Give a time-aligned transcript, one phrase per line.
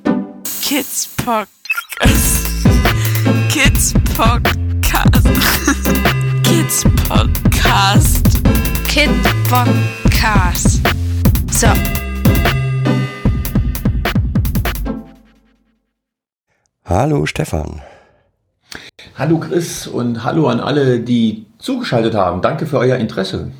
[0.60, 2.44] Kids Podcast.
[3.50, 5.24] Kids Podcast.
[6.44, 8.24] Kids Podcast.
[8.88, 9.10] Kid
[9.48, 10.80] Podcast.
[11.52, 11.72] So.
[16.84, 17.95] Hallo Stefan.
[19.14, 22.40] Hallo Chris und hallo an alle, die zugeschaltet haben.
[22.40, 23.50] Danke für euer Interesse.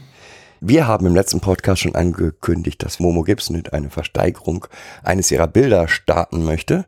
[0.60, 4.66] Wir haben im letzten Podcast schon angekündigt, dass Momo Gibson mit einer Versteigerung
[5.02, 6.86] eines ihrer Bilder starten möchte.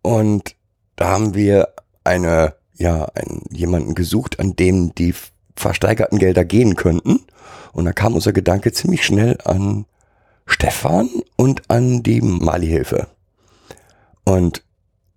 [0.00, 0.56] Und
[0.96, 1.68] da haben wir
[2.04, 5.14] eine, ja, einen, jemanden gesucht, an dem die
[5.54, 7.20] versteigerten Gelder gehen könnten.
[7.72, 9.84] Und da kam unser Gedanke ziemlich schnell an
[10.46, 13.08] Stefan und an die Mali-Hilfe.
[14.24, 14.62] Und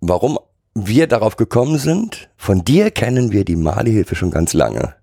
[0.00, 0.38] warum
[0.74, 4.94] wir darauf gekommen sind, von dir kennen wir die Mali-Hilfe schon ganz lange.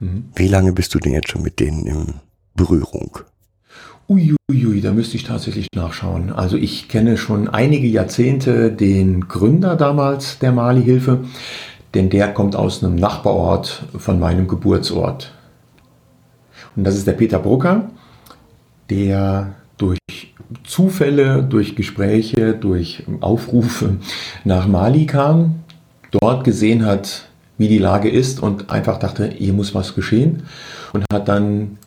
[0.00, 0.30] Mhm.
[0.34, 2.14] Wie lange bist du denn jetzt schon mit denen in
[2.54, 3.18] Berührung?
[4.08, 6.30] Uiuiui, da müsste ich tatsächlich nachschauen.
[6.30, 11.24] Also ich kenne schon einige Jahrzehnte den Gründer damals der Mali-Hilfe,
[11.94, 15.32] denn der kommt aus einem Nachbarort von meinem Geburtsort.
[16.76, 17.90] Und das ist der Peter Brucker,
[18.90, 19.54] der
[20.64, 23.96] Zufälle, durch Gespräche, durch Aufrufe
[24.44, 25.56] nach Mali kam,
[26.10, 27.26] dort gesehen hat,
[27.58, 30.44] wie die Lage ist und einfach dachte, hier muss was geschehen
[30.92, 31.78] und hat dann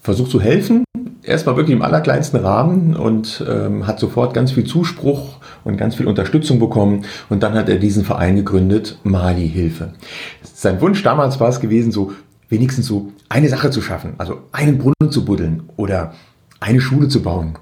[0.00, 0.84] versucht zu helfen,
[1.22, 6.06] erstmal wirklich im allerkleinsten Rahmen und ähm, hat sofort ganz viel Zuspruch und ganz viel
[6.06, 9.94] Unterstützung bekommen und dann hat er diesen Verein gegründet, Mali Hilfe.
[10.42, 12.12] Sein Wunsch damals war es gewesen, so
[12.48, 16.12] wenigstens so eine Sache zu schaffen, also einen Brunnen zu buddeln oder
[16.60, 17.58] eine Schule zu bauen.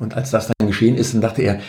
[0.00, 1.60] Und als das dann geschehen ist, dann dachte er,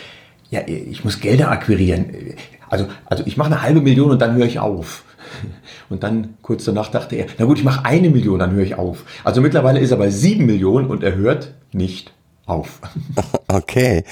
[0.50, 2.34] ja, ich muss Gelder akquirieren.
[2.68, 5.04] Also, also ich mache eine halbe Million und dann höre ich auf.
[5.88, 8.74] Und dann kurz danach dachte er, na gut, ich mache eine Million, dann höre ich
[8.76, 9.04] auf.
[9.24, 12.12] Also mittlerweile ist er bei sieben Millionen und er hört nicht
[12.46, 12.80] auf.
[13.48, 14.04] Okay.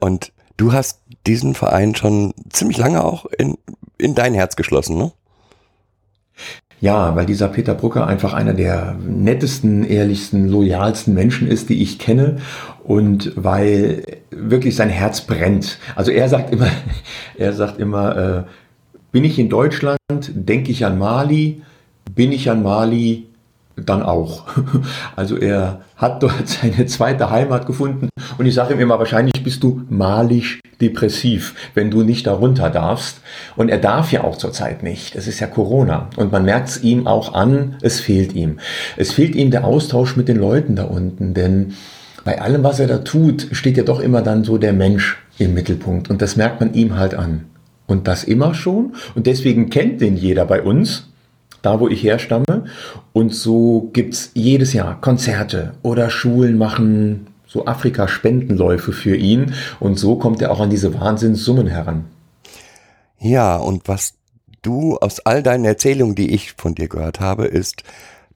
[0.00, 3.58] Und du hast diesen Verein schon ziemlich lange auch in,
[3.98, 5.12] in dein Herz geschlossen, ne?
[6.80, 11.98] Ja, weil dieser Peter Brucker einfach einer der nettesten, ehrlichsten, loyalsten Menschen ist, die ich
[11.98, 12.36] kenne
[12.86, 15.78] und weil wirklich sein Herz brennt.
[15.96, 16.68] Also er sagt immer,
[17.36, 18.42] er sagt immer, äh,
[19.10, 19.98] bin ich in Deutschland,
[20.32, 21.62] denke ich an Mali,
[22.14, 23.26] bin ich an Mali,
[23.76, 24.44] dann auch.
[25.16, 28.08] Also er hat dort seine zweite Heimat gefunden
[28.38, 33.20] und ich sage ihm immer, wahrscheinlich bist du malisch depressiv, wenn du nicht darunter darfst.
[33.56, 35.16] Und er darf ja auch zurzeit nicht.
[35.16, 38.60] Es ist ja Corona und man merkt es ihm auch an, es fehlt ihm.
[38.96, 41.74] Es fehlt ihm der Austausch mit den Leuten da unten, denn
[42.26, 45.54] bei allem, was er da tut, steht ja doch immer dann so der Mensch im
[45.54, 47.46] Mittelpunkt und das merkt man ihm halt an.
[47.86, 51.08] Und das immer schon und deswegen kennt den jeder bei uns
[51.66, 52.64] da wo ich herstamme.
[53.12, 59.54] Und so gibt es jedes Jahr Konzerte oder Schulen machen so Afrika-Spendenläufe für ihn.
[59.80, 62.04] Und so kommt er auch an diese Wahnsinnssummen heran.
[63.18, 64.14] Ja, und was
[64.62, 67.82] du aus all deinen Erzählungen, die ich von dir gehört habe, ist,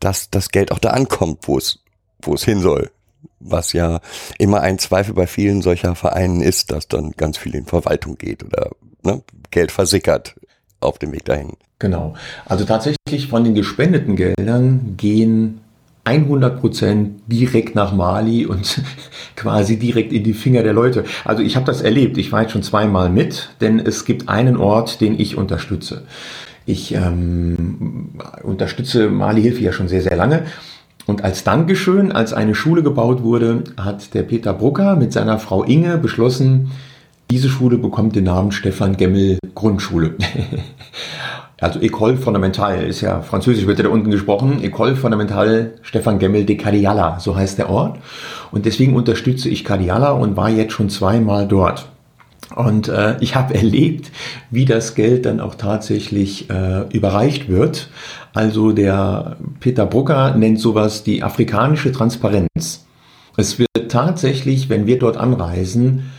[0.00, 1.80] dass das Geld auch da ankommt, wo es,
[2.22, 2.90] wo es hin soll.
[3.40, 4.00] Was ja
[4.38, 8.44] immer ein Zweifel bei vielen solcher Vereinen ist, dass dann ganz viel in Verwaltung geht
[8.44, 8.70] oder
[9.02, 10.34] ne, Geld versickert
[10.80, 11.56] auf dem Weg dahin.
[11.78, 12.14] Genau.
[12.44, 15.60] Also tatsächlich von den gespendeten Geldern gehen
[16.04, 18.82] 100 Prozent direkt nach Mali und
[19.36, 21.04] quasi direkt in die Finger der Leute.
[21.24, 22.18] Also ich habe das erlebt.
[22.18, 26.04] Ich war jetzt schon zweimal mit, denn es gibt einen Ort, den ich unterstütze.
[26.66, 28.10] Ich ähm,
[28.42, 30.44] unterstütze Mali Hilfe ja schon sehr, sehr lange.
[31.06, 35.64] Und als Dankeschön, als eine Schule gebaut wurde, hat der Peter Brucker mit seiner Frau
[35.64, 36.70] Inge beschlossen,
[37.30, 40.16] diese Schule bekommt den Namen Stefan Gemmel Grundschule.
[41.60, 44.60] also École Fondamentale ist ja französisch, wird ja da unten gesprochen.
[44.62, 47.98] École Fondamentale Stefan Gemmel de Cadiala, so heißt der Ort.
[48.50, 51.86] Und deswegen unterstütze ich Cadiala und war jetzt schon zweimal dort.
[52.54, 54.10] Und äh, ich habe erlebt,
[54.50, 57.90] wie das Geld dann auch tatsächlich äh, überreicht wird.
[58.32, 62.86] Also der Peter Brucker nennt sowas die afrikanische Transparenz.
[63.36, 66.10] Es wird tatsächlich, wenn wir dort anreisen,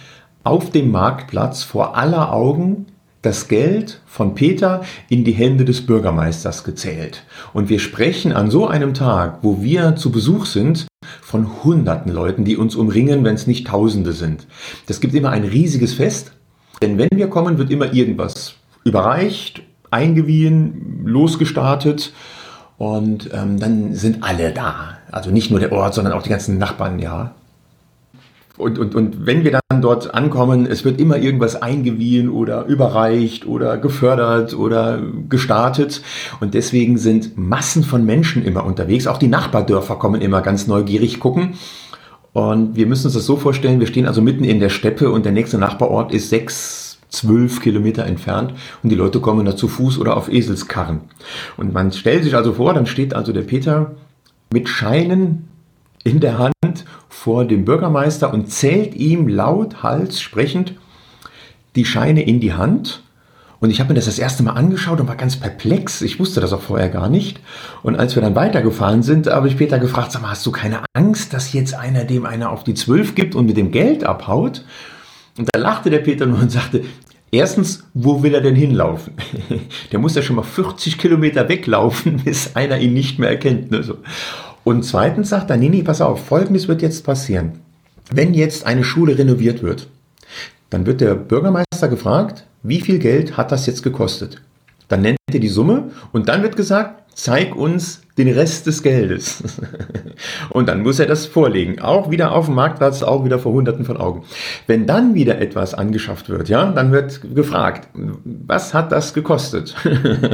[0.43, 2.87] auf dem Marktplatz vor aller Augen
[3.21, 7.23] das Geld von Peter in die Hände des Bürgermeisters gezählt.
[7.53, 10.87] Und wir sprechen an so einem Tag, wo wir zu Besuch sind,
[11.21, 14.47] von hunderten Leuten, die uns umringen, wenn es nicht Tausende sind.
[14.87, 16.31] Das gibt immer ein riesiges Fest,
[16.81, 19.61] denn wenn wir kommen, wird immer irgendwas überreicht,
[19.91, 22.13] eingewiehen, losgestartet
[22.77, 24.97] und ähm, dann sind alle da.
[25.11, 27.35] Also nicht nur der Ort, sondern auch die ganzen Nachbarn, ja.
[28.61, 33.45] Und, und, und wenn wir dann dort ankommen, es wird immer irgendwas eingewiehen oder überreicht
[33.45, 36.01] oder gefördert oder gestartet.
[36.39, 39.07] Und deswegen sind Massen von Menschen immer unterwegs.
[39.07, 41.55] Auch die Nachbardörfer kommen immer ganz neugierig gucken.
[42.33, 45.25] Und wir müssen uns das so vorstellen, wir stehen also mitten in der Steppe und
[45.25, 48.53] der nächste Nachbarort ist sechs, zwölf Kilometer entfernt
[48.83, 51.01] und die Leute kommen da zu Fuß oder auf Eselskarren.
[51.57, 53.95] Und man stellt sich also vor, dann steht also der Peter
[54.53, 55.49] mit Scheinen
[56.05, 56.53] in der Hand
[57.21, 60.73] vor dem Bürgermeister und zählt ihm laut, Hals sprechend
[61.75, 63.03] die Scheine in die Hand.
[63.59, 66.01] Und ich habe mir das das erste Mal angeschaut und war ganz perplex.
[66.01, 67.39] Ich wusste das auch vorher gar nicht.
[67.83, 70.79] Und als wir dann weitergefahren sind, habe ich Peter gefragt, sag mal, hast du keine
[70.93, 74.65] Angst, dass jetzt einer dem einer auf die Zwölf gibt und mit dem Geld abhaut?
[75.37, 76.81] Und da lachte der Peter nur und sagte,
[77.33, 79.13] Erstens, wo will er denn hinlaufen?
[79.93, 83.71] Der muss ja schon mal 40 Kilometer weglaufen, bis einer ihn nicht mehr erkennt.
[83.71, 83.81] Ne?
[84.63, 87.53] Und zweitens sagt er, nee, nee, pass auf, folgendes wird jetzt passieren.
[88.13, 89.87] Wenn jetzt eine Schule renoviert wird,
[90.69, 94.41] dann wird der Bürgermeister gefragt, wie viel Geld hat das jetzt gekostet?
[94.87, 99.43] Dann nennt er die Summe und dann wird gesagt, zeig uns den Rest des Geldes.
[100.49, 101.81] und dann muss er das vorlegen.
[101.81, 104.23] Auch wieder auf dem Marktplatz, auch wieder vor Hunderten von Augen.
[104.67, 109.75] Wenn dann wieder etwas angeschafft wird, ja, dann wird gefragt, was hat das gekostet?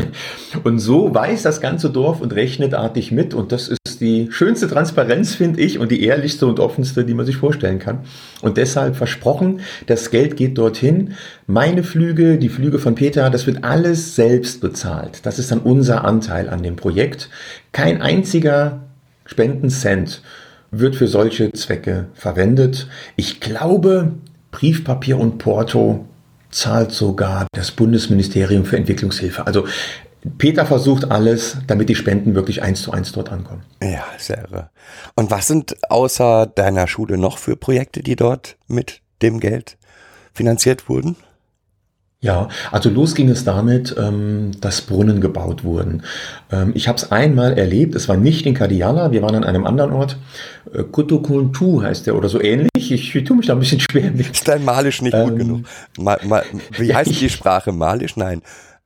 [0.64, 3.34] und so weiß das ganze Dorf und rechnet artig mit.
[3.34, 7.26] Und das ist die schönste Transparenz, finde ich, und die ehrlichste und offenste, die man
[7.26, 8.00] sich vorstellen kann.
[8.42, 11.14] Und deshalb versprochen, das Geld geht dorthin.
[11.48, 15.26] Meine Flüge, die Flüge von Peter, das wird alles selbst bezahlt.
[15.26, 17.30] Das ist dann unser Anteil an dem Projekt.
[17.78, 18.80] Kein einziger
[19.28, 20.24] Spendencent
[20.72, 22.88] wird für solche Zwecke verwendet.
[23.18, 24.14] Ich glaube,
[24.50, 26.08] Briefpapier und Porto
[26.50, 29.46] zahlt sogar das Bundesministerium für Entwicklungshilfe.
[29.46, 29.68] Also
[30.40, 33.62] Peter versucht alles, damit die Spenden wirklich eins zu eins dort ankommen.
[33.84, 34.72] Ja, sehr irre.
[35.14, 39.78] Und was sind außer deiner Schule noch für Projekte, die dort mit dem Geld
[40.34, 41.16] finanziert wurden?
[42.20, 46.02] Ja, also los ging es damit, ähm, dass Brunnen gebaut wurden.
[46.52, 49.68] Ähm, ich habe es einmal erlebt, es war nicht in Kadiala, wir waren an einem
[49.68, 50.18] anderen Ort.
[50.74, 52.70] Äh, Kutukuntu heißt der oder so ähnlich.
[52.76, 54.32] Ich, ich tue mich da ein bisschen schwer mit.
[54.32, 55.66] Ist dein Malisch nicht ähm, gut genug?
[56.00, 56.42] Ma, ma,
[56.72, 57.72] wie heißt die Sprache?
[57.72, 58.18] Malisch?
[58.18, 58.42] Nein.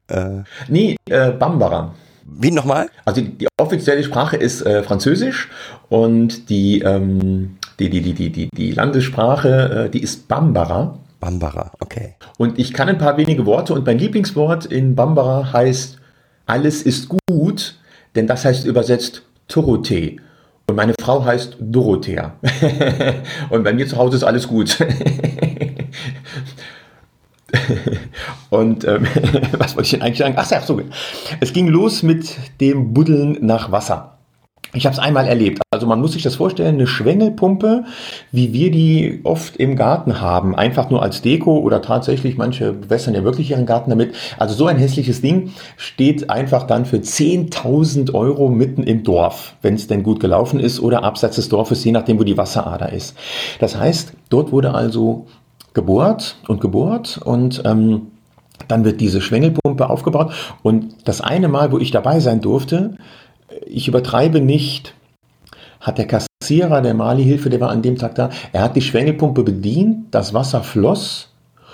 [0.08, 1.94] Äh, nee, äh, Bambara.
[2.26, 2.90] Wie nochmal?
[3.06, 5.50] Also die, die, offizielle Sprache ist äh, Französisch
[5.90, 10.98] und die, ähm, die, die, die, die, die, Landessprache, äh, die ist Bambara.
[11.22, 12.16] Bambara, okay.
[12.38, 16.00] Und ich kann ein paar wenige Worte und mein Lieblingswort in Bambara heißt
[16.48, 17.76] alles ist gut,
[18.16, 20.18] denn das heißt übersetzt Torote.
[20.68, 22.34] Und meine Frau heißt Dorothea.
[23.50, 24.78] und bei mir zu Hause ist alles gut.
[28.50, 29.08] Und ähm,
[29.58, 30.36] was wollte ich denn eigentlich sagen?
[30.38, 30.82] Ach so,
[31.40, 34.11] es ging los mit dem Buddeln nach Wasser.
[34.74, 35.62] Ich habe es einmal erlebt.
[35.72, 37.84] Also man muss sich das vorstellen, eine Schwengelpumpe,
[38.32, 43.14] wie wir die oft im Garten haben, einfach nur als Deko oder tatsächlich, manche bewässern
[43.14, 44.16] ja wirklich ihren Garten damit.
[44.38, 49.76] Also so ein hässliches Ding steht einfach dann für 10.000 Euro mitten im Dorf, wenn
[49.76, 53.18] es denn gut gelaufen ist oder abseits des Dorfes, je nachdem, wo die Wasserader ist.
[53.60, 55.28] Das heißt, dort wurde also
[55.74, 58.08] gebohrt und gebohrt und ähm,
[58.68, 60.34] dann wird diese Schwengelpumpe aufgebaut.
[60.64, 62.98] Und das eine Mal, wo ich dabei sein durfte,
[63.66, 64.94] ich übertreibe nicht,
[65.80, 69.44] hat der Kassierer der Mali-Hilfe, der war an dem Tag da, er hat die Schwengelpumpe
[69.44, 71.30] bedient, das Wasser floss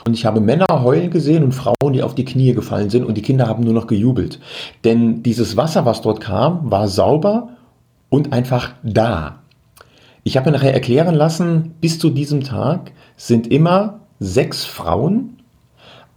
[0.05, 3.15] und ich habe Männer heulen gesehen und Frauen, die auf die Knie gefallen sind und
[3.15, 4.39] die Kinder haben nur noch gejubelt.
[4.85, 7.49] Denn dieses Wasser, was dort kam, war sauber
[8.09, 9.39] und einfach da.
[10.23, 15.36] Ich habe mir nachher erklären lassen, bis zu diesem Tag sind immer sechs Frauen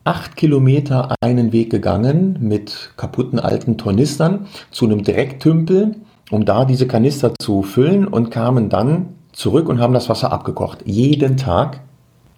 [0.05, 5.97] acht Kilometer einen Weg gegangen mit kaputten alten Tornistern zu einem Drecktümpel,
[6.31, 10.83] um da diese Kanister zu füllen und kamen dann zurück und haben das Wasser abgekocht.
[10.87, 11.81] Jeden Tag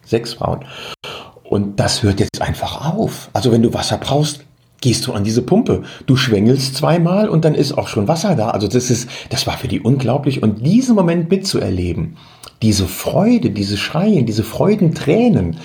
[0.04, 0.60] sechs Frauen.
[1.44, 3.30] Und das hört jetzt einfach auf.
[3.32, 4.44] Also wenn du Wasser brauchst,
[4.80, 5.82] gehst du an diese Pumpe.
[6.06, 8.50] Du schwängelst zweimal und dann ist auch schon Wasser da.
[8.50, 10.42] Also das ist, das war für die unglaublich.
[10.42, 12.16] Und diesen Moment mitzuerleben,
[12.62, 15.58] diese Freude, diese Schreien, diese Freudentränen,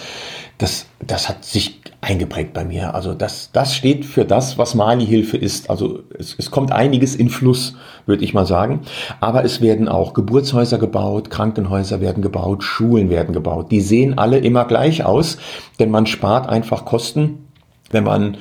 [0.57, 2.93] das, das hat sich eingeprägt bei mir.
[2.93, 5.69] Also das, das steht für das, was Mali-Hilfe ist.
[5.69, 7.75] Also es, es kommt einiges in Fluss,
[8.05, 8.81] würde ich mal sagen.
[9.19, 13.71] Aber es werden auch Geburtshäuser gebaut, Krankenhäuser werden gebaut, Schulen werden gebaut.
[13.71, 15.37] Die sehen alle immer gleich aus,
[15.79, 17.47] denn man spart einfach Kosten,
[17.89, 18.37] wenn man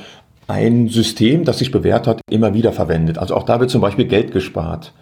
[0.49, 3.19] ein System, das sich bewährt hat, immer wieder verwendet.
[3.19, 4.93] Also auch da wird zum Beispiel Geld gespart.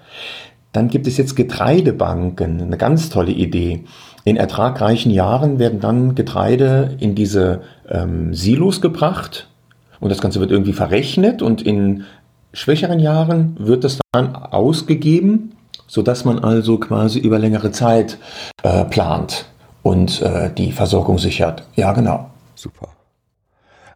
[0.73, 3.85] Dann gibt es jetzt Getreidebanken, eine ganz tolle Idee.
[4.25, 9.49] In ertragreichen Jahren werden dann Getreide in diese ähm, Silos gebracht
[10.01, 12.05] und das Ganze wird irgendwie verrechnet und in
[12.53, 15.53] schwächeren Jahren wird es dann ausgegeben,
[15.87, 18.19] sodass man also quasi über längere Zeit
[18.63, 19.47] äh, plant.
[19.83, 21.69] und äh, die Versorgung sichert.
[21.75, 22.31] Ja, genau.
[22.55, 22.89] Super.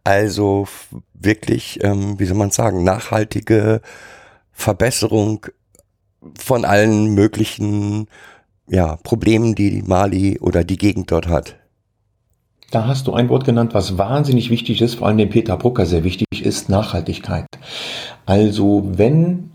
[0.04, 0.66] Also
[1.14, 3.80] wirklich, ähm, wie soll man sagen, nachhaltige
[4.52, 5.46] Verbesserung
[6.38, 8.08] von allen möglichen
[8.68, 11.56] ja, Problemen, die Mali oder die Gegend dort hat.
[12.70, 15.86] Da hast du ein Wort genannt, was wahnsinnig wichtig ist, vor allem dem Peter Brucker
[15.86, 17.46] sehr wichtig ist, Nachhaltigkeit.
[18.26, 19.50] Also wenn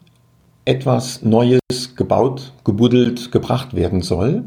[0.66, 1.60] etwas Neues
[1.96, 4.46] gebaut, gebuddelt, gebracht werden soll,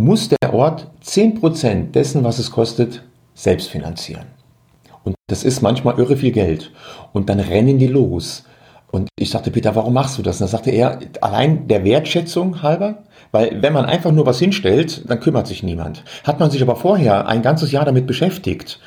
[0.00, 3.02] muss der Ort 10% dessen, was es kostet,
[3.34, 4.26] selbst finanzieren.
[5.04, 6.70] Und das ist manchmal irre viel Geld.
[7.12, 8.44] Und dann rennen die los.
[8.90, 10.36] Und ich sagte, Peter, warum machst du das?
[10.36, 15.10] Und dann sagte er, allein der Wertschätzung halber, weil wenn man einfach nur was hinstellt,
[15.10, 16.04] dann kümmert sich niemand.
[16.24, 18.78] Hat man sich aber vorher ein ganzes Jahr damit beschäftigt,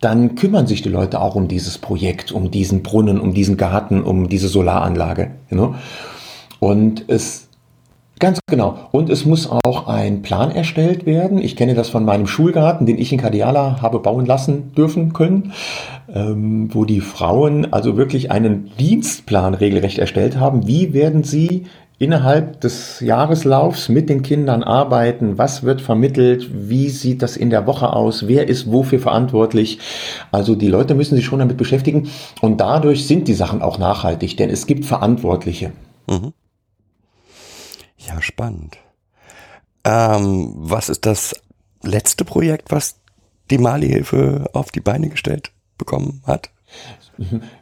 [0.00, 4.02] dann kümmern sich die Leute auch um dieses Projekt, um diesen Brunnen, um diesen Garten,
[4.02, 5.30] um diese Solaranlage.
[5.50, 5.74] You know?
[6.60, 7.46] Und es
[8.18, 8.88] Ganz genau.
[8.92, 11.36] Und es muss auch ein Plan erstellt werden.
[11.36, 15.52] Ich kenne das von meinem Schulgarten, den ich in Kadiala habe bauen lassen dürfen können,
[16.08, 20.66] ähm, wo die Frauen also wirklich einen Dienstplan regelrecht erstellt haben.
[20.66, 21.64] Wie werden sie
[21.98, 25.38] innerhalb des Jahreslaufs mit den Kindern arbeiten?
[25.38, 26.48] Was wird vermittelt?
[26.52, 28.28] Wie sieht das in der Woche aus?
[28.28, 29.78] Wer ist wofür verantwortlich?
[30.30, 32.08] Also die Leute müssen sich schon damit beschäftigen
[32.40, 35.72] und dadurch sind die Sachen auch nachhaltig, denn es gibt Verantwortliche.
[36.08, 36.32] Mhm.
[37.98, 38.78] Ja, spannend.
[39.84, 41.34] Ähm, was ist das
[41.82, 42.96] letzte Projekt, was
[43.50, 46.50] die Mali-Hilfe auf die Beine gestellt bekommen hat?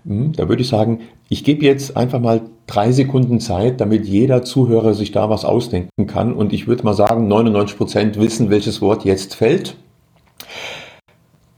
[0.04, 1.00] Mhm, Da würde ich sagen,
[1.34, 6.06] ich gebe jetzt einfach mal drei Sekunden Zeit, damit jeder Zuhörer sich da was ausdenken
[6.06, 6.32] kann.
[6.32, 9.74] Und ich würde mal sagen, 99 Prozent wissen, welches Wort jetzt fällt.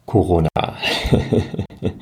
[0.06, 0.48] Corona.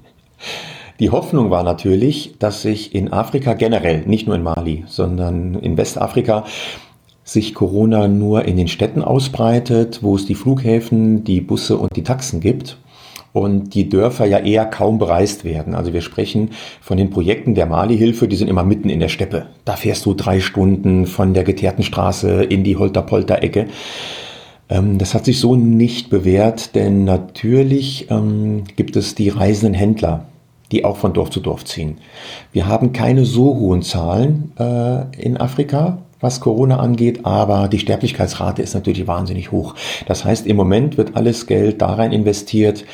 [1.00, 5.76] Die Hoffnung war natürlich, dass sich in Afrika generell, nicht nur in Mali, sondern in
[5.76, 6.44] Westafrika,
[7.24, 12.04] sich Corona nur in den Städten ausbreitet, wo es die Flughäfen, die Busse und die
[12.04, 12.78] Taxen gibt
[13.34, 15.74] und die Dörfer ja eher kaum bereist werden.
[15.74, 16.50] Also wir sprechen
[16.80, 19.46] von den Projekten der Mali-Hilfe, die sind immer mitten in der Steppe.
[19.64, 23.66] Da fährst du drei Stunden von der geteerten Straße in die Holter-Polter-Ecke.
[24.70, 30.26] Ähm, Das hat sich so nicht bewährt, denn natürlich ähm, gibt es die reisenden Händler,
[30.70, 31.98] die auch von Dorf zu Dorf ziehen.
[32.52, 38.62] Wir haben keine so hohen Zahlen äh, in Afrika, was Corona angeht, aber die Sterblichkeitsrate
[38.62, 39.74] ist natürlich wahnsinnig hoch.
[40.06, 42.84] Das heißt, im Moment wird alles Geld da rein investiert,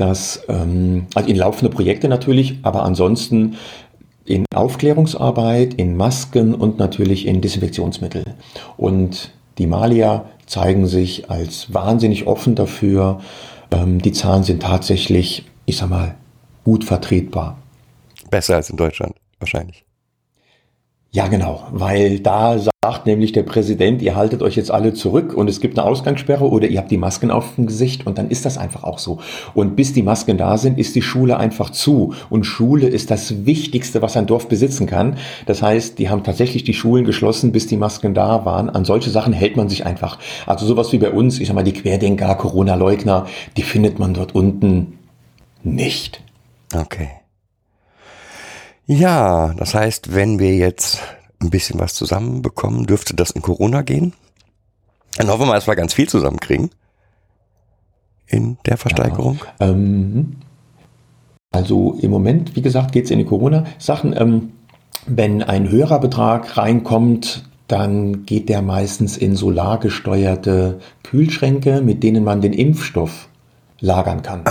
[0.00, 3.56] dass, ähm, also in laufende Projekte natürlich, aber ansonsten
[4.24, 8.24] in Aufklärungsarbeit, in Masken und natürlich in Desinfektionsmittel.
[8.76, 13.20] Und die Malier zeigen sich als wahnsinnig offen dafür.
[13.70, 16.14] Ähm, die Zahlen sind tatsächlich, ich sag mal,
[16.64, 17.58] gut vertretbar.
[18.30, 19.84] Besser als in Deutschland, wahrscheinlich.
[21.10, 25.50] Ja, genau, weil da sagt nämlich der Präsident, ihr haltet euch jetzt alle zurück und
[25.50, 28.46] es gibt eine Ausgangssperre oder ihr habt die Masken auf dem Gesicht und dann ist
[28.46, 29.18] das einfach auch so.
[29.52, 32.14] Und bis die Masken da sind, ist die Schule einfach zu.
[32.30, 35.18] Und Schule ist das Wichtigste, was ein Dorf besitzen kann.
[35.44, 38.70] Das heißt, die haben tatsächlich die Schulen geschlossen, bis die Masken da waren.
[38.70, 40.18] An solche Sachen hält man sich einfach.
[40.46, 43.26] Also sowas wie bei uns, ich sag mal, die Querdenker, Corona-Leugner,
[43.58, 44.98] die findet man dort unten
[45.62, 46.22] nicht.
[46.74, 47.10] Okay.
[48.86, 51.02] Ja, das heißt, wenn wir jetzt
[51.40, 54.12] ein bisschen was zusammenbekommen, dürfte das in Corona gehen.
[55.16, 56.70] Dann hoffen wir mal, dass wir ganz viel zusammenkriegen.
[58.26, 59.40] In der Versteigerung.
[59.58, 60.36] Ähm,
[61.50, 64.14] also im Moment, wie gesagt, geht es in die Corona-Sachen.
[64.16, 64.52] Ähm,
[65.06, 72.40] wenn ein höherer Betrag reinkommt, dann geht der meistens in solargesteuerte Kühlschränke, mit denen man
[72.40, 73.29] den Impfstoff
[73.80, 74.44] lagern kann.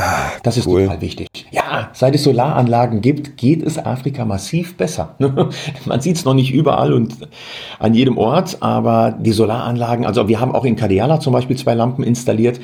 [0.44, 0.84] das ist cool.
[0.84, 1.28] total wichtig.
[1.52, 5.16] Ja, seit es Solaranlagen gibt, geht es Afrika massiv besser.
[5.86, 7.16] man sieht es noch nicht überall und
[7.80, 11.74] an jedem Ort, aber die Solaranlagen, also wir haben auch in Kadiala zum Beispiel zwei
[11.74, 12.60] Lampen installiert,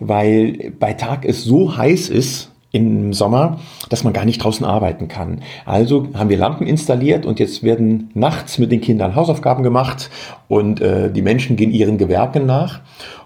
[0.00, 3.58] weil bei Tag es so heiß ist, im Sommer,
[3.90, 5.42] dass man gar nicht draußen arbeiten kann.
[5.66, 10.10] Also haben wir Lampen installiert und jetzt werden nachts mit den Kindern Hausaufgaben gemacht
[10.48, 12.80] und äh, die Menschen gehen ihren Gewerken nach.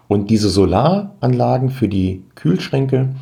[0.09, 3.15] Und diese Solaranlagen für die Kühlschränke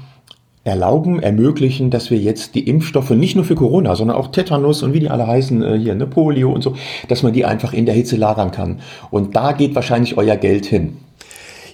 [0.64, 4.95] erlauben, ermöglichen, dass wir jetzt die Impfstoffe nicht nur für Corona, sondern auch Tetanus und
[4.95, 6.75] wie die alle heißen, äh, hier, ne, Polio und so,
[7.09, 8.81] dass man die einfach in der Hitze lagern kann.
[9.11, 10.97] Und da geht wahrscheinlich euer Geld hin.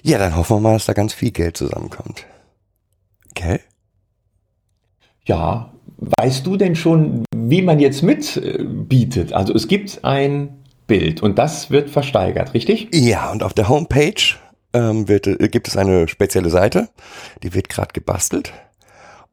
[0.03, 2.25] Ja, dann hoffen wir mal, dass da ganz viel Geld zusammenkommt.
[3.31, 3.59] Okay?
[5.25, 5.71] Ja,
[6.19, 9.31] weißt du denn schon, wie man jetzt mitbietet?
[9.31, 12.89] Also es gibt ein Bild und das wird versteigert, richtig?
[12.93, 14.35] Ja, und auf der Homepage
[14.73, 16.89] ähm, wird, äh, gibt es eine spezielle Seite,
[17.43, 18.53] die wird gerade gebastelt.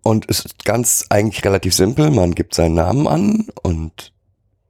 [0.02, 2.10] Und es ist ganz eigentlich relativ simpel.
[2.10, 4.12] Man gibt seinen Namen an und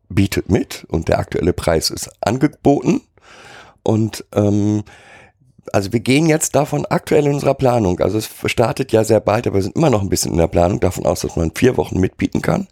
[0.08, 3.02] bietet mit und der aktuelle Preis ist angeboten.
[3.82, 4.84] Und ähm,
[5.72, 9.46] also wir gehen jetzt davon aktuell in unserer Planung, also es startet ja sehr bald,
[9.46, 11.76] aber wir sind immer noch ein bisschen in der Planung davon aus, dass man vier
[11.76, 12.68] Wochen mitbieten kann.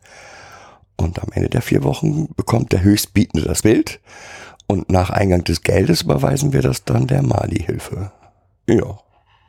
[0.96, 4.00] Und am Ende der vier Wochen bekommt der Höchstbietende das Bild.
[4.66, 8.11] Und nach Eingang des Geldes überweisen wir das dann der Mali-Hilfe.
[8.68, 8.99] Ja.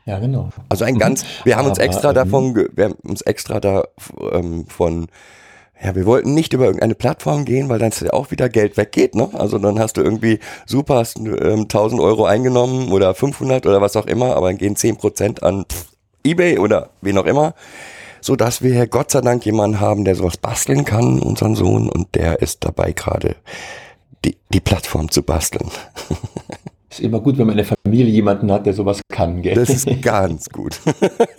[0.05, 0.49] Ja, genau.
[0.69, 3.83] Also ein ganz, wir haben uns extra ähm, davon, wir haben uns extra da
[4.31, 5.07] ähm, von,
[5.83, 9.15] ja, wir wollten nicht über irgendeine Plattform gehen, weil dann ja auch wieder Geld weggeht,
[9.15, 9.29] ne?
[9.33, 13.97] Also dann hast du irgendwie super, hast ähm, 1000 Euro eingenommen oder 500 oder was
[13.97, 15.87] auch immer, aber dann gehen 10% an pff,
[16.23, 17.53] Ebay oder wen auch immer,
[18.21, 22.15] so dass wir Gott sei Dank jemanden haben, der sowas basteln kann, unseren Sohn, und
[22.15, 23.35] der ist dabei gerade
[24.25, 25.69] die, die Plattform zu basteln.
[26.89, 29.55] Ist immer gut, wenn man in der Familie jemanden hat, der sowas kann, gell?
[29.55, 30.79] Das ist ganz gut.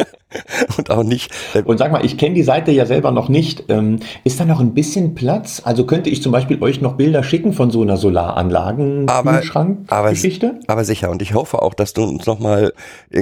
[0.76, 3.64] und auch nicht, äh, Und sag mal, ich kenne die Seite ja selber noch nicht.
[3.70, 5.62] Ähm, ist da noch ein bisschen Platz?
[5.64, 10.61] Also könnte ich zum Beispiel euch noch Bilder schicken von so einer Aber- Solaranlagen-Kühlschrank-Geschichte?
[10.66, 11.08] Aber sicher.
[11.11, 12.73] Und ich hoffe auch, dass du uns nochmal,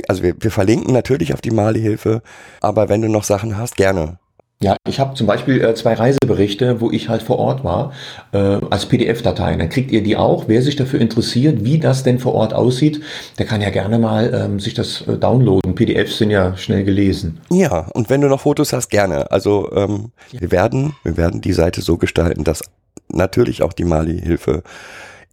[0.08, 2.22] also wir, wir verlinken natürlich auf die Mali-Hilfe,
[2.60, 4.18] aber wenn du noch Sachen hast, gerne.
[4.62, 7.92] Ja, ich habe zum Beispiel äh, zwei Reiseberichte, wo ich halt vor Ort war,
[8.32, 8.38] äh,
[8.70, 9.58] als PDF-Dateien.
[9.58, 10.44] Dann kriegt ihr die auch.
[10.48, 13.02] Wer sich dafür interessiert, wie das denn vor Ort aussieht,
[13.38, 15.74] der kann ja gerne mal ähm, sich das äh, downloaden.
[15.74, 17.38] PDFs sind ja schnell gelesen.
[17.50, 19.30] Ja, und wenn du noch Fotos hast, gerne.
[19.30, 22.62] Also ähm, wir werden, wir werden die Seite so gestalten, dass
[23.08, 24.62] natürlich auch die Mali-Hilfe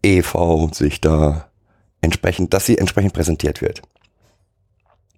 [0.04, 0.70] e.V.
[0.74, 1.46] sich da
[2.02, 3.82] entsprechend, dass sie entsprechend präsentiert wird.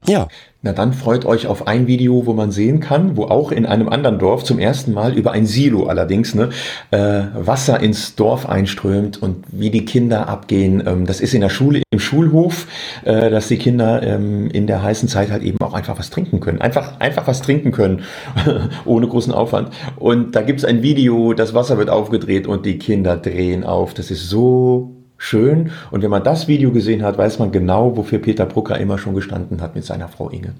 [0.08, 0.28] Ja,
[0.62, 3.88] Na dann freut euch auf ein Video, wo man sehen kann, wo auch in einem
[3.88, 6.50] anderen Dorf zum ersten Mal über ein Silo allerdings ne,
[6.92, 10.84] äh, Wasser ins Dorf einströmt und wie die Kinder abgehen.
[10.86, 12.68] Ähm, das ist in der Schule, im Schulhof,
[13.04, 16.40] äh, dass die Kinder ähm, in der heißen Zeit halt eben auch einfach was trinken
[16.40, 16.62] können.
[16.62, 18.04] Einfach, einfach was trinken können,
[18.86, 19.70] ohne großen Aufwand.
[19.98, 23.94] Und da gibt's ein Video, das Wasser wird aufgedreht und die Kinder drehen auf.
[23.94, 25.72] Das ist so schön.
[25.92, 29.16] Und wenn man das Video gesehen hat, weiß man genau, wofür Peter Brucker immer schon
[29.16, 30.54] gestanden hat mit seiner Frau Inge.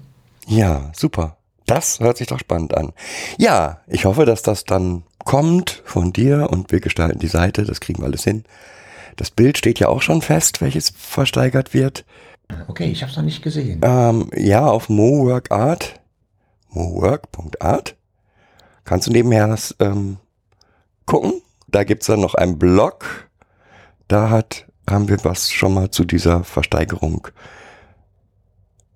[0.46, 1.36] ja, super.
[1.66, 2.92] Das hört sich doch spannend an.
[3.38, 7.80] Ja, ich hoffe, dass das dann kommt von dir und wir gestalten die Seite, das
[7.80, 8.44] kriegen wir alles hin.
[9.16, 12.04] Das Bild steht ja auch schon fest, welches versteigert wird.
[12.68, 13.80] Okay, ich habe es noch nicht gesehen.
[13.82, 16.00] Ähm, ja, auf moworkart,
[16.70, 17.96] mowork.art,
[18.84, 20.18] kannst du nebenher das, ähm,
[21.06, 21.42] gucken.
[21.66, 23.25] Da gibt's dann noch einen Blog.
[24.08, 27.28] Da hat, haben wir was schon mal zu dieser Versteigerung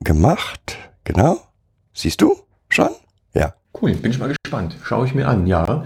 [0.00, 0.78] gemacht.
[1.04, 1.38] Genau.
[1.92, 2.36] Siehst du
[2.68, 2.90] schon?
[3.34, 3.54] Ja.
[3.80, 4.76] Cool, bin ich mal gespannt.
[4.82, 5.84] Schaue ich mir an, ja.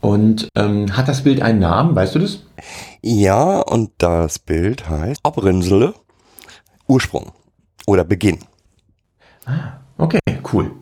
[0.00, 2.40] Und ähm, hat das Bild einen Namen, weißt du das?
[3.00, 5.94] Ja, und das Bild heißt Obrinsele
[6.86, 7.32] Ursprung
[7.86, 8.38] oder Beginn.
[9.96, 10.20] Okay,
[10.52, 10.72] cool.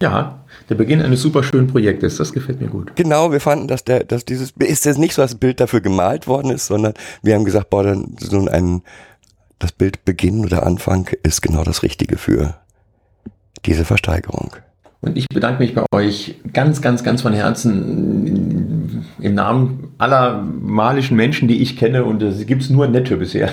[0.00, 0.41] Ja,
[0.72, 2.96] der Beginn eines super schönen Projektes, das gefällt mir gut.
[2.96, 5.82] Genau, wir fanden, dass der, dass dieses, ist jetzt nicht so, dass das Bild dafür
[5.82, 8.80] gemalt worden ist, sondern wir haben gesagt, boah, dann so ein,
[9.58, 12.54] das Bild Beginn oder Anfang ist genau das Richtige für
[13.66, 14.56] diese Versteigerung.
[15.02, 21.16] Und ich bedanke mich bei euch ganz, ganz, ganz von Herzen im Namen aller malischen
[21.16, 22.04] Menschen, die ich kenne.
[22.04, 23.52] Und es gibt nur nette bisher.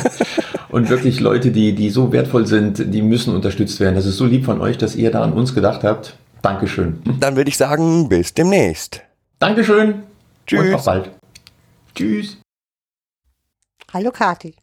[0.68, 3.96] und wirklich Leute, die, die so wertvoll sind, die müssen unterstützt werden.
[3.96, 6.16] Das ist so lieb von euch, dass ihr da an uns gedacht habt.
[6.44, 7.00] Dankeschön.
[7.20, 9.00] Dann würde ich sagen, bis demnächst.
[9.38, 10.02] Dankeschön.
[10.46, 10.60] Tschüss.
[10.60, 11.10] Und auf bald.
[11.94, 12.36] Tschüss.
[13.94, 14.54] Hallo Kati.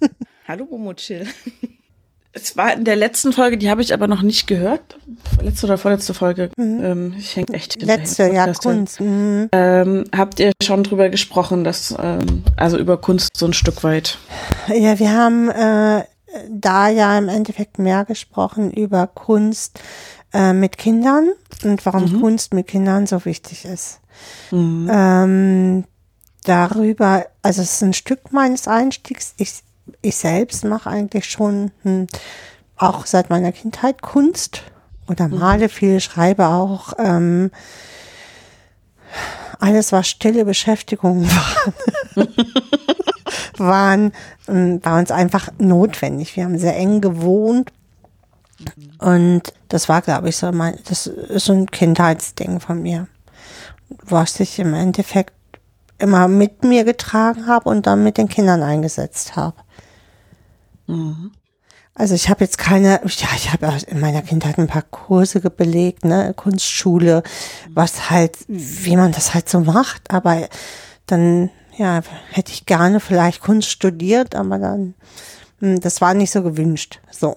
[0.48, 1.26] Hallo Momochill.
[2.32, 4.96] Es war in der letzten Folge, die habe ich aber noch nicht gehört.
[5.42, 6.50] Letzte oder vorletzte Folge.
[6.56, 7.98] Ähm, ich hänge echt hinterher.
[7.98, 8.50] Letzte, ja.
[8.54, 8.98] Kunst.
[8.98, 9.50] Mhm.
[9.52, 14.16] Ähm, habt ihr schon drüber gesprochen, dass, ähm, also über Kunst so ein Stück weit?
[14.68, 16.04] Ja, wir haben äh,
[16.48, 19.80] da ja im Endeffekt mehr gesprochen über Kunst
[20.32, 21.30] äh, mit Kindern
[21.64, 24.00] und warum Kunst mit Kindern so wichtig ist.
[24.90, 25.84] Ähm,
[26.44, 29.34] darüber, also es ist ein Stück meines Einstiegs.
[29.36, 29.62] Ich,
[30.02, 32.06] ich selbst mache eigentlich schon hm,
[32.76, 34.62] auch seit meiner Kindheit Kunst
[35.08, 36.92] oder male viel, schreibe auch.
[36.98, 37.50] Ähm,
[39.58, 41.28] alles, was stille Beschäftigungen
[42.14, 42.28] waren,
[43.56, 44.12] waren,
[44.48, 46.36] ähm, war uns einfach notwendig.
[46.36, 47.72] Wir haben sehr eng gewohnt.
[48.98, 53.08] Und das war, glaube ich, so mein, das ist so ein Kindheitsding von mir.
[54.02, 55.34] Was ich im Endeffekt
[55.98, 59.56] immer mit mir getragen habe und dann mit den Kindern eingesetzt habe.
[61.94, 66.04] Also ich habe jetzt keine, ja, ich habe in meiner Kindheit ein paar Kurse belegt,
[66.04, 67.24] ne, Kunstschule,
[67.74, 70.48] was halt, wie man das halt so macht, aber
[71.06, 72.00] dann, ja,
[72.30, 74.94] hätte ich gerne vielleicht Kunst studiert, aber dann,
[75.58, 77.34] hm, das war nicht so gewünscht, so.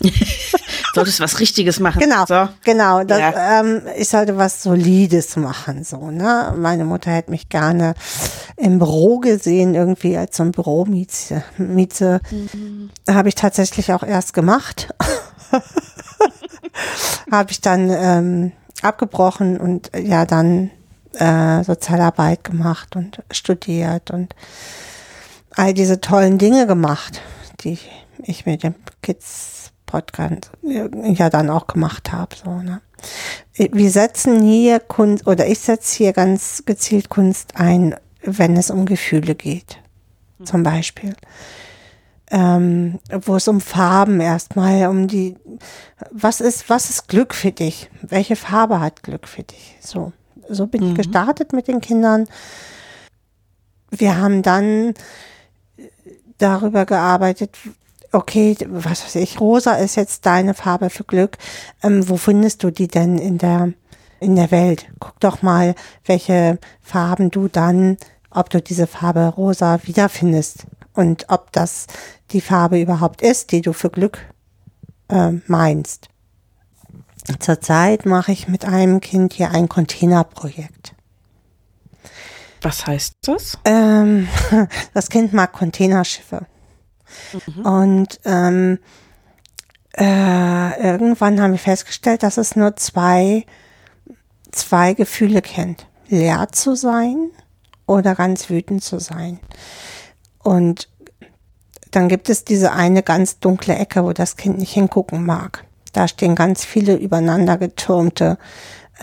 [0.94, 2.00] Solltest was Richtiges machen.
[2.00, 2.48] Genau, So.
[2.64, 3.04] genau.
[3.04, 3.60] Das, Ja.
[3.60, 6.54] ähm, ich sollte was Solides machen, so, ne?
[6.56, 7.94] Meine Mutter hätte mich gerne
[8.56, 11.42] im Büro gesehen, irgendwie als so ein Büromieze.
[11.58, 12.20] Mieze.
[13.08, 14.94] Habe ich tatsächlich auch erst gemacht.
[17.30, 18.52] Habe ich dann ähm,
[18.82, 20.70] abgebrochen und ja dann
[21.14, 24.34] äh, Sozialarbeit gemacht und studiert und
[25.56, 27.20] all diese tollen Dinge gemacht,
[27.60, 27.78] die
[28.18, 29.53] ich mit dem Kids
[29.94, 32.34] Podcast ja dann auch gemacht habe.
[32.34, 32.80] So, ne?
[33.54, 38.86] Wir setzen hier Kunst oder ich setze hier ganz gezielt Kunst ein, wenn es um
[38.86, 39.78] Gefühle geht.
[40.42, 41.14] Zum Beispiel.
[42.30, 45.36] Ähm, wo es um Farben erstmal, um die,
[46.10, 47.88] was ist, was ist Glück für dich?
[48.02, 49.76] Welche Farbe hat Glück für dich?
[49.80, 50.12] So,
[50.48, 52.26] so bin ich gestartet mit den Kindern.
[53.90, 54.94] Wir haben dann
[56.38, 57.56] darüber gearbeitet,
[58.14, 61.36] okay, was weiß ich, rosa ist jetzt deine Farbe für Glück.
[61.82, 63.72] Ähm, wo findest du die denn in der,
[64.20, 64.86] in der Welt?
[65.00, 65.74] Guck doch mal,
[66.04, 67.96] welche Farben du dann,
[68.30, 71.86] ob du diese Farbe rosa wiederfindest und ob das
[72.30, 74.18] die Farbe überhaupt ist, die du für Glück
[75.08, 76.08] äh, meinst.
[77.38, 80.94] Zurzeit mache ich mit einem Kind hier ein Containerprojekt.
[82.60, 83.58] Was heißt das?
[83.64, 84.28] Ähm,
[84.94, 86.46] das Kind mag Containerschiffe.
[87.62, 88.78] Und ähm,
[89.96, 93.46] äh, irgendwann haben wir festgestellt, dass es nur zwei,
[94.52, 95.86] zwei Gefühle kennt.
[96.08, 97.30] Leer zu sein
[97.86, 99.40] oder ganz wütend zu sein.
[100.42, 100.88] Und
[101.90, 105.64] dann gibt es diese eine ganz dunkle Ecke, wo das Kind nicht hingucken mag.
[105.92, 108.36] Da stehen ganz viele übereinander getürmte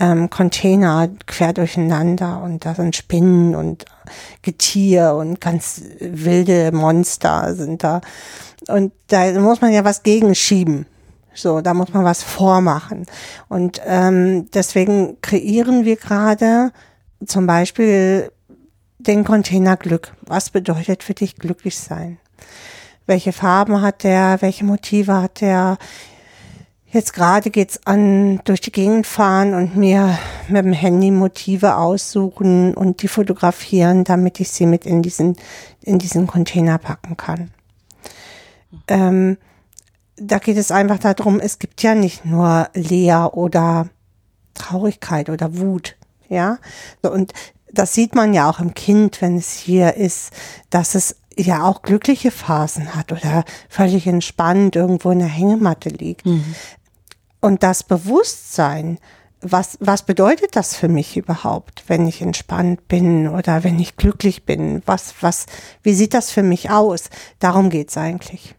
[0.02, 3.84] ähm, Container quer durcheinander und da sind Spinnen und
[4.42, 8.00] Getier und ganz wilde Monster sind da.
[8.66, 10.86] Und da muss man ja was gegenschieben.
[11.34, 13.06] So, da muss man was vormachen.
[13.48, 16.72] Und ähm, deswegen kreieren wir gerade
[17.24, 18.30] zum Beispiel
[18.98, 20.14] den Container Glück.
[20.22, 22.18] Was bedeutet für dich glücklich sein?
[23.06, 24.38] Welche Farben hat der?
[24.40, 25.78] Welche Motive hat der?
[26.92, 32.74] Jetzt gerade geht's an durch die Gegend fahren und mir mit dem Handy Motive aussuchen
[32.74, 35.36] und die fotografieren, damit ich sie mit in diesen,
[35.80, 37.50] in diesen Container packen kann.
[38.88, 39.38] Ähm,
[40.16, 43.88] da geht es einfach darum, es gibt ja nicht nur Leer oder
[44.52, 45.96] Traurigkeit oder Wut,
[46.28, 46.58] ja.
[47.00, 47.32] Und
[47.72, 50.30] das sieht man ja auch im Kind, wenn es hier ist,
[50.68, 56.26] dass es ja auch glückliche Phasen hat oder völlig entspannt irgendwo in der Hängematte liegt.
[57.42, 58.98] Und das Bewusstsein,
[59.42, 64.44] was, was bedeutet das für mich überhaupt, wenn ich entspannt bin oder wenn ich glücklich
[64.44, 64.80] bin?
[64.86, 65.46] Was, was,
[65.82, 67.10] wie sieht das für mich aus?
[67.40, 68.54] Darum geht's eigentlich.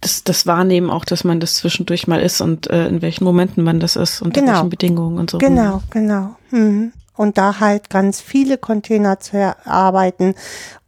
[0.00, 3.62] Das, das Wahrnehmen auch, dass man das zwischendurch mal ist und äh, in welchen Momenten
[3.62, 4.54] man das ist, unter Genau.
[4.54, 5.38] welchen Bedingungen und so.
[5.38, 6.34] Genau, genau.
[6.50, 6.92] Mhm.
[7.14, 10.34] Und da halt ganz viele Container zu erarbeiten,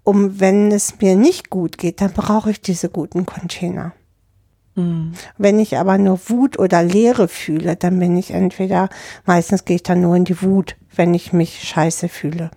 [0.02, 3.92] um wenn es mir nicht gut geht, dann brauche ich diese guten Container.
[4.78, 5.12] Mhm.
[5.36, 8.88] Wenn ich aber nur Wut oder Leere fühle, dann bin ich entweder,
[9.26, 12.50] meistens gehe ich dann nur in die Wut, wenn ich mich scheiße fühle.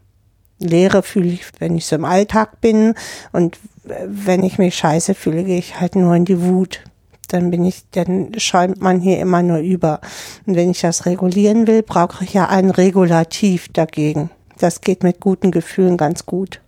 [0.60, 2.94] Leere fühle ich, wenn ich so im Alltag bin
[3.32, 6.82] und wenn ich mich scheiße fühle, gehe ich halt nur in die Wut.
[7.30, 10.02] Dann bin ich, dann schäumt man hier immer nur über.
[10.46, 14.30] Und wenn ich das regulieren will, brauche ich ja ein Regulativ dagegen.
[14.60, 16.62] Das geht mit guten Gefühlen ganz gut.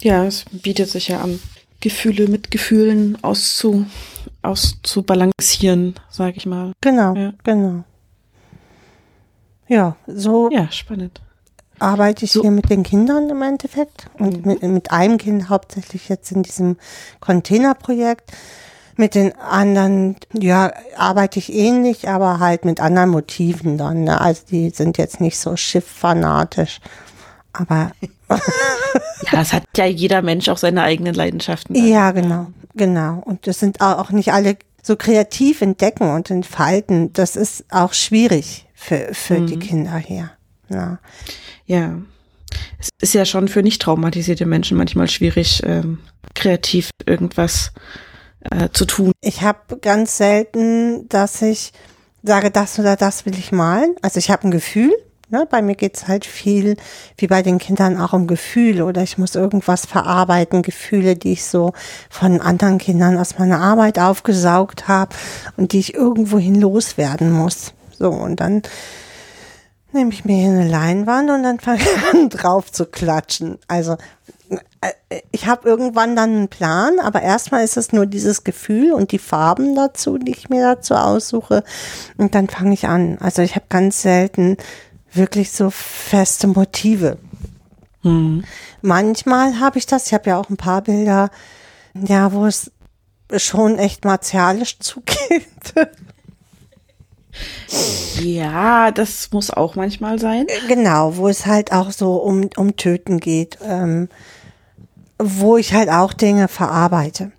[0.00, 1.38] Ja, es bietet sich ja an,
[1.80, 3.86] Gefühle mit Gefühlen auszu,
[4.42, 6.72] auszubalancieren, sag ich mal.
[6.80, 7.32] Genau, Ja.
[7.44, 7.84] genau.
[9.68, 11.20] Ja, so Ja, spannend.
[11.78, 16.08] arbeite ich So- hier mit den Kindern im Endeffekt und mit, mit einem Kind hauptsächlich
[16.08, 16.76] jetzt in diesem
[17.20, 18.32] Containerprojekt.
[18.98, 24.04] Mit den anderen, ja, arbeite ich ähnlich, aber halt mit anderen Motiven dann.
[24.04, 24.18] Ne?
[24.18, 26.80] Also die sind jetzt nicht so schifffanatisch.
[27.52, 27.90] Aber
[29.32, 31.74] Ja, es hat ja jeder Mensch auch seine eigenen Leidenschaften.
[31.74, 32.46] ja, genau,
[32.76, 33.22] genau.
[33.24, 37.12] Und das sind auch nicht alle so kreativ entdecken und entfalten.
[37.12, 40.30] Das ist auch schwierig für, für die Kinder hier.
[40.68, 40.98] Ja.
[41.66, 41.98] Ja.
[42.78, 45.98] Es ist ja schon für nicht traumatisierte Menschen manchmal schwierig, ähm,
[46.34, 47.72] kreativ irgendwas
[48.50, 49.12] äh, zu tun.
[49.20, 51.72] Ich habe ganz selten, dass ich
[52.22, 53.96] sage, das oder das will ich malen.
[54.02, 54.92] Also ich habe ein Gefühl.
[55.28, 55.44] Ne?
[55.50, 56.76] Bei mir geht's halt viel,
[57.18, 61.44] wie bei den Kindern, auch um Gefühle oder ich muss irgendwas verarbeiten, Gefühle, die ich
[61.44, 61.72] so
[62.08, 65.16] von anderen Kindern aus meiner Arbeit aufgesaugt habe
[65.56, 67.74] und die ich irgendwohin loswerden muss.
[67.98, 68.62] So, und dann
[69.92, 73.58] nehme ich mir hier eine Leinwand und dann fange ich an drauf zu klatschen.
[73.66, 73.96] Also
[74.80, 74.92] äh,
[75.32, 79.18] ich habe irgendwann dann einen Plan, aber erstmal ist es nur dieses Gefühl und die
[79.18, 81.64] Farben dazu, die ich mir dazu aussuche.
[82.16, 83.18] Und dann fange ich an.
[83.18, 84.56] Also ich habe ganz selten
[85.16, 87.18] wirklich so feste Motive.
[88.02, 88.44] Hm.
[88.82, 91.30] Manchmal habe ich das, ich habe ja auch ein paar Bilder,
[91.94, 92.70] ja, wo es
[93.36, 95.74] schon echt martialisch zugeht.
[98.20, 100.46] Ja, das muss auch manchmal sein.
[100.68, 104.08] Genau, wo es halt auch so um, um Töten geht, ähm,
[105.18, 107.32] wo ich halt auch Dinge verarbeite.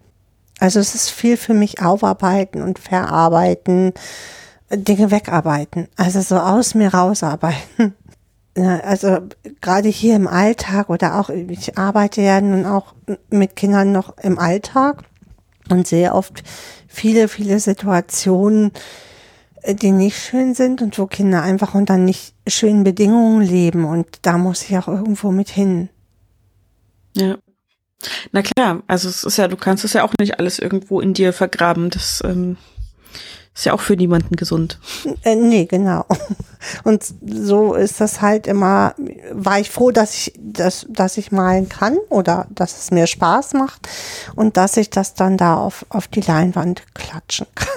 [0.59, 3.93] Also es ist viel für mich aufarbeiten und verarbeiten,
[4.71, 7.95] Dinge wegarbeiten, also so aus mir rausarbeiten.
[8.59, 9.19] Also
[9.61, 12.95] gerade hier im Alltag oder auch, ich arbeite ja nun auch
[13.29, 15.03] mit Kindern noch im Alltag
[15.69, 16.41] und sehe oft
[16.87, 18.71] viele, viele Situationen,
[19.61, 23.85] äh, die nicht schön sind und wo Kinder einfach unter nicht schönen Bedingungen leben.
[23.85, 25.89] Und da muss ich auch irgendwo mit hin.
[27.15, 27.37] Ja.
[28.31, 31.13] Na klar, also es ist ja, du kannst es ja auch nicht alles irgendwo in
[31.13, 31.89] dir vergraben.
[31.89, 32.57] Das ähm,
[33.57, 34.79] ist ja auch für niemanden gesund.
[35.23, 36.05] Äh, nee, genau.
[36.83, 38.93] Und so ist das halt immer,
[39.31, 43.53] war ich froh, dass ich, dass, dass ich malen kann oder dass es mir Spaß
[43.53, 43.87] macht
[44.35, 47.67] und dass ich das dann da auf, auf die Leinwand klatschen kann.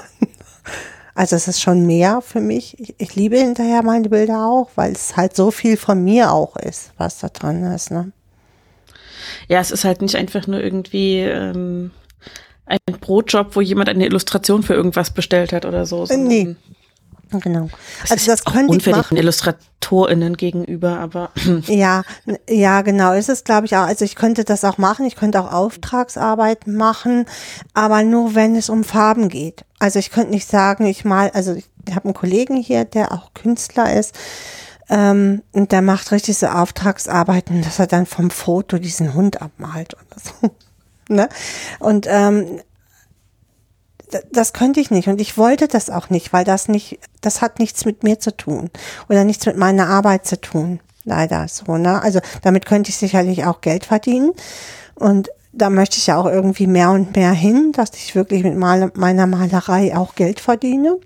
[1.15, 2.79] Also es ist schon mehr für mich.
[2.79, 6.57] Ich, ich, liebe hinterher meine Bilder auch, weil es halt so viel von mir auch
[6.57, 7.91] ist, was da drin ist.
[7.91, 8.13] Ne?
[9.49, 11.91] Ja, es ist halt nicht einfach nur irgendwie ähm,
[12.71, 16.05] ein Brotjob, wo jemand eine Illustration für irgendwas bestellt hat oder so.
[16.05, 16.57] Nee.
[17.33, 17.69] Genau.
[18.03, 19.17] Das also das könnte ich machen.
[19.17, 21.31] IllustratorInnen gegenüber, aber.
[21.67, 22.03] Ja,
[22.49, 23.13] ja, genau.
[23.13, 23.87] Ist es, glaube ich, auch.
[23.87, 25.07] Also ich könnte das auch machen.
[25.07, 27.27] Ich könnte auch Auftragsarbeiten machen,
[27.73, 29.65] aber nur wenn es um Farben geht.
[29.79, 33.33] Also ich könnte nicht sagen, ich mal, also ich habe einen Kollegen hier, der auch
[33.35, 34.15] Künstler ist.
[34.89, 39.95] Ähm, und der macht richtig so Auftragsarbeiten, dass er dann vom Foto diesen Hund abmalt
[39.95, 40.51] oder so.
[41.11, 41.29] Ne?
[41.79, 42.61] Und ähm,
[44.33, 47.59] das könnte ich nicht und ich wollte das auch nicht, weil das nicht, das hat
[47.59, 48.71] nichts mit mir zu tun
[49.09, 50.81] oder nichts mit meiner Arbeit zu tun.
[51.05, 52.03] Leider so, ne?
[52.03, 54.33] Also damit könnte ich sicherlich auch Geld verdienen
[54.95, 58.57] und da möchte ich ja auch irgendwie mehr und mehr hin, dass ich wirklich mit
[58.57, 60.99] meiner Malerei auch Geld verdiene.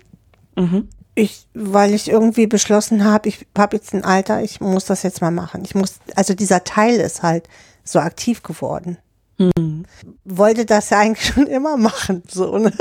[0.55, 0.89] Mhm.
[1.15, 5.21] Ich, weil ich irgendwie beschlossen habe, ich habe jetzt ein Alter, ich muss das jetzt
[5.21, 5.61] mal machen.
[5.63, 7.47] Ich muss, also dieser Teil ist halt
[7.83, 8.97] so aktiv geworden.
[9.37, 9.85] Hm.
[10.23, 12.71] Wollte das ja eigentlich schon immer machen, so, ne?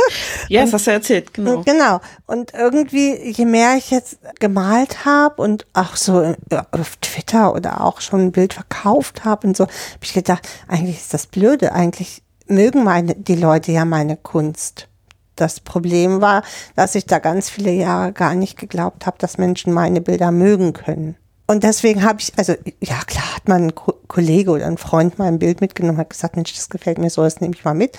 [0.49, 1.63] Ja, das hast du erzählt, genau.
[1.63, 2.01] Genau.
[2.27, 6.35] Und irgendwie, je mehr ich jetzt gemalt habe und auch so
[6.71, 10.97] auf Twitter oder auch schon ein Bild verkauft habe und so, habe ich gedacht, eigentlich
[10.97, 14.89] ist das blöde, eigentlich mögen meine, die Leute ja meine Kunst.
[15.37, 16.45] Das Problem war,
[16.77, 20.73] dass ich da ganz viele Jahre gar nicht geglaubt habe, dass Menschen meine Bilder mögen
[20.73, 21.17] können.
[21.47, 25.29] Und deswegen habe ich, also ja klar, hat man ein Kollege oder ein Freund mal
[25.29, 27.99] ein Bild mitgenommen, hat gesagt, Mensch, das gefällt mir so, das nehme ich mal mit.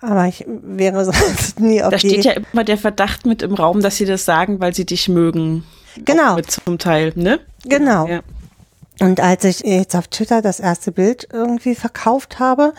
[0.00, 3.82] Aber ich wäre sonst nie auf Da steht ja immer der Verdacht mit im Raum,
[3.82, 5.64] dass sie das sagen, weil sie dich mögen.
[6.04, 6.36] Genau.
[6.36, 7.40] Mit zum Teil, ne?
[7.64, 8.06] Genau.
[8.06, 8.20] Ja.
[9.00, 12.74] Und als ich jetzt auf Twitter das erste Bild irgendwie verkauft habe,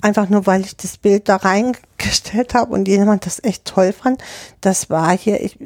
[0.00, 4.22] einfach nur weil ich das Bild da reingestellt habe und jemand das echt toll fand,
[4.60, 5.58] das war hier, ich,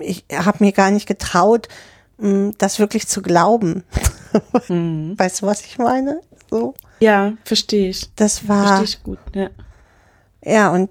[0.00, 1.68] ich habe mir gar nicht getraut,
[2.18, 3.84] das wirklich zu glauben.
[4.68, 5.12] Mhm.
[5.18, 6.22] Weißt du, was ich meine?
[6.48, 6.72] So.
[7.00, 8.10] Ja, verstehe ich.
[8.16, 8.78] Das war.
[8.78, 9.50] Verstehe ich gut, ja.
[10.42, 10.88] Ja, und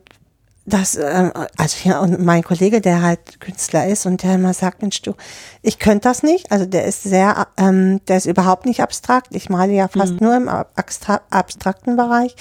[0.66, 4.82] das, äh, also ja, und mein Kollege, der halt Künstler ist und der immer sagt,
[4.82, 5.14] Mensch, du,
[5.62, 6.52] ich könnte das nicht.
[6.52, 9.36] Also der ist sehr, ähm, der ist überhaupt nicht abstrakt.
[9.36, 10.20] Ich male ja fast mhm.
[10.22, 12.36] nur im abstrakten Bereich.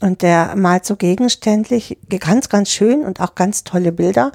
[0.00, 4.30] Und der malt so gegenständlich, ganz, ganz schön und auch ganz tolle Bilder.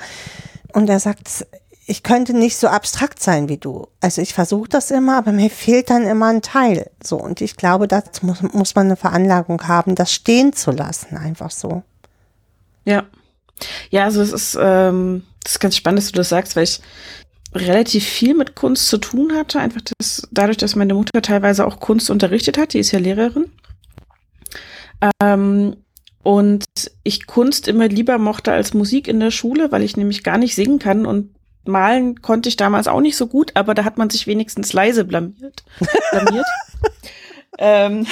[0.74, 1.46] Und er sagt,
[1.86, 3.88] ich könnte nicht so abstrakt sein wie du.
[4.02, 6.90] Also ich versuche das immer, aber mir fehlt dann immer ein Teil.
[7.04, 11.18] So und ich glaube, dazu muss, muss man eine Veranlagung haben, das stehen zu lassen,
[11.18, 11.84] einfach so.
[12.86, 13.06] Ja,
[13.90, 16.82] ja, also es ist, ähm, das ist ganz spannend, dass du das sagst, weil ich
[17.54, 19.60] relativ viel mit Kunst zu tun hatte.
[19.60, 23.52] Einfach das, dadurch, dass meine Mutter teilweise auch Kunst unterrichtet hat, die ist ja Lehrerin.
[25.22, 25.76] Ähm,
[26.24, 26.66] und
[27.04, 30.56] ich Kunst immer lieber mochte als Musik in der Schule, weil ich nämlich gar nicht
[30.56, 31.33] singen kann und
[31.66, 35.06] malen konnte ich damals auch nicht so gut, aber da hat man sich wenigstens leise
[35.06, 35.64] blamiert.
[36.12, 36.46] blamiert.
[37.58, 38.06] ähm,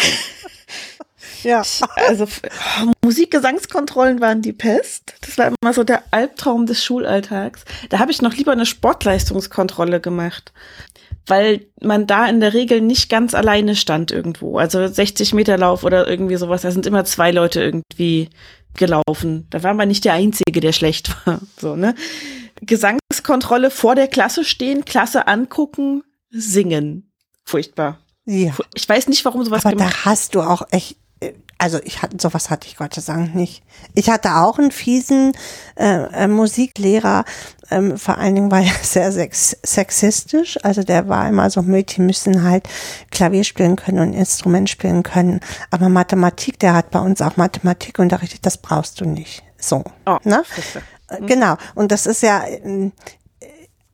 [1.44, 1.62] ja.
[2.08, 5.14] Also oh, Musikgesangskontrollen waren die Pest.
[5.22, 7.66] Das war immer so der Albtraum des Schulalltags.
[7.90, 10.54] Da habe ich noch lieber eine Sportleistungskontrolle gemacht,
[11.28, 14.58] weil man da in der Regel nicht ganz alleine stand irgendwo.
[14.58, 16.62] Also 60 Meter Lauf oder irgendwie sowas.
[16.62, 18.30] Da sind immer zwei Leute irgendwie
[18.76, 19.48] gelaufen.
[19.50, 21.42] Da war man nicht der Einzige, der schlecht war.
[21.60, 21.96] So, ne?
[22.62, 27.12] Gesangs Eingangskontrolle vor der Klasse stehen, Klasse angucken, singen.
[27.45, 28.00] Furchtbar.
[28.26, 28.54] Ja.
[28.74, 32.02] Ich weiß nicht, warum sowas Aber gemacht da hast du auch echt, äh, also ich
[32.02, 33.63] hatte, sowas hatte ich Gott sei Dank nicht.
[33.95, 35.34] Ich hatte auch einen fiesen
[35.76, 37.26] äh, äh, Musiklehrer,
[37.69, 40.58] ähm, vor allen Dingen war er sehr sex sexistisch.
[40.63, 42.67] Also der war immer so, Mädchen müssen halt
[43.10, 45.41] Klavier spielen können und Instrument spielen können.
[45.71, 49.43] Aber Mathematik, der hat bei uns auch Mathematik unterrichtet, das brauchst du nicht.
[49.58, 49.84] So.
[50.06, 50.43] Oh, ne?
[51.12, 51.56] Äh, Genau.
[51.76, 52.91] Und das ist ja, ähm,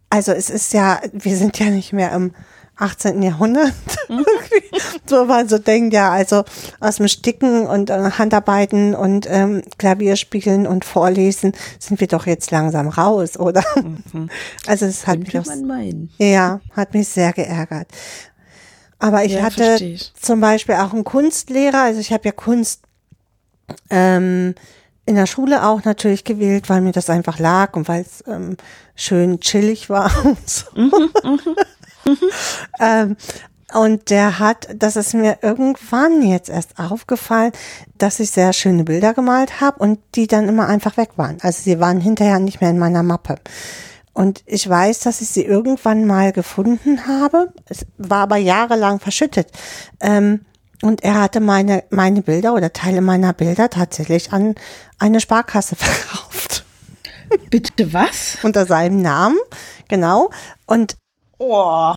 [0.10, 2.34] also es ist ja, wir sind ja nicht mehr im
[2.80, 3.23] 18.
[3.23, 3.73] Jahrhundert.
[5.10, 6.43] so man so denkt, ja, also
[6.80, 12.51] aus dem Sticken und äh, Handarbeiten und ähm, Klavierspielen und Vorlesen sind wir doch jetzt
[12.51, 13.63] langsam raus, oder?
[14.67, 16.10] Also es hat mich, Könnte man meinen.
[16.19, 17.88] ja, hat mich sehr geärgert.
[18.99, 20.13] Aber ich Ja, hatte ich.
[20.21, 22.82] zum Beispiel auch einen Kunstlehrer, also ich habe ja Kunst
[23.89, 24.53] ähm,
[25.08, 28.58] in der Schule auch natürlich gewählt, weil mir das einfach lag und weil es ähm,
[28.93, 30.12] schön chillig war.
[30.26, 30.65] und so.
[32.80, 33.15] ähm,
[33.74, 37.54] und der hat, das ist mir irgendwann jetzt erst aufgefallen,
[37.98, 41.38] dass ich sehr schöne Bilder gemalt habe und die dann immer einfach weg waren.
[41.41, 43.36] Also sie waren hinterher nicht mehr in meiner Mappe.
[44.13, 47.54] Und ich weiß, dass ich sie irgendwann mal gefunden habe.
[47.70, 49.52] Es war aber jahrelang verschüttet.
[50.02, 50.41] Ähm,
[50.82, 54.56] und er hatte meine, meine Bilder oder Teile meiner Bilder tatsächlich an
[55.00, 56.66] eine Sparkasse verkauft.
[57.50, 58.38] Bitte was?
[58.44, 59.38] Unter seinem Namen.
[59.88, 60.30] Genau.
[60.66, 60.98] Und
[61.40, 61.94] Oh.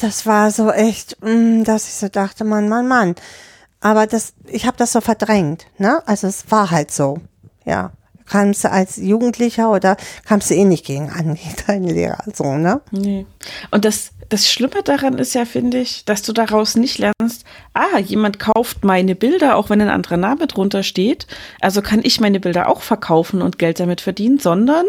[0.00, 3.14] das war so echt, mm, dass ich so dachte, Mann, Mann, Mann.
[3.80, 6.02] Aber das, ich habe das so verdrängt, ne?
[6.06, 7.18] Also es war halt so,
[7.64, 7.92] ja.
[8.28, 12.56] Kamst du als Jugendlicher oder kamst du eh nicht gegen an, gegen deinen Lehrer, so,
[12.56, 12.80] ne?
[12.90, 13.26] Nee.
[13.70, 17.98] Und das, das Schlimme daran ist ja, finde ich, dass du daraus nicht lernst, ah,
[17.98, 21.26] jemand kauft meine Bilder, auch wenn ein anderer Name drunter steht.
[21.60, 24.84] Also kann ich meine Bilder auch verkaufen und Geld damit verdienen, sondern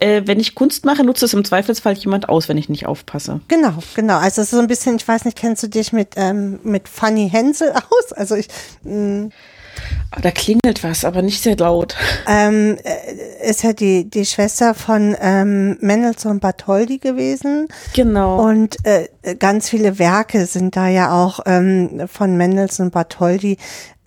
[0.00, 3.40] äh, wenn ich Kunst mache, nutzt es im Zweifelsfall jemand aus, wenn ich nicht aufpasse.
[3.48, 4.18] Genau, genau.
[4.18, 6.88] Also es ist so ein bisschen, ich weiß nicht, kennst du dich mit, ähm, mit
[6.88, 8.12] Fanny Hensel aus?
[8.12, 8.48] Also ich,
[8.82, 9.53] mm, Ah,
[10.20, 11.96] Da klingelt was, aber nicht sehr laut.
[12.28, 17.68] ähm, äh, ist ja die, die Schwester von ähm, Mendelssohn Bartholdy gewesen.
[17.94, 18.46] Genau.
[18.48, 23.58] Und äh, ganz viele Werke sind da ja auch ähm, von Mendelssohn Bartholdy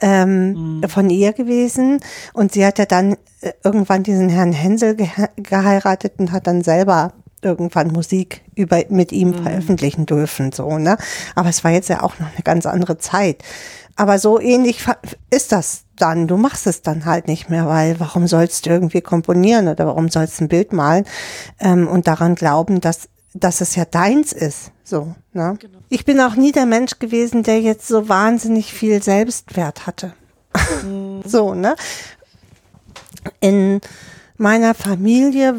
[0.02, 2.00] ähm, von ihr gewesen.
[2.34, 6.64] Und sie hat ja dann äh, irgendwann diesen Herrn Hensel gehe geheiratet und hat dann
[6.64, 10.98] selber irgendwann Musik über mit ihm veröffentlichen dürfen, so, ne?
[11.36, 13.44] Aber es war jetzt ja auch noch eine ganz andere Zeit.
[13.98, 14.86] Aber so ähnlich
[15.32, 16.28] ist das dann.
[16.28, 20.10] Du machst es dann halt nicht mehr, weil warum sollst du irgendwie komponieren oder warum
[20.10, 21.06] sollst du ein Bild malen
[21.60, 24.72] ähm, und daran glauben, dass, dass es ja deins ist.
[24.84, 25.58] So, ne?
[25.90, 30.14] Ich bin auch nie der Mensch gewesen, der jetzt so wahnsinnig viel Selbstwert hatte.
[31.26, 31.76] so, ne?
[33.40, 33.82] In
[34.38, 35.56] meiner Familie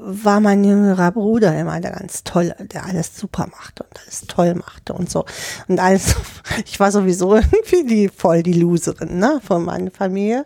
[0.00, 4.54] war mein jüngerer Bruder immer der ganz tolle, der alles super machte und alles toll
[4.54, 5.24] machte und so.
[5.68, 6.14] Und alles,
[6.64, 10.44] ich war sowieso irgendwie die, voll die Loserin, ne, von meiner Familie.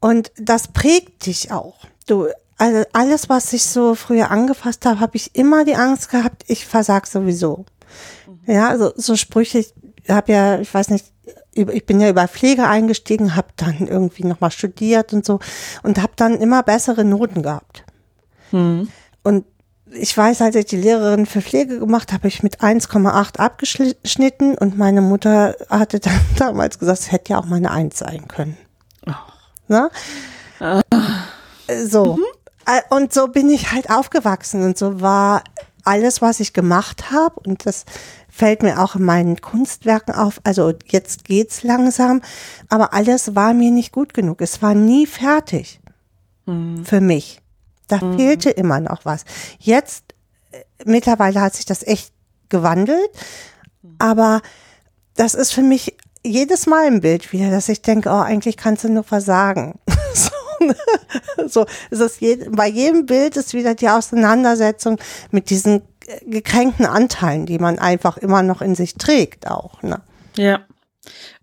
[0.00, 1.76] Und das prägt dich auch.
[2.06, 6.44] Du, also alles, was ich so früher angefasst habe, habe ich immer die Angst gehabt,
[6.46, 7.64] ich versag sowieso.
[8.46, 9.74] Ja, also so Sprüche, ich
[10.08, 11.06] habe ja, ich weiß nicht,
[11.52, 15.40] ich bin ja über Pflege eingestiegen, habe dann irgendwie nochmal studiert und so
[15.82, 17.84] und habe dann immer bessere Noten gehabt.
[19.22, 19.44] Und
[19.92, 24.78] ich weiß, als ich die Lehrerin für Pflege gemacht habe, ich mit 1,8 abgeschnitten und
[24.78, 28.56] meine Mutter hatte dann damals gesagt, es hätte ja auch mal eine 1 sein können.
[29.68, 29.90] Ne?
[31.86, 32.18] So.
[32.66, 35.42] Äh, Und so bin ich halt aufgewachsen und so war
[35.84, 37.84] alles, was ich gemacht habe und das
[38.28, 40.40] fällt mir auch in meinen Kunstwerken auf.
[40.44, 42.20] Also jetzt geht's langsam,
[42.68, 44.40] aber alles war mir nicht gut genug.
[44.40, 45.80] Es war nie fertig
[46.84, 47.39] für mich.
[47.90, 49.24] Da fehlte immer noch was.
[49.58, 50.14] Jetzt
[50.52, 52.12] äh, mittlerweile hat sich das echt
[52.48, 53.10] gewandelt,
[53.98, 54.42] aber
[55.16, 58.84] das ist für mich jedes Mal im Bild wieder, dass ich denke, oh, eigentlich kannst
[58.84, 59.78] du nur versagen.
[60.14, 60.76] so, ne?
[61.48, 64.98] so es ist je, bei jedem Bild ist wieder die Auseinandersetzung
[65.30, 69.82] mit diesen äh, gekränkten Anteilen, die man einfach immer noch in sich trägt auch.
[69.82, 70.00] Ne?
[70.36, 70.60] Ja.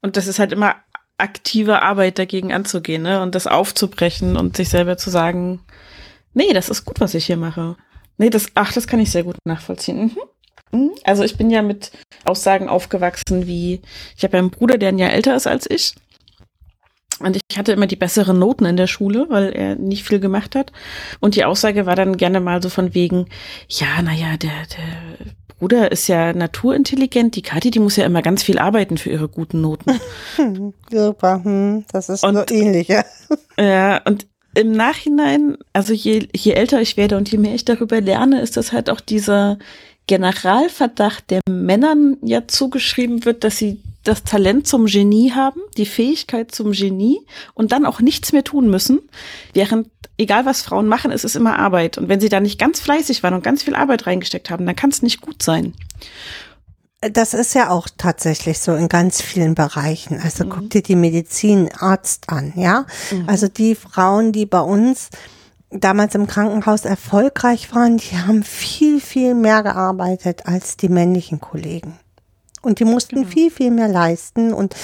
[0.01, 0.75] Und das ist halt immer
[1.17, 3.21] aktive Arbeit dagegen anzugehen, ne?
[3.21, 5.61] Und das aufzubrechen und sich selber zu sagen,
[6.37, 7.75] nee, das ist gut, was ich hier mache.
[8.17, 10.15] Nee, das, ach, das kann ich sehr gut nachvollziehen.
[10.71, 10.79] Mhm.
[10.79, 10.91] Mhm.
[11.03, 11.91] Also ich bin ja mit
[12.25, 13.81] Aussagen aufgewachsen wie,
[14.15, 15.93] ich habe ja einen Bruder, der ein Jahr älter ist als ich.
[17.19, 20.55] Und ich hatte immer die besseren Noten in der Schule, weil er nicht viel gemacht
[20.55, 20.71] hat.
[21.19, 23.25] Und die Aussage war dann gerne mal so von wegen,
[23.69, 28.43] ja, naja, der, der Bruder ist ja naturintelligent, die Kathi, die muss ja immer ganz
[28.43, 29.99] viel arbeiten für ihre guten Noten.
[30.91, 32.87] Super, hm, das ist Und- so ähnlich.
[32.87, 33.03] Ja.
[33.59, 38.01] ja, und im Nachhinein, also je, je älter ich werde und je mehr ich darüber
[38.01, 39.59] lerne, ist das halt auch dieser
[40.07, 46.51] Generalverdacht, der Männern ja zugeschrieben wird, dass sie das Talent zum Genie haben, die Fähigkeit
[46.51, 47.19] zum Genie
[47.53, 48.99] und dann auch nichts mehr tun müssen,
[49.53, 51.97] während egal was Frauen machen, es ist immer Arbeit.
[51.97, 54.75] Und wenn sie da nicht ganz fleißig waren und ganz viel Arbeit reingesteckt haben, dann
[54.75, 55.73] kann es nicht gut sein.
[57.01, 60.19] Das ist ja auch tatsächlich so in ganz vielen Bereichen.
[60.19, 60.49] Also mhm.
[60.49, 62.85] guck dir die Medizinarzt an, ja.
[63.11, 63.29] Mhm.
[63.29, 65.09] Also die Frauen, die bei uns
[65.69, 71.99] damals im Krankenhaus erfolgreich waren, die haben viel, viel mehr gearbeitet als die männlichen Kollegen.
[72.61, 73.29] Und die mussten genau.
[73.29, 74.75] viel, viel mehr leisten und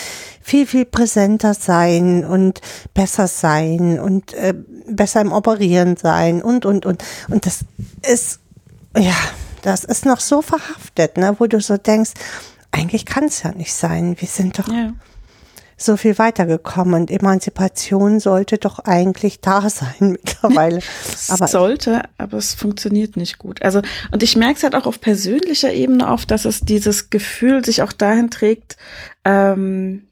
[0.41, 2.61] viel, viel präsenter sein und
[2.93, 4.53] besser sein und äh,
[4.88, 7.03] besser im Operieren sein und, und, und.
[7.30, 7.66] Und das
[8.03, 8.39] ist,
[8.95, 9.16] ja,
[9.64, 12.11] das ist noch so verhaftet, ne, wo du so denkst,
[12.72, 14.16] eigentlich kann es ja nicht sein.
[14.20, 14.93] Wir sind doch ja.
[15.78, 20.80] so viel weitergekommen und Emanzipation sollte doch eigentlich da sein mittlerweile.
[21.30, 23.61] aber sollte, aber es funktioniert nicht gut.
[23.61, 27.64] Also, und ich merke es halt auch auf persönlicher Ebene oft, dass es dieses Gefühl
[27.64, 28.78] sich auch dahin trägt,
[29.24, 30.07] ähm,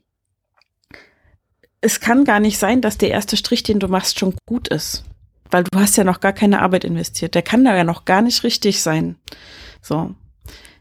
[1.83, 5.03] es kann gar nicht sein, dass der erste Strich, den du machst, schon gut ist
[5.51, 7.35] weil du hast ja noch gar keine Arbeit investiert.
[7.35, 9.17] Der kann da ja noch gar nicht richtig sein.
[9.81, 10.15] So.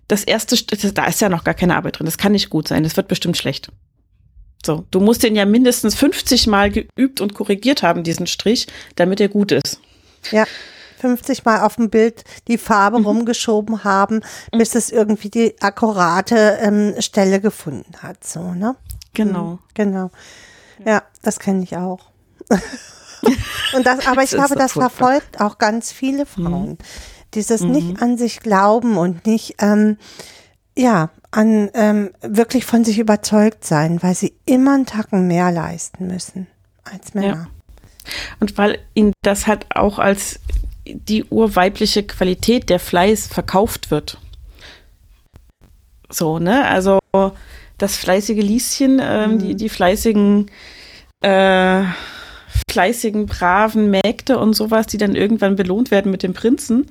[0.09, 0.57] Das erste,
[0.93, 2.07] da ist ja noch gar keine Arbeit drin.
[2.07, 2.83] Das kann nicht gut sein.
[2.83, 3.71] Das wird bestimmt schlecht.
[4.65, 4.85] So.
[4.91, 8.67] Du musst den ja mindestens 50 Mal geübt und korrigiert haben, diesen Strich,
[8.97, 9.81] damit er gut ist.
[10.31, 10.47] Ja.
[11.01, 13.07] 50 Mal auf dem Bild die Farbe mhm.
[13.07, 14.21] rumgeschoben haben,
[14.53, 18.23] bis es irgendwie die akkurate ähm, Stelle gefunden hat.
[18.25, 18.77] So, ne?
[19.15, 19.45] Genau.
[19.45, 20.11] Mhm, genau.
[20.85, 22.01] Ja, das kenne ich auch.
[23.75, 26.71] Und das, aber ich glaube, das verfolgt auch ganz viele Frauen.
[26.71, 26.79] Mhm.
[27.35, 27.73] Dieses mhm.
[27.73, 29.99] nicht an sich glauben und nicht, ähm,
[30.77, 36.09] ja, an ähm, wirklich von sich überzeugt sein, weil sie immer einen Tacken mehr leisten
[36.09, 36.49] müssen
[36.83, 37.27] als Männer.
[37.27, 37.47] Ja.
[38.41, 40.41] Und weil ihnen das halt auch als
[40.85, 44.19] die urweibliche Qualität der Fleiß verkauft wird.
[46.09, 46.67] So, ne?
[46.67, 46.99] Also
[47.79, 49.39] das fleißige Lieschen, ähm, mhm.
[49.39, 50.51] die, die fleißigen
[51.23, 51.85] äh,
[52.71, 56.91] fleißigen, braven Mägde und sowas, die dann irgendwann belohnt werden mit dem Prinzen.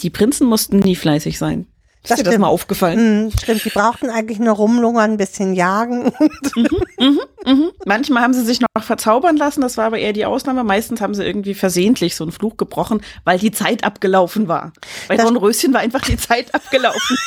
[0.00, 1.66] Die Prinzen mussten nie fleißig sein.
[2.06, 3.24] Ist das dir das mal aufgefallen?
[3.24, 6.12] Mhm, stimmt, die brauchten eigentlich nur rumlungern, ein bisschen jagen.
[6.54, 6.68] Mhm,
[6.98, 7.70] mhm, mhm.
[7.84, 10.62] Manchmal haben sie sich noch verzaubern lassen, das war aber eher die Ausnahme.
[10.62, 14.72] Meistens haben sie irgendwie versehentlich so einen Fluch gebrochen, weil die Zeit abgelaufen war.
[15.08, 17.16] Bei Dornröschen war einfach die Zeit abgelaufen.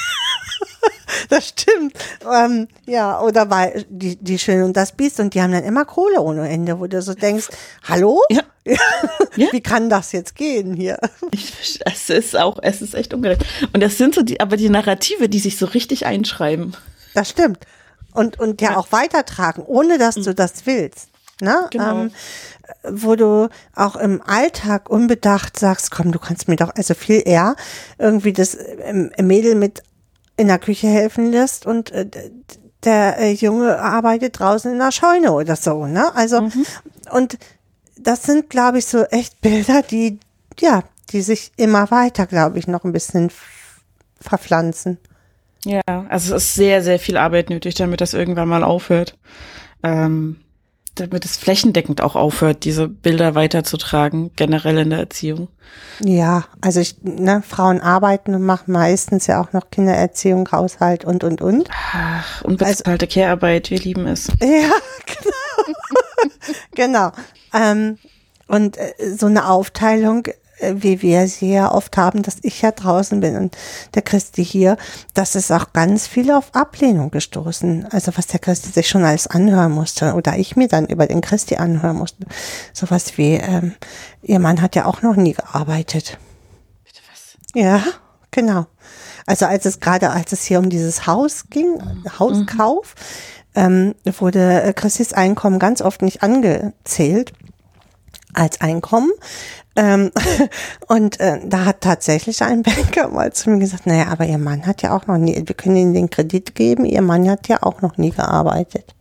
[1.29, 1.93] das stimmt.
[2.31, 5.85] Ähm, ja, oder weil die, die Schöne und das Biest und die haben dann immer
[5.85, 7.47] Kohle ohne Ende, wo du so denkst,
[7.87, 8.21] hallo?
[8.29, 8.43] Ja.
[9.35, 9.47] ja.
[9.51, 10.99] Wie kann das jetzt gehen hier?
[11.85, 13.45] Es ist auch, es ist echt ungerecht.
[13.73, 16.75] Und das sind so die, aber die Narrative, die sich so richtig einschreiben.
[17.13, 17.65] Das stimmt.
[18.13, 18.77] Und, und ja, ja.
[18.77, 21.09] auch weitertragen, ohne dass du das willst.
[21.41, 21.67] Ne?
[21.71, 22.01] Genau.
[22.01, 22.11] Ähm,
[22.83, 27.55] wo du auch im Alltag unbedacht sagst, komm, du kannst mir doch, also viel eher
[27.97, 29.81] irgendwie das ähm, Mädel mit
[30.39, 32.07] in der Küche helfen lässt und äh,
[32.85, 36.15] der äh, Junge arbeitet draußen in der Scheune oder so, ne?
[36.15, 36.65] Also, mhm.
[37.11, 37.37] und
[37.97, 40.17] das sind, glaube ich, so echt Bilder, die,
[40.59, 43.31] ja, die sich immer weiter, glaube ich, noch ein bisschen
[44.21, 44.97] verpflanzen.
[45.65, 49.17] Ja, also es ist sehr, sehr viel Arbeit nötig, damit das irgendwann mal aufhört.
[49.83, 50.37] Ähm,
[50.99, 55.47] damit es flächendeckend auch aufhört, diese Bilder weiterzutragen, generell in der Erziehung.
[56.03, 61.23] Ja, also ich, ne, Frauen arbeiten und machen meistens ja auch noch Kindererziehung, Haushalt und,
[61.23, 61.69] und, und.
[61.93, 64.27] Ach, unbezahlte also, Care-Arbeit, wir lieben es.
[64.41, 64.71] Ja,
[65.05, 65.75] genau.
[66.75, 67.11] genau.
[67.53, 67.97] Ähm,
[68.47, 70.23] und äh, so eine Aufteilung
[70.61, 73.57] wie wir sie ja oft haben, dass ich ja draußen bin und
[73.93, 74.77] der Christi hier,
[75.13, 77.87] das ist auch ganz viel auf Ablehnung gestoßen.
[77.91, 81.21] Also was der Christi sich schon alles anhören musste oder ich mir dann über den
[81.21, 82.25] Christi anhören musste.
[82.73, 83.73] Sowas wie, ähm,
[84.21, 86.17] ihr Mann hat ja auch noch nie gearbeitet.
[86.83, 87.37] Bitte was?
[87.53, 87.83] Ja,
[88.31, 88.67] genau.
[89.25, 92.19] Also als es gerade, als es hier um dieses Haus ging, mhm.
[92.19, 92.95] Hauskauf,
[93.55, 97.33] ähm, wurde Christis Einkommen ganz oft nicht angezählt
[98.33, 99.11] als Einkommen.
[99.75, 100.11] Ähm,
[100.87, 104.65] und äh, da hat tatsächlich ein Banker mal zu mir gesagt, naja, aber ihr Mann
[104.65, 107.63] hat ja auch noch nie, wir können Ihnen den Kredit geben, ihr Mann hat ja
[107.63, 108.93] auch noch nie gearbeitet.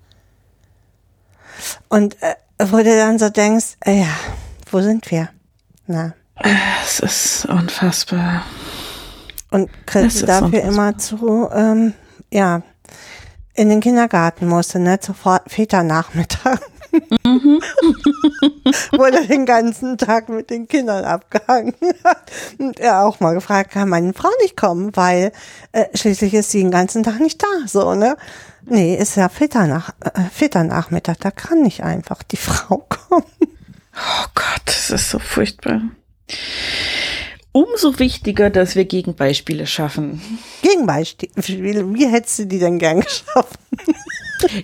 [1.88, 4.14] Und äh, wo du dann so denkst, äh, ja,
[4.70, 5.28] wo sind wir?
[5.86, 6.14] Na.
[6.84, 8.44] Es ist unfassbar.
[9.50, 10.70] Und kriegst dafür unfassbar.
[10.70, 11.94] immer zu, ähm,
[12.30, 12.62] ja,
[13.54, 15.14] in den Kindergarten musste, ne, zu
[15.46, 16.60] Väternachmittag.
[17.24, 17.60] Mhm.
[18.92, 21.74] Wo er den ganzen Tag mit den Kindern abgehangen
[22.04, 22.30] hat.
[22.58, 25.32] Und er auch mal gefragt, kann meine Frau nicht kommen, weil
[25.72, 28.16] äh, schließlich ist sie den ganzen Tag nicht da, so, ne?
[28.64, 30.48] Nee, ist ja Väternach, äh,
[31.20, 33.24] da kann nicht einfach die Frau kommen.
[33.94, 35.80] Oh Gott, das ist so furchtbar.
[37.52, 40.20] Umso wichtiger, dass wir Gegenbeispiele schaffen.
[40.62, 43.58] Gegenbeispiele, wie hättest du die denn gern geschaffen?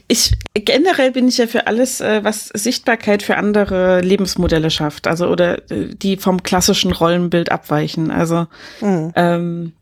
[0.06, 5.28] Ich generell bin ich ja für alles, äh, was Sichtbarkeit für andere Lebensmodelle schafft, also
[5.28, 8.10] oder äh, die vom klassischen Rollenbild abweichen.
[8.10, 8.46] Also
[8.80, 9.12] mhm.
[9.16, 9.72] ähm,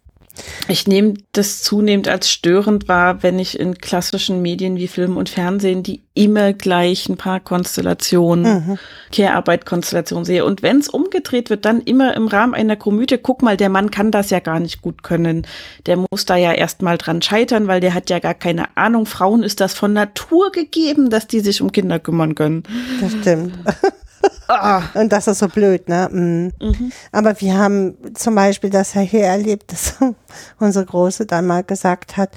[0.69, 5.29] ich nehme das zunehmend als störend wahr, wenn ich in klassischen Medien wie Film und
[5.29, 8.79] Fernsehen die immer gleichen Paarkonstellationen, mhm.
[9.13, 10.45] Care-Arbeit-Konstellationen sehe.
[10.45, 13.91] Und wenn es umgedreht wird, dann immer im Rahmen einer Komödie, guck mal, der Mann
[13.91, 15.47] kann das ja gar nicht gut können.
[15.87, 19.07] Der muss da ja erst mal dran scheitern, weil der hat ja gar keine Ahnung.
[19.07, 22.63] Frauen ist das von Natur gegeben, dass die sich um Kinder kümmern können.
[23.01, 23.55] Das stimmt.
[24.95, 26.09] Und das ist so blöd, ne?
[26.11, 26.53] Mhm.
[26.61, 26.93] Mhm.
[27.11, 29.95] Aber wir haben zum Beispiel das ja hier erlebt, dass
[30.59, 32.31] unsere Große dann mal gesagt hat,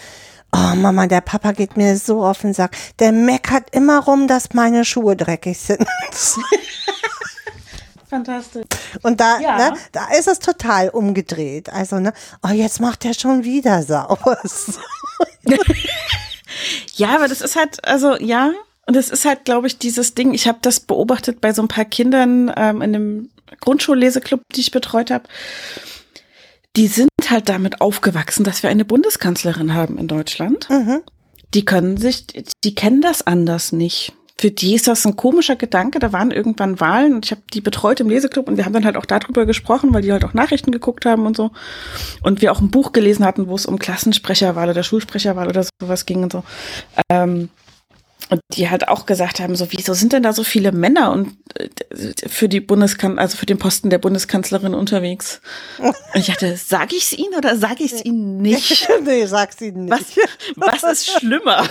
[0.55, 2.75] oh Mama, der Papa geht mir so auf den Sack.
[2.99, 5.85] Der meckert immer rum, dass meine Schuhe dreckig sind.
[8.09, 8.65] Fantastisch.
[9.01, 9.57] Und da, ja.
[9.57, 11.69] ne, da ist es total umgedreht.
[11.73, 12.13] Also, ne,
[12.43, 14.37] oh, jetzt macht er schon wieder sauber.
[16.93, 18.51] ja, aber das ist halt, also, ja,
[18.85, 21.67] und es ist halt, glaube ich, dieses Ding, ich habe das beobachtet bei so ein
[21.67, 23.29] paar Kindern ähm, in einem
[23.59, 25.25] Grundschulleseklub, die ich betreut habe.
[26.75, 30.69] Die sind halt damit aufgewachsen, dass wir eine Bundeskanzlerin haben in Deutschland.
[30.69, 31.01] Mhm.
[31.53, 32.27] Die können sich,
[32.63, 34.13] die kennen das anders nicht.
[34.37, 35.99] Für die ist das ein komischer Gedanke.
[35.99, 38.83] Da waren irgendwann Wahlen und ich habe die betreut im Leseklub und wir haben dann
[38.83, 41.51] halt auch darüber gesprochen, weil die halt auch Nachrichten geguckt haben und so.
[42.21, 46.05] Und wir auch ein Buch gelesen hatten, wo es um Klassensprecherwahl oder Schulsprecherwahl oder sowas
[46.05, 46.43] ging und so.
[47.09, 47.49] Ähm,
[48.29, 51.37] und die halt auch gesagt haben, so wieso sind denn da so viele Männer und
[51.55, 51.69] äh,
[52.27, 55.41] für die Bundeskan also für den Posten der Bundeskanzlerin unterwegs?
[55.79, 58.89] Und ich dachte, sag ich's ihnen oder sag ich's ihnen nicht?
[59.05, 60.17] nee, sag's ihnen nicht.
[60.55, 61.67] Was, was ist schlimmer?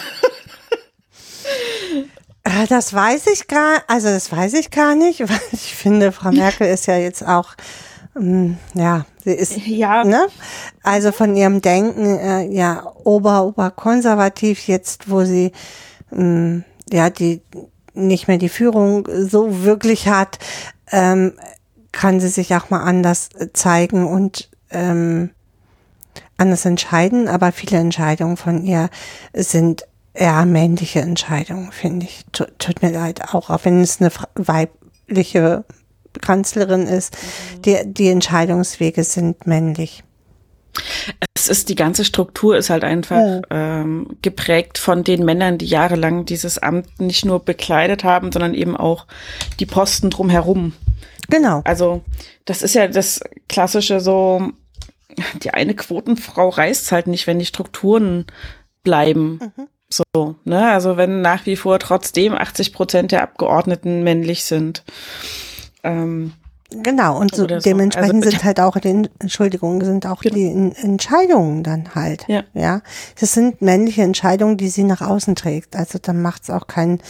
[2.44, 6.30] Äh, das weiß ich gar, also das weiß ich gar nicht, weil ich finde, Frau
[6.30, 7.54] Merkel ist ja jetzt auch,
[8.16, 10.04] ähm, ja, sie ist, ja.
[10.04, 10.26] ne?
[10.82, 15.52] Also von ihrem Denken, äh, ja, ober, oberkonservativ jetzt, wo sie
[16.14, 17.40] ähm, ja, die
[17.94, 20.38] nicht mehr die Führung so wirklich hat,
[20.90, 21.32] ähm,
[21.92, 25.30] kann sie sich auch mal anders zeigen und ähm,
[26.36, 27.28] anders entscheiden.
[27.28, 28.90] Aber viele Entscheidungen von ihr
[29.32, 32.24] sind eher männliche Entscheidungen, finde ich.
[32.32, 35.64] Tut, tut mir leid, auch, auch wenn es eine weibliche
[36.20, 37.16] Kanzlerin ist.
[37.16, 37.62] Mhm.
[37.62, 40.04] Die, die Entscheidungswege sind männlich.
[41.34, 43.42] Es ist die ganze Struktur ist halt einfach ja.
[43.50, 48.76] ähm, geprägt von den Männern, die jahrelang dieses Amt nicht nur bekleidet haben, sondern eben
[48.76, 49.06] auch
[49.60, 50.72] die Posten drumherum.
[51.28, 51.62] Genau.
[51.64, 52.02] Also
[52.44, 54.50] das ist ja das klassische so,
[55.42, 58.26] die eine Quotenfrau reißt halt nicht, wenn die Strukturen
[58.82, 59.40] bleiben.
[59.56, 59.68] Mhm.
[59.88, 60.70] So, ne?
[60.72, 64.82] Also wenn nach wie vor trotzdem 80 Prozent der Abgeordneten männlich sind.
[65.82, 66.32] Ähm,
[66.82, 70.34] Genau, und so, dementsprechend also, sind halt auch die, Entschuldigung, sind auch genau.
[70.34, 72.24] die Entscheidungen dann halt.
[72.28, 72.44] Ja.
[72.54, 72.82] ja.
[73.20, 75.76] Das sind männliche Entscheidungen, die sie nach außen trägt.
[75.76, 77.00] Also dann macht es auch keinen,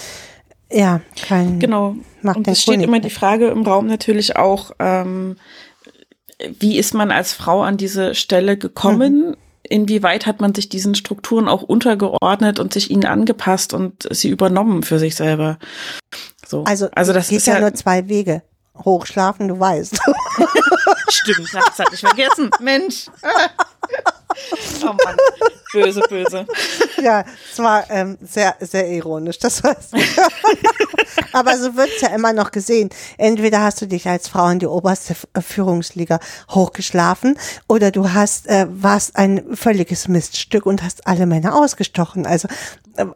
[0.70, 1.60] ja, kein.
[1.60, 1.96] Genau.
[2.22, 5.36] Macht und es steht immer die Frage im Raum natürlich auch, ähm,
[6.58, 9.28] wie ist man als Frau an diese Stelle gekommen?
[9.28, 9.36] Mhm.
[9.66, 14.82] Inwieweit hat man sich diesen Strukturen auch untergeordnet und sich ihnen angepasst und sie übernommen
[14.82, 15.58] für sich selber?
[16.46, 16.64] So.
[16.64, 18.42] Also, also das geht ist ja, ja nur zwei Wege
[18.85, 19.99] hochschlafen, du weißt.
[21.09, 22.51] Stimmt, das hatte ich vergessen.
[22.61, 23.07] Mensch.
[24.82, 25.16] Oh Mann,
[25.72, 26.47] böse, böse.
[27.03, 29.62] Ja, es war ähm, sehr, sehr ironisch, das
[29.95, 30.16] ich.
[31.32, 32.91] Aber so wird es ja immer noch gesehen.
[33.18, 36.20] Entweder hast du dich als Frau in die oberste äh, Führungsliga
[36.51, 42.26] hochgeschlafen oder du hast, äh, warst ein völliges Miststück und hast alle Männer ausgestochen.
[42.26, 42.49] Also
[42.97, 43.07] äh,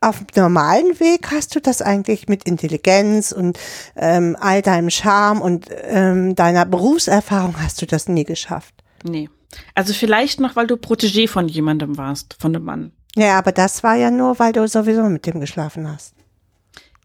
[0.00, 3.58] auf normalen Weg hast du das eigentlich mit Intelligenz und
[3.96, 8.74] ähm, all deinem Charme und ähm, deiner Berufserfahrung hast du das nie geschafft.
[9.04, 9.28] Nee.
[9.74, 12.92] Also vielleicht noch, weil du Protégé von jemandem warst, von einem Mann.
[13.16, 16.14] Ja, aber das war ja nur, weil du sowieso mit dem geschlafen hast.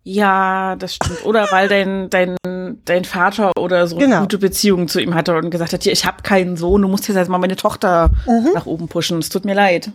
[0.06, 1.26] Ja, das stimmt.
[1.26, 2.36] Oder weil dein, dein,
[2.84, 4.18] dein Vater oder so genau.
[4.18, 6.89] eine gute Beziehung zu ihm hatte und gesagt hat, hier, ich habe keinen Sohn, du
[6.89, 8.50] musst jetzt mal meine Tochter mhm.
[8.54, 9.20] nach oben pushen.
[9.20, 9.91] Es tut mir leid.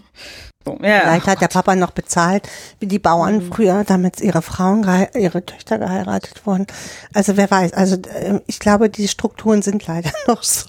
[0.65, 2.49] So, ja, Vielleicht hat der Papa noch bezahlt,
[2.81, 3.53] wie die Bauern mhm.
[3.53, 6.67] früher, damit ihre Frauen, ihre Töchter geheiratet wurden.
[7.13, 7.75] Also wer weiß.
[7.75, 10.69] Also ähm, ich glaube, die Strukturen sind leider noch so.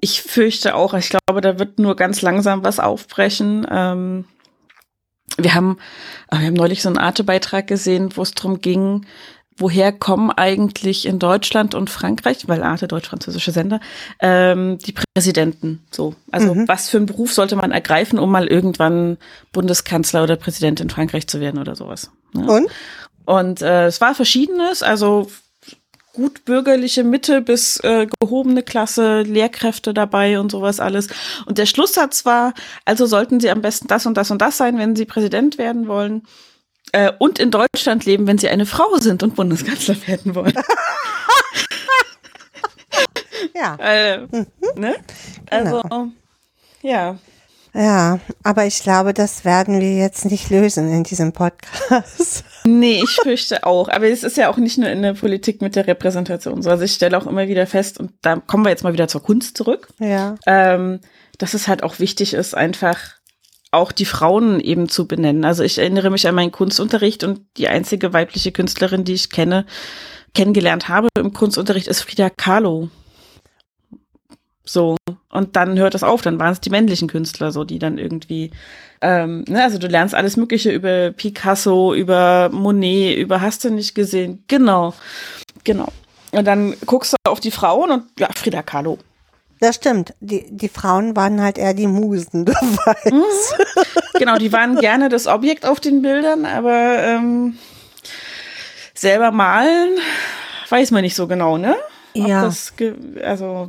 [0.00, 0.94] Ich fürchte auch.
[0.94, 3.66] Ich glaube, da wird nur ganz langsam was aufbrechen.
[3.70, 4.24] Ähm,
[5.36, 5.78] wir haben,
[6.30, 9.06] wir haben neulich so einen Arte-Beitrag gesehen, wo es darum ging,
[9.58, 13.80] woher kommen eigentlich in Deutschland und Frankreich, weil Arte, deutsch-französische Sender,
[14.20, 16.14] ähm, die Präsidenten so.
[16.30, 16.68] Also mhm.
[16.68, 19.18] was für einen Beruf sollte man ergreifen, um mal irgendwann
[19.52, 22.10] Bundeskanzler oder Präsident in Frankreich zu werden oder sowas.
[22.32, 22.46] Ne?
[22.46, 22.70] Und?
[23.24, 25.28] Und äh, es war verschiedenes, also
[26.18, 31.06] gut bürgerliche Mitte bis äh, gehobene Klasse, Lehrkräfte dabei und sowas alles.
[31.46, 32.54] Und der Schlusssatz war,
[32.84, 35.86] also sollten sie am besten das und das und das sein, wenn sie Präsident werden
[35.86, 36.26] wollen.
[36.90, 40.54] Äh, und in Deutschland leben, wenn sie eine Frau sind und Bundeskanzler werden wollen.
[43.54, 43.76] Ja.
[43.76, 44.26] äh,
[44.74, 44.96] ne?
[45.50, 46.08] Also, Genau.
[46.82, 47.16] ja.
[47.80, 52.44] Ja, aber ich glaube, das werden wir jetzt nicht lösen in diesem Podcast.
[52.64, 53.88] Nee, ich fürchte auch.
[53.88, 56.68] Aber es ist ja auch nicht nur in der Politik mit der Repräsentation so.
[56.68, 59.22] Also ich stelle auch immer wieder fest, und da kommen wir jetzt mal wieder zur
[59.22, 60.34] Kunst zurück, Ja.
[60.46, 61.00] ähm,
[61.38, 62.98] dass es halt auch wichtig ist, einfach
[63.70, 65.46] auch die Frauen eben zu benennen.
[65.46, 69.64] Also ich erinnere mich an meinen Kunstunterricht und die einzige weibliche Künstlerin, die ich kenne,
[70.34, 72.90] kennengelernt habe im Kunstunterricht, ist Frida Kahlo.
[74.68, 74.96] So.
[75.30, 78.50] Und dann hört das auf, dann waren es die männlichen Künstler, so, die dann irgendwie,
[79.00, 83.94] ähm, ne, also du lernst alles Mögliche über Picasso, über Monet, über hast du nicht
[83.94, 84.44] gesehen.
[84.48, 84.92] Genau.
[85.64, 85.88] Genau.
[86.32, 88.98] Und dann guckst du auf die Frauen und ja, Frida Kahlo.
[89.60, 90.12] Das stimmt.
[90.20, 93.56] Die, die Frauen waren halt eher die Musen, du weißt.
[94.18, 97.56] Genau, die waren gerne das Objekt auf den Bildern, aber ähm,
[98.94, 99.98] selber malen
[100.68, 101.74] weiß man nicht so genau, ne?
[102.14, 102.42] Ob Ja.
[102.42, 102.74] Das
[103.24, 103.68] also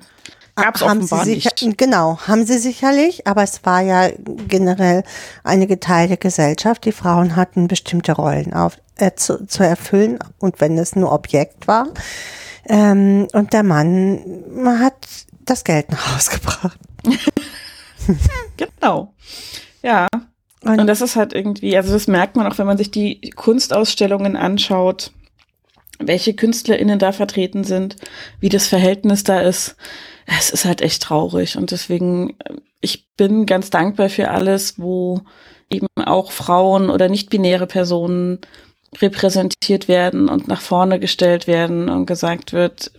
[0.61, 1.77] gab's haben offenbar sie sicher, nicht.
[1.77, 4.09] Genau, haben sie sicherlich, aber es war ja
[4.47, 5.03] generell
[5.43, 6.85] eine geteilte Gesellschaft.
[6.85, 11.67] Die Frauen hatten bestimmte Rollen auf, äh, zu, zu erfüllen und wenn es nur Objekt
[11.67, 11.87] war.
[12.65, 14.21] Ähm, und der Mann
[14.79, 14.95] hat
[15.45, 16.79] das Geld nach Hause gebracht.
[18.57, 19.13] Genau.
[19.81, 20.07] Ja.
[20.63, 23.29] Und- Und das ist halt irgendwie, also das merkt man auch, wenn man sich die
[23.35, 25.11] Kunstausstellungen anschaut,
[25.99, 27.97] welche KünstlerInnen da vertreten sind,
[28.39, 29.75] wie das Verhältnis da ist.
[30.25, 31.57] Es ist halt echt traurig.
[31.57, 35.21] Und deswegen, äh, ich bin ganz dankbar für alles, wo
[35.69, 38.39] eben auch Frauen oder nicht-binäre Personen
[39.01, 42.91] repräsentiert werden und nach vorne gestellt werden und gesagt wird,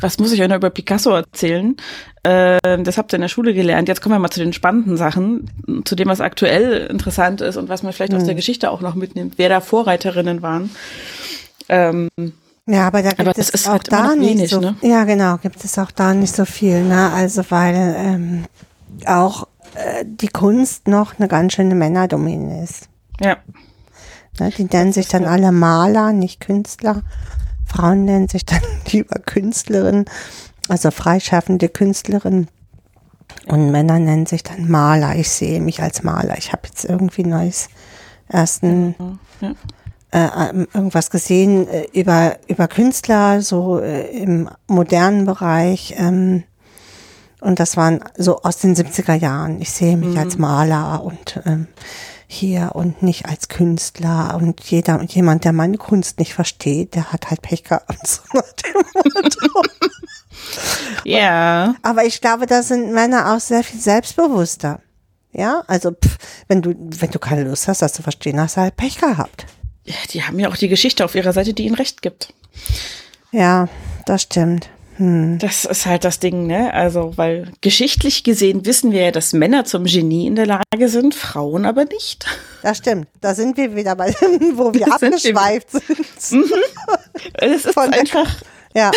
[0.00, 1.76] was muss ich euch noch über Picasso erzählen?
[2.24, 3.88] Ähm, das habt ihr in der Schule gelernt.
[3.88, 5.50] Jetzt kommen wir mal zu den spannenden Sachen,
[5.84, 8.94] zu dem, was aktuell interessant ist und was man vielleicht aus der Geschichte auch noch
[8.94, 10.70] mitnimmt, wer da Vorreiterinnen waren.
[11.68, 12.08] Ähm,
[12.66, 14.60] Ja, aber da gibt Aber es ist auch halt da nicht wenig, so.
[14.60, 14.76] ne?
[14.82, 17.10] Ja, genau, gibt es auch da nicht so viel, ne?
[17.12, 18.44] Also weil ähm,
[19.06, 22.88] auch äh, die Kunst noch eine ganz schöne Männerdomäne ist.
[23.20, 23.36] ja,
[24.38, 24.50] Ne?
[24.56, 27.02] Die nennen sich dann alle Maler, nicht Künstler.
[27.66, 30.04] Frauen nennen sich dann lieber Künstlerin,
[30.68, 32.48] also freischaffende Künstlerin.
[33.46, 35.16] Und Männer nennen sich dann Maler.
[35.16, 36.36] Ich sehe mich als Maler.
[36.38, 37.68] Ich habe jetzt irgendwie neues
[38.28, 38.94] ersten
[39.40, 39.54] ja.
[40.12, 45.94] Äh, ähm, irgendwas gesehen äh, über, über Künstler, so äh, im modernen Bereich.
[45.96, 46.44] Ähm,
[47.40, 49.60] und das waren so aus den 70er Jahren.
[49.60, 51.66] Ich sehe mich als Maler und ähm,
[52.26, 54.38] hier und nicht als Künstler.
[54.40, 58.20] Und jeder, jemand, der meine Kunst nicht versteht, der hat halt Pech gehabt.
[59.44, 59.62] So
[61.04, 64.80] ja, Aber ich glaube, da sind Männer auch sehr viel selbstbewusster.
[65.32, 68.60] Ja, also pff, wenn du, wenn du keine Lust hast, das zu verstehen, hast du
[68.60, 69.46] halt Pech gehabt.
[69.84, 72.32] Ja, die haben ja auch die Geschichte auf ihrer Seite, die ihnen recht gibt.
[73.32, 73.68] Ja,
[74.06, 74.68] das stimmt.
[74.96, 75.38] Hm.
[75.38, 76.72] Das ist halt das Ding, ne?
[76.74, 81.14] Also, weil geschichtlich gesehen wissen wir ja, dass Männer zum Genie in der Lage sind,
[81.14, 82.26] Frauen aber nicht.
[82.62, 83.08] Das stimmt.
[83.20, 85.70] Da sind wir wieder bei dem, wo wir Da sind wir abgeschweift
[86.18, 86.52] sind.
[87.34, 88.28] Es ist Von einfach,
[88.74, 88.90] Ja,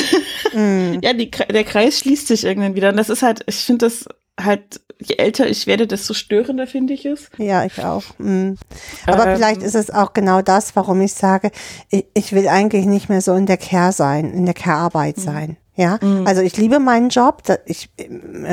[0.53, 2.89] ja, die, der Kreis schließt sich irgendwann wieder.
[2.89, 4.05] Und das ist halt, ich finde das
[4.39, 7.29] halt, je älter ich werde, desto störender finde ich es.
[7.37, 8.03] ja, ich auch.
[8.17, 8.57] Hm.
[9.05, 9.35] Aber Ähm.
[9.35, 11.51] vielleicht ist es auch genau das, warum ich sage,
[11.89, 15.57] ich, ich will eigentlich nicht mehr so in der Care sein, in der Care-Arbeit sein.
[15.77, 17.43] Ja, also ich liebe meinen Job.
[17.65, 18.07] Ich, äh,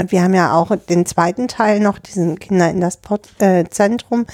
[0.08, 4.26] wir haben ja auch den zweiten Teil noch, diesen Kinder in das Pod, äh, Zentrum,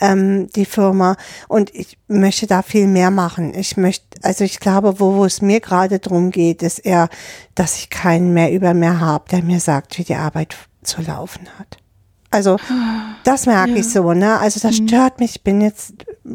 [0.00, 1.14] ähm, die Firma.
[1.46, 3.54] Und ich möchte da viel mehr machen.
[3.54, 7.08] Ich möchte, also ich glaube, wo, wo es mir gerade drum geht, ist eher,
[7.54, 11.48] dass ich keinen mehr über mir habe, der mir sagt, wie die Arbeit zu laufen
[11.58, 11.78] hat.
[12.30, 12.56] Also
[13.24, 14.38] das merke ich so, ne?
[14.38, 15.36] Also das stört mich.
[15.36, 15.92] Ich bin jetzt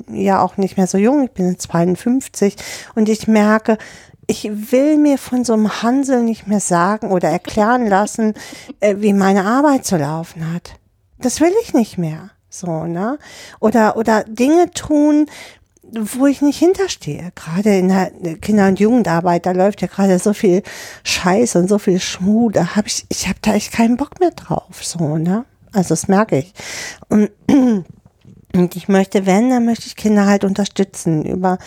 [0.09, 2.55] ja auch nicht mehr so jung, ich bin jetzt 52
[2.93, 3.79] und ich merke,
[4.27, 8.33] ich will mir von so einem Hansel nicht mehr sagen oder erklären lassen,
[8.79, 10.75] äh, wie meine Arbeit zu laufen hat.
[11.17, 12.29] Das will ich nicht mehr.
[12.49, 13.17] So, ne?
[13.59, 15.27] Oder, oder Dinge tun,
[15.91, 17.31] wo ich nicht hinterstehe.
[17.35, 18.11] Gerade in der
[18.41, 20.63] Kinder- und Jugendarbeit, da läuft ja gerade so viel
[21.03, 24.31] Scheiß und so viel Schmuh, da habe ich, ich habe da echt keinen Bock mehr
[24.31, 25.45] drauf, so, ne?
[25.71, 26.53] Also das merke ich.
[27.09, 27.29] Und,
[28.53, 31.57] und ich möchte, wenn, dann möchte ich Kinder halt unterstützen über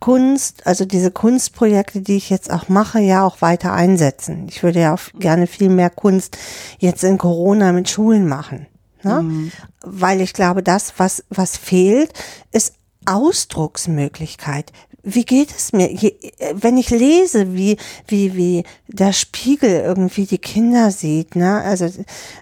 [0.00, 4.46] Kunst, also diese Kunstprojekte, die ich jetzt auch mache, ja auch weiter einsetzen.
[4.48, 6.36] Ich würde ja auch gerne viel mehr Kunst
[6.78, 8.66] jetzt in Corona mit Schulen machen.
[9.02, 9.50] Ne?
[9.82, 12.12] Weil ich glaube, das, was, was fehlt,
[12.52, 12.74] ist
[13.06, 14.72] Ausdrucksmöglichkeit.
[15.08, 15.92] wie geht es mir?
[15.92, 16.16] Je,
[16.52, 17.76] wenn ich lese, wie,
[18.08, 21.62] wie, wie der Spiegel irgendwie die Kinder sieht, ne?
[21.62, 21.88] Also,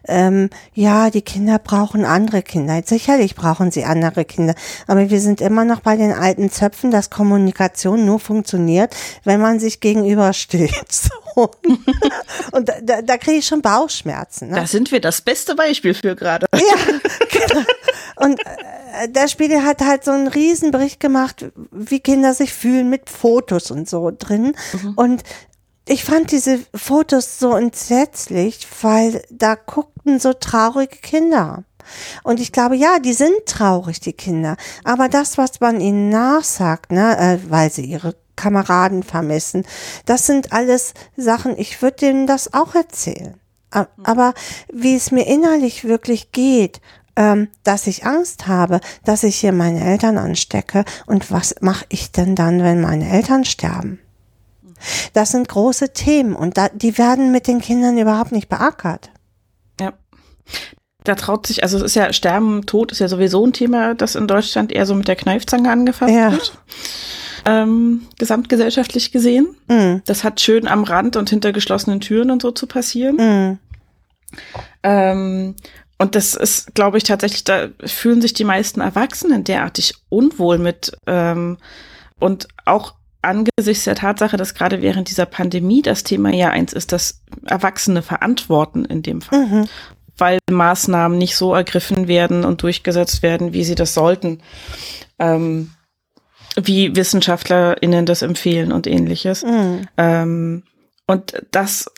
[0.08, 2.80] ähm, ja, die Kinder brauchen andere Kinder.
[2.82, 4.54] Sicherlich brauchen sie andere Kinder.
[4.86, 9.60] Aber wir sind immer noch bei den alten Zöpfen, dass Kommunikation nur funktioniert, wenn man
[9.60, 10.74] sich gegenübersteht.
[11.34, 11.50] So.
[12.52, 14.50] Und da, da, da kriege ich schon Bauchschmerzen.
[14.50, 14.54] Ne?
[14.54, 16.46] Da sind wir das beste Beispiel für gerade.
[16.54, 16.98] Ja,
[17.28, 17.64] genau.
[18.16, 22.90] Und äh, der Spiegel hat halt so einen riesen Bericht gemacht, wie Kinder sich fühlen
[22.90, 24.54] mit Fotos und so drin.
[24.72, 24.94] Mhm.
[24.96, 25.22] Und
[25.86, 31.64] ich fand diese Fotos so entsetzlich, weil da guckten so traurige Kinder.
[32.22, 34.56] Und ich glaube, ja, die sind traurig, die Kinder.
[34.84, 39.64] Aber das, was man ihnen nachsagt, ne, äh, weil sie ihre Kameraden vermissen.
[40.06, 43.38] Das sind alles Sachen, ich würde denen das auch erzählen.
[43.70, 44.34] Aber
[44.72, 46.80] wie es mir innerlich wirklich geht,
[47.16, 52.12] ähm, dass ich Angst habe, dass ich hier meine Eltern anstecke und was mache ich
[52.12, 54.00] denn dann, wenn meine Eltern sterben?
[55.12, 59.10] Das sind große Themen und da, die werden mit den Kindern überhaupt nicht beackert.
[59.80, 59.92] Ja.
[61.04, 64.14] Da traut sich, also es ist ja Sterben, Tod ist ja sowieso ein Thema, das
[64.14, 66.32] in Deutschland eher so mit der Kneifzange angefasst ja.
[66.32, 66.58] wird
[67.44, 69.54] ähm, gesamtgesellschaftlich gesehen.
[69.68, 69.96] Mm.
[70.06, 73.16] Das hat schön am Rand und hinter geschlossenen Türen und so zu passieren.
[73.16, 73.58] Mm.
[74.82, 75.54] Ähm,
[75.98, 80.96] und das ist, glaube ich, tatsächlich, da fühlen sich die meisten Erwachsenen derartig unwohl mit.
[81.06, 81.58] Ähm,
[82.18, 86.92] und auch angesichts der Tatsache, dass gerade während dieser Pandemie das Thema ja eins ist,
[86.92, 89.46] dass Erwachsene verantworten in dem Fall.
[89.46, 89.68] Mhm.
[90.16, 94.40] Weil Maßnahmen nicht so ergriffen werden und durchgesetzt werden, wie sie das sollten.
[95.18, 95.70] Ähm,
[96.56, 99.42] wie WissenschaftlerInnen das empfehlen und ähnliches.
[99.44, 99.88] Mhm.
[99.96, 100.62] Ähm,
[101.06, 101.90] und das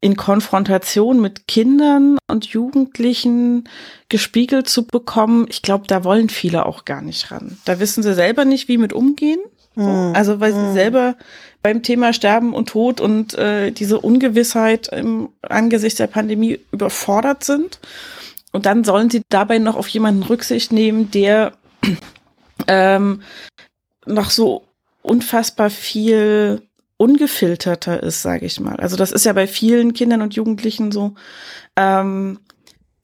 [0.00, 3.68] in Konfrontation mit Kindern und Jugendlichen
[4.08, 7.58] gespiegelt zu bekommen, ich glaube, da wollen viele auch gar nicht ran.
[7.64, 9.40] Da wissen sie selber nicht, wie mit umgehen.
[9.74, 9.82] So.
[9.82, 10.14] Mhm.
[10.14, 10.74] Also weil sie mhm.
[10.74, 11.16] selber
[11.62, 17.80] beim Thema Sterben und Tod und äh, diese Ungewissheit im Angesicht der Pandemie überfordert sind.
[18.52, 21.52] Und dann sollen sie dabei noch auf jemanden Rücksicht nehmen, der
[22.68, 23.22] ähm,
[24.06, 24.64] noch so
[25.02, 26.62] unfassbar viel
[26.98, 28.76] ungefilterter ist, sage ich mal.
[28.76, 31.14] Also das ist ja bei vielen Kindern und Jugendlichen so,
[31.76, 32.40] ähm,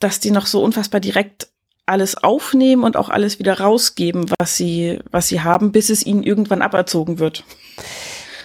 [0.01, 1.49] dass die noch so unfassbar direkt
[1.87, 6.23] alles aufnehmen und auch alles wieder rausgeben, was sie, was sie haben, bis es ihnen
[6.23, 7.45] irgendwann aberzogen wird.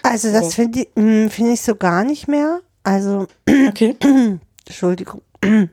[0.03, 0.51] Also das so.
[0.51, 2.61] finde ich, hm, finde ich so gar nicht mehr.
[2.83, 3.27] Also
[3.67, 3.95] okay.
[4.67, 5.21] Entschuldigung.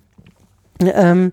[0.80, 1.32] ähm,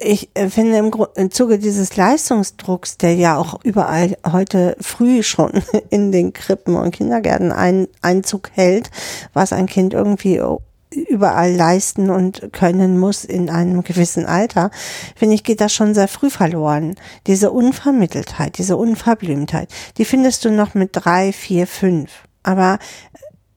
[0.00, 5.62] ich äh, finde im, im Zuge dieses Leistungsdrucks, der ja auch überall heute früh schon
[5.90, 8.90] in den Krippen und Kindergärten ein, Einzug hält,
[9.34, 10.40] was ein Kind irgendwie
[10.90, 14.70] überall leisten und können muss in einem gewissen Alter,
[15.14, 16.96] finde ich, geht das schon sehr früh verloren.
[17.26, 22.10] Diese Unvermitteltheit, diese Unverblümtheit, die findest du noch mit drei, vier, fünf.
[22.42, 22.78] Aber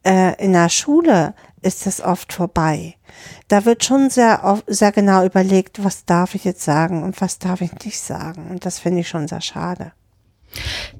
[0.05, 2.95] äh, in der Schule ist es oft vorbei.
[3.47, 7.61] Da wird schon sehr, sehr genau überlegt, was darf ich jetzt sagen und was darf
[7.61, 8.47] ich nicht sagen.
[8.49, 9.91] Und das finde ich schon sehr schade.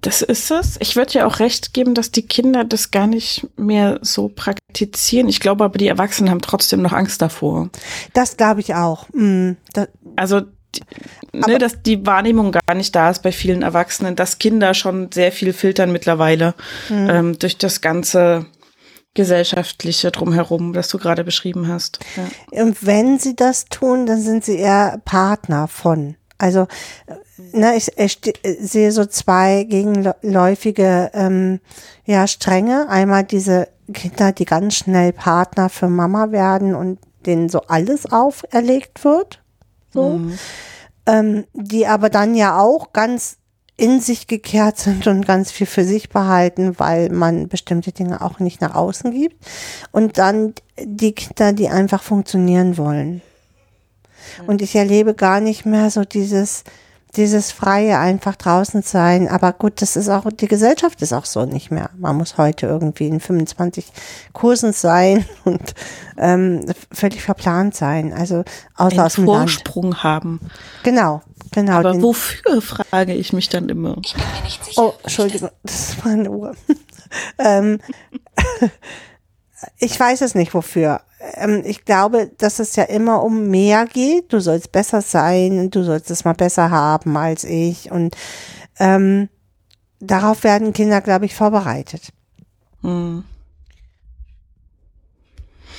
[0.01, 0.78] Das ist es.
[0.80, 5.30] Ich würde ja auch recht geben, dass die Kinder das gar nicht mehr so praktizieren.
[5.30, 7.70] Ich glaube aber, die Erwachsenen haben trotzdem noch Angst davor.
[8.14, 9.07] Das glaube ich auch.
[9.14, 9.57] Mhm.
[9.74, 10.41] Das also
[11.34, 15.32] ne, dass die Wahrnehmung gar nicht da ist bei vielen Erwachsenen, dass Kinder schon sehr
[15.32, 16.55] viel filtern mittlerweile
[16.89, 17.09] mhm.
[17.09, 18.45] ähm, durch das ganze
[19.14, 21.99] gesellschaftliche drumherum, das du gerade beschrieben hast.
[22.16, 22.64] Ja.
[22.64, 26.16] Und wenn sie das tun, dann sind sie eher Partner von.
[26.38, 26.68] Also
[27.51, 28.20] ne, ich, ich
[28.59, 31.59] sehe so zwei gegenläufige ähm,
[32.05, 32.89] ja, Stränge.
[32.89, 39.03] Einmal diese Kinder, die ganz schnell Partner für Mama werden und denen so alles auferlegt
[39.05, 39.41] wird.
[39.93, 40.18] So.
[40.18, 40.39] Mhm.
[41.05, 43.38] Ähm, die aber dann ja auch ganz
[43.76, 48.39] in sich gekehrt sind und ganz viel für sich behalten, weil man bestimmte Dinge auch
[48.39, 49.43] nicht nach außen gibt.
[49.91, 53.21] Und dann die Kinder, die einfach funktionieren wollen.
[54.47, 56.63] Und ich erlebe gar nicht mehr so dieses,
[57.15, 59.28] dieses freie einfach draußen sein.
[59.28, 61.89] Aber gut, das ist auch, die Gesellschaft ist auch so nicht mehr.
[61.97, 63.91] Man muss heute irgendwie in 25
[64.34, 65.74] Kursen sein und
[66.17, 68.13] ähm, völlig verplant sein.
[68.13, 68.43] Also
[68.76, 70.03] außer Einen aus dem Vorsprung Land.
[70.03, 70.39] haben.
[70.84, 71.21] Genau,
[71.54, 71.80] genau.
[71.80, 73.97] Aber wofür, frage ich mich dann immer.
[74.04, 74.82] Ich bin mir nicht sicher.
[74.82, 76.56] Oh, Entschuldigung, das ist meine Uhr.
[77.39, 77.80] ähm,
[79.78, 81.01] ich weiß es nicht wofür.
[81.36, 84.34] Ähm, ich glaube, dass es ja immer um mehr geht.
[84.34, 87.91] Du sollst besser sein, du sollst es mal besser haben als ich.
[87.91, 88.16] Und
[88.80, 89.30] ähm,
[89.99, 92.10] darauf werden Kinder, glaube ich, vorbereitet.
[92.82, 93.24] Hm.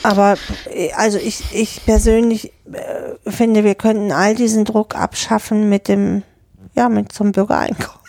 [0.05, 0.37] Aber
[0.71, 6.23] äh, also ich, ich persönlich äh, finde, wir könnten all diesen Druck abschaffen mit dem,
[6.77, 8.01] ja, mit zum Bürgereinkommen.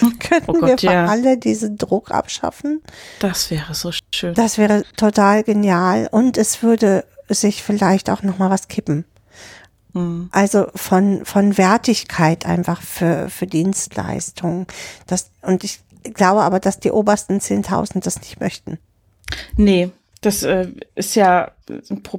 [0.18, 1.04] Könnten Oh wir Gott, für ja.
[1.04, 2.80] alle diesen Druck abschaffen?
[3.18, 4.32] Das wäre so schön.
[4.32, 9.04] Das wäre total genial und es würde sich vielleicht auch noch mal was kippen.
[9.92, 10.30] Hm.
[10.32, 14.66] Also von von Wertigkeit einfach für für Dienstleistungen.
[15.06, 15.80] Das und ich
[16.14, 18.78] glaube aber, dass die obersten 10.000 das nicht möchten.
[19.56, 19.90] Nee,
[20.20, 21.52] das äh, ist ja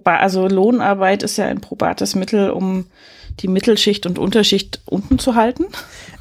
[0.06, 2.86] also Lohnarbeit ist ja ein probates Mittel, um
[3.40, 5.66] die Mittelschicht und Unterschicht unten zu halten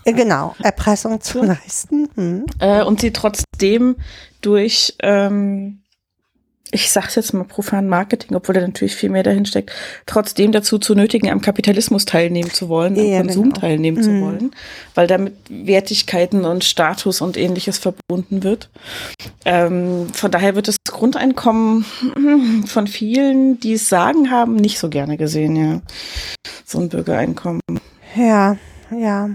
[0.04, 2.08] Äh, Genau, Erpressung zu leisten.
[2.14, 2.46] Hm.
[2.58, 3.96] äh, und sie trotzdem
[4.40, 5.80] durch, ähm,
[6.72, 9.72] ich sag's jetzt mal profan Marketing, obwohl da natürlich viel mehr dahin steckt,
[10.06, 13.60] trotzdem dazu zu nötigen, am Kapitalismus teilnehmen zu wollen, am Ja, Konsum genau.
[13.60, 14.20] teilnehmen zu Mhm.
[14.22, 14.50] wollen,
[14.94, 18.68] weil damit Wertigkeiten und Status und ähnliches verbunden wird.
[19.44, 21.84] Ähm, von daher wird das Grundeinkommen
[22.66, 25.80] von vielen, die es sagen haben, nicht so gerne gesehen, ja.
[26.64, 27.60] So ein Bürgereinkommen.
[28.14, 28.56] Ja,
[28.96, 29.30] ja.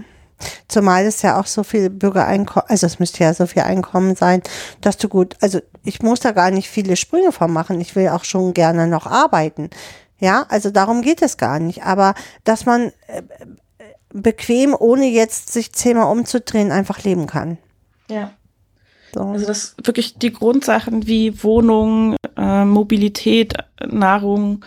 [0.67, 4.41] Zumal es ja auch so viel Bürgereinkommen, also es müsste ja so viel Einkommen sein,
[4.81, 7.79] dass du gut, also ich muss da gar nicht viele Sprünge von machen.
[7.79, 9.69] Ich will auch schon gerne noch arbeiten.
[10.19, 11.83] Ja, also darum geht es gar nicht.
[11.83, 13.21] Aber dass man äh,
[14.13, 17.57] bequem, ohne jetzt sich zehnmal umzudrehen, einfach leben kann.
[18.09, 18.31] Ja.
[19.13, 19.21] So.
[19.21, 23.53] Also das wirklich die Grundsachen wie Wohnung, äh, Mobilität,
[23.85, 24.65] Nahrung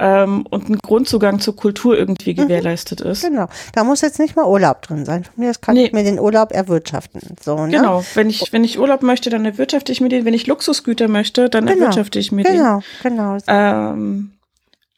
[0.00, 3.22] ähm, und ein Grundzugang zur Kultur irgendwie gewährleistet ist.
[3.22, 3.46] Genau.
[3.74, 5.24] Da muss jetzt nicht mal Urlaub drin sein.
[5.24, 5.84] Von mir aus kann Nee.
[5.84, 7.20] ich mir den Urlaub erwirtschaften.
[7.40, 7.76] So, ne?
[7.76, 10.24] Genau, wenn ich, wenn ich Urlaub möchte, dann erwirtschafte ich mir den.
[10.24, 11.78] Wenn ich Luxusgüter möchte, dann Genau.
[11.80, 12.56] erwirtschafte ich mir den.
[12.56, 13.36] Genau, genau.
[13.46, 14.32] Ähm,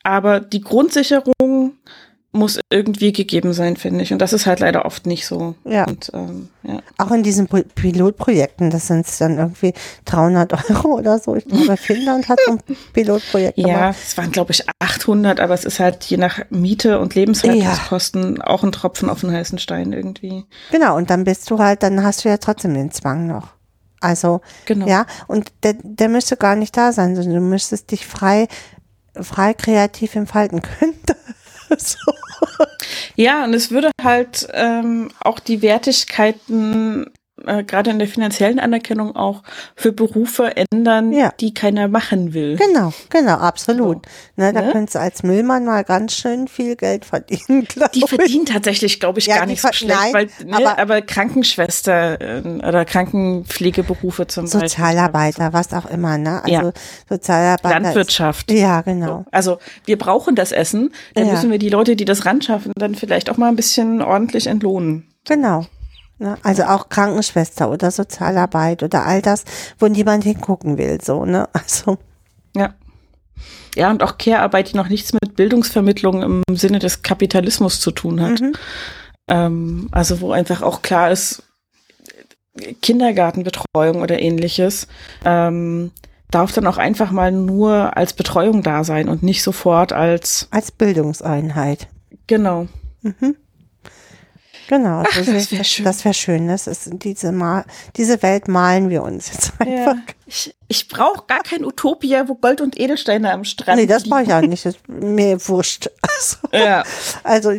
[0.05, 1.73] aber die Grundsicherung
[2.35, 4.13] muss irgendwie gegeben sein, finde ich.
[4.13, 5.55] Und das ist halt leider oft nicht so.
[5.65, 5.85] Ja.
[5.85, 6.79] Und, ähm, ja.
[6.97, 9.75] Auch in diesen Pilotprojekten, das sind dann irgendwie
[10.07, 11.37] 300 Euro oder so.
[11.37, 13.97] Ich glaube, Finnland hat so ein Pilotprojekt Ja, gemacht.
[14.03, 18.63] es waren, glaube ich, 800, aber es ist halt je nach Miete und Lebenshaltungskosten auch
[18.65, 20.45] ein Tropfen auf den heißen Stein irgendwie.
[20.71, 23.49] Genau, und dann bist du halt, dann hast du ja trotzdem den Zwang noch.
[24.01, 24.87] Also, Genau.
[24.89, 28.49] ja, und der, der müsste gar nicht da sein, sondern du müsstest dich frei,
[29.21, 30.95] frei kreativ entfalten können.
[31.79, 32.13] so.
[33.17, 37.11] Ja, und es würde halt ähm, auch die Wertigkeiten,
[37.47, 39.43] äh, gerade in der finanziellen Anerkennung, auch
[39.77, 41.33] für Berufe ändern, Ja.
[41.41, 42.57] die keiner machen will.
[42.57, 44.07] Genau, genau, absolut.
[44.37, 44.73] Ne, da Ne?
[44.73, 48.09] könntest du als Müllmann mal ganz schön viel Geld verdienen, glaube Die ich.
[48.09, 51.03] verdienen tatsächlich, glaube ich, Ja, gar die nicht so schlecht, nein, weil, ne, aber- aber,
[51.03, 54.61] Krankenschwester äh, oder Krankenpflegeberufe zum Beispiel.
[54.69, 56.43] Sozialarbeiter, was auch immer, ne?
[56.45, 56.73] Also Ja.
[57.09, 57.77] Sozialarbeiter.
[57.79, 58.51] ist- Landwirtschaft.
[58.51, 59.25] Ja, genau.
[59.31, 62.95] Also wir brauchen das Essen, dann müssen wir die Leute, die das ran schaffen, dann
[62.95, 65.07] vielleicht auch mal ein bisschen ordentlich entlohnen.
[65.27, 65.67] Genau.
[66.23, 66.39] Ne?
[66.45, 69.45] Also auch Krankenschwester oder Sozialarbeit oder all das,
[69.81, 71.49] wo niemand hingucken will, so, ne?
[71.53, 71.99] Also,
[72.55, 72.75] Ja.
[73.75, 78.21] Ja, und auch Care-Arbeit, die noch nichts mit Bildungsvermittlung im Sinne des Kapitalismus zu tun
[78.21, 78.41] hat.
[78.41, 78.53] mhm.
[79.29, 81.43] Ähm, also wo einfach auch klar ist,
[82.83, 84.87] Kindergartenbetreuung oder ähnliches
[85.25, 85.91] ähm,
[86.31, 90.71] darf dann auch einfach mal nur als Betreuung da sein und nicht sofort als, als
[90.71, 91.89] Bildungseinheit.
[92.27, 92.69] genau.
[93.01, 93.37] Mhm.
[94.73, 95.85] Genau, Ach, das wär das schön.
[95.85, 96.49] Das wäre schön.
[96.49, 99.97] Das ist diese, Mal, diese Welt malen wir uns jetzt einfach.
[99.97, 100.03] Ja.
[100.25, 104.23] Ich, ich brauche gar kein Utopia, wo Gold und Edelsteine am Strand Nee, das brauche
[104.23, 104.65] ich auch nicht.
[104.65, 105.91] Das ist mir wurscht.
[106.03, 106.85] Also, Ja,
[107.23, 107.53] also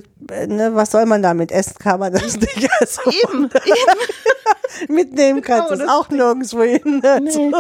[0.48, 1.76] ne, was soll man damit essen?
[1.80, 2.70] Kann man das nicht.
[2.80, 4.90] Also, eben, eben.
[4.94, 7.02] mitnehmen kannst du Genau, es auch nirgendwo hin.
[7.04, 7.52] Also, Nee.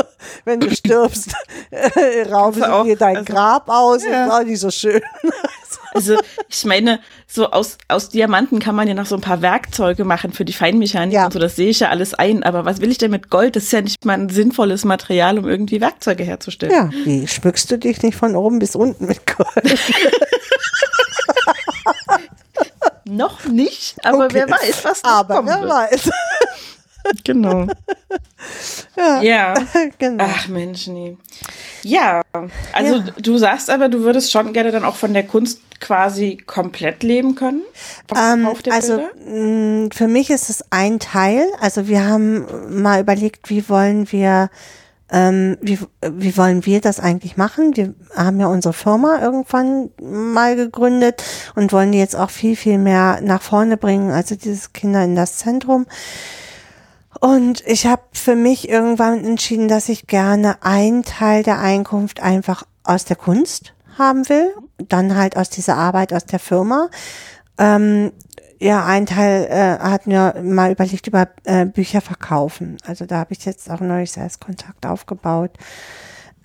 [0.46, 1.34] Wenn du stirbst,
[1.72, 4.04] äh, rauben sie dir dein also- Grab aus.
[4.04, 4.26] Ja.
[4.26, 5.02] Ist auch nicht so schön.
[5.96, 6.18] Also
[6.50, 10.34] ich meine, so aus, aus Diamanten kann man ja noch so ein paar Werkzeuge machen
[10.34, 11.26] für die Feinmechanik Ja.
[11.26, 12.42] und so, das sehe ich ja alles ein.
[12.42, 13.56] Aber was will ich denn mit Gold?
[13.56, 16.74] Das ist ja nicht mal ein sinnvolles Material, um irgendwie Werkzeuge herzustellen.
[16.74, 19.80] Ja, wie schmückst du dich nicht von oben bis unten mit Gold?
[23.06, 24.34] Noch nicht, aber Okay.
[24.36, 26.10] wer weiß, was noch Aber kommen wer weiß.
[27.26, 27.68] Genau.
[28.96, 29.22] Ja.
[29.22, 29.54] Ja.
[30.00, 30.24] genau.
[30.26, 31.18] Ach Mensch, nee.
[31.82, 32.22] Ja,
[32.72, 33.04] also Ja.
[33.22, 37.36] du sagst aber, du würdest schon gerne dann auch von der Kunst quasi komplett leben
[37.36, 37.64] können?
[38.16, 39.12] Ähm, also Bilder?
[39.26, 41.46] mh, für mich ist es ein Teil.
[41.60, 44.50] Also wir haben mal überlegt, wie wollen wir,
[45.14, 47.78] ähm, wie, wie wollen wir das eigentlich machen?
[47.78, 52.80] Wir haben ja unsere Firma irgendwann mal gegründet und wollen die jetzt auch viel, viel
[52.80, 54.10] mehr nach vorne bringen.
[54.10, 55.86] Also dieses Kinder in das Zentrum.
[57.20, 62.64] Und ich habe für mich irgendwann entschieden, dass ich gerne einen Teil der Einkunft einfach
[62.84, 64.50] aus der Kunst haben will,
[64.80, 66.90] dann halt aus dieser Arbeit aus der Firma.
[67.60, 68.12] Ähm,
[68.64, 72.78] ja, ein Teil äh, hatten wir mal überlegt über äh, Bücher verkaufen.
[72.88, 75.52] Also da habe ich jetzt auch neulich selbst Kontakt aufgebaut.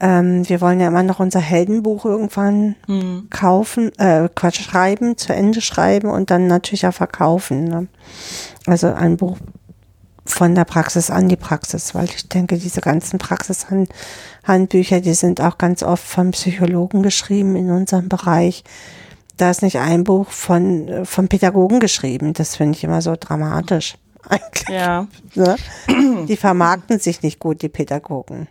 [0.00, 3.28] Ähm, wir wollen ja immer noch unser Heldenbuch irgendwann Hm.
[3.30, 7.64] kaufen, äh, Quatsch, schreiben, zu Ende schreiben und dann natürlich auch verkaufen.
[7.64, 7.86] Ne?
[8.66, 9.38] Also ein Buch
[10.24, 15.56] von der Praxis an die Praxis, weil ich denke, diese ganzen Praxishandbücher, die sind auch
[15.56, 18.64] ganz oft von Psychologen geschrieben in unserem Bereich.
[19.38, 22.34] Da ist nicht ein Buch von, von Pädagogen geschrieben.
[22.34, 23.96] Das finde ich immer so dramatisch.
[24.28, 24.68] Eigentlich.
[24.68, 25.06] Ja.
[25.34, 25.56] Ne?
[26.28, 28.48] Die vermarkten sich nicht gut, die Pädagogen.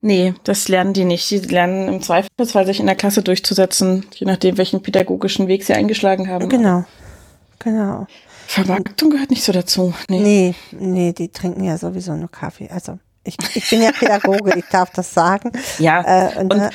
[0.00, 1.30] Nee, das lernen die nicht.
[1.30, 5.74] Die lernen im Zweifelsfall sich in der Klasse durchzusetzen, je nachdem, welchen pädagogischen Weg sie
[5.74, 6.48] eingeschlagen haben.
[6.48, 6.84] Genau.
[7.58, 8.06] Genau.
[8.46, 9.92] Vermarktung gehört nicht so dazu.
[10.08, 10.20] Nee.
[10.20, 12.68] Nee, nee, die trinken ja sowieso nur Kaffee.
[12.70, 15.52] Also ich, ich bin ja Pädagoge, ich darf das sagen.
[15.78, 16.70] Ja, Äh, und, und, äh,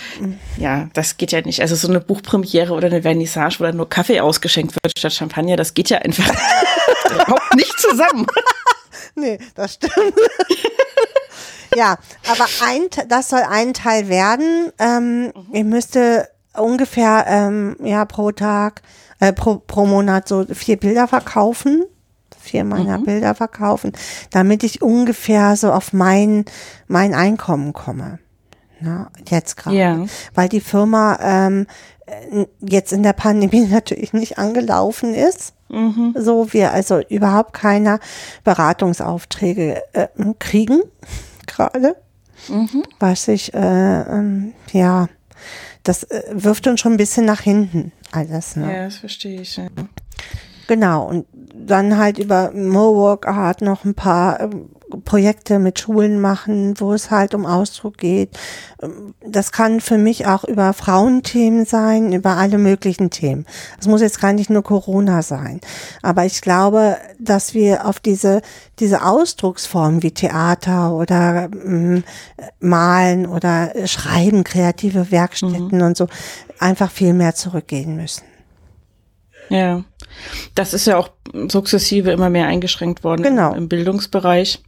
[0.58, 1.62] ja, das geht ja nicht.
[1.62, 5.56] Also so eine Buchpremiere oder eine Vernissage, wo dann nur Kaffee ausgeschenkt wird statt Champagner,
[5.56, 6.30] das geht ja einfach
[7.12, 8.28] überhaupt nicht zusammen.
[9.16, 9.94] Nee, das stimmt.
[11.76, 11.98] ja,
[12.30, 14.72] aber ein, das soll ein Teil werden.
[14.80, 18.82] Ähm, Ich müsste ungefähr ähm, ja pro Tag,
[19.20, 21.84] äh, pro, pro Monat so vier Bilder verkaufen.
[22.44, 23.94] Vier meiner Bilder verkaufen,
[24.30, 26.44] damit ich ungefähr so auf mein,
[26.88, 28.20] mein Einkommen komme.
[28.82, 29.78] Na, jetzt gerade.
[29.78, 30.06] Ja.
[30.36, 31.68] Weil die Firma ähm,
[32.06, 35.54] äh, jetzt in der Pandemie natürlich nicht angelaufen ist.
[36.16, 38.00] So wir also überhaupt keine
[38.44, 40.82] Beratungsaufträge äh, kriegen
[41.48, 41.96] gerade.
[43.00, 45.08] Was ich, äh, ähm, ja,
[45.84, 48.56] das äh, wirft uns schon ein bisschen nach hinten alles.
[48.56, 48.72] Ne?
[48.72, 49.58] Ja, das verstehe ich.
[49.58, 49.68] Ja.
[50.74, 54.70] Genau, und dann halt über Mowork Art noch ein paar ähm,
[55.06, 58.32] Projekte mit Schulen machen, wo es halt um Ausdruck geht.
[58.82, 63.46] Ähm, Das kann für mich auch über Frauenthemen sein, über alle möglichen Themen.
[63.80, 65.62] Es muss jetzt gar nicht nur Corona sein.
[66.02, 68.42] Aber ich glaube, dass wir auf diese,
[68.80, 72.04] diese Ausdrucksformen wie Theater oder ähm,
[72.60, 76.08] Malen oder Schreiben, kreative Werkstätten und so
[76.58, 78.24] einfach viel mehr zurückgehen müssen.
[79.50, 79.84] Ja,
[80.56, 81.10] das ist ja auch
[81.50, 83.54] sukzessive immer mehr eingeschränkt worden Genau.
[83.54, 84.62] im, Bildungsbereich.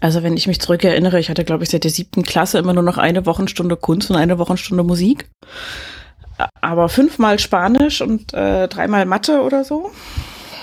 [0.00, 2.82] Also wenn ich mich zurückerinnere, ich hatte, glaube ich, seit der siebten Klasse immer nur
[2.82, 5.28] noch eine Wochenstunde Kunst und eine Wochenstunde Musik.
[6.60, 9.92] Aber fünfmal Spanisch und äh, dreimal Mathe oder so.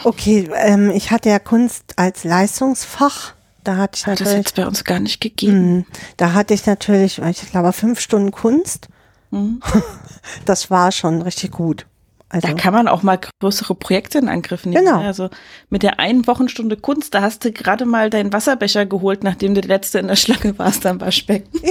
[0.03, 3.33] Okay, ähm, ich hatte ja Kunst als Leistungsfach.
[3.63, 5.75] Da hatte ich Hat das natürlich, jetzt bei uns gar nicht gegeben.
[5.75, 5.85] Mhm.
[6.17, 8.87] da hatte ich natürlich, ich glaube, fünf Stunden Kunst.
[9.31, 9.61] Mhm.
[10.45, 11.87] Das war schon richtig gut.
[12.31, 14.85] Also, Da kann man auch mal größere Projekte in Angriff nehmen.
[14.85, 15.01] Genau.
[15.01, 15.07] ne?
[15.07, 15.29] Also
[15.69, 19.59] mit der einen Wochenstunde Kunst, da hast du gerade mal deinen Wasserbecher geholt, nachdem du
[19.59, 21.59] der Letzte in der Schlange warst am Waschbecken.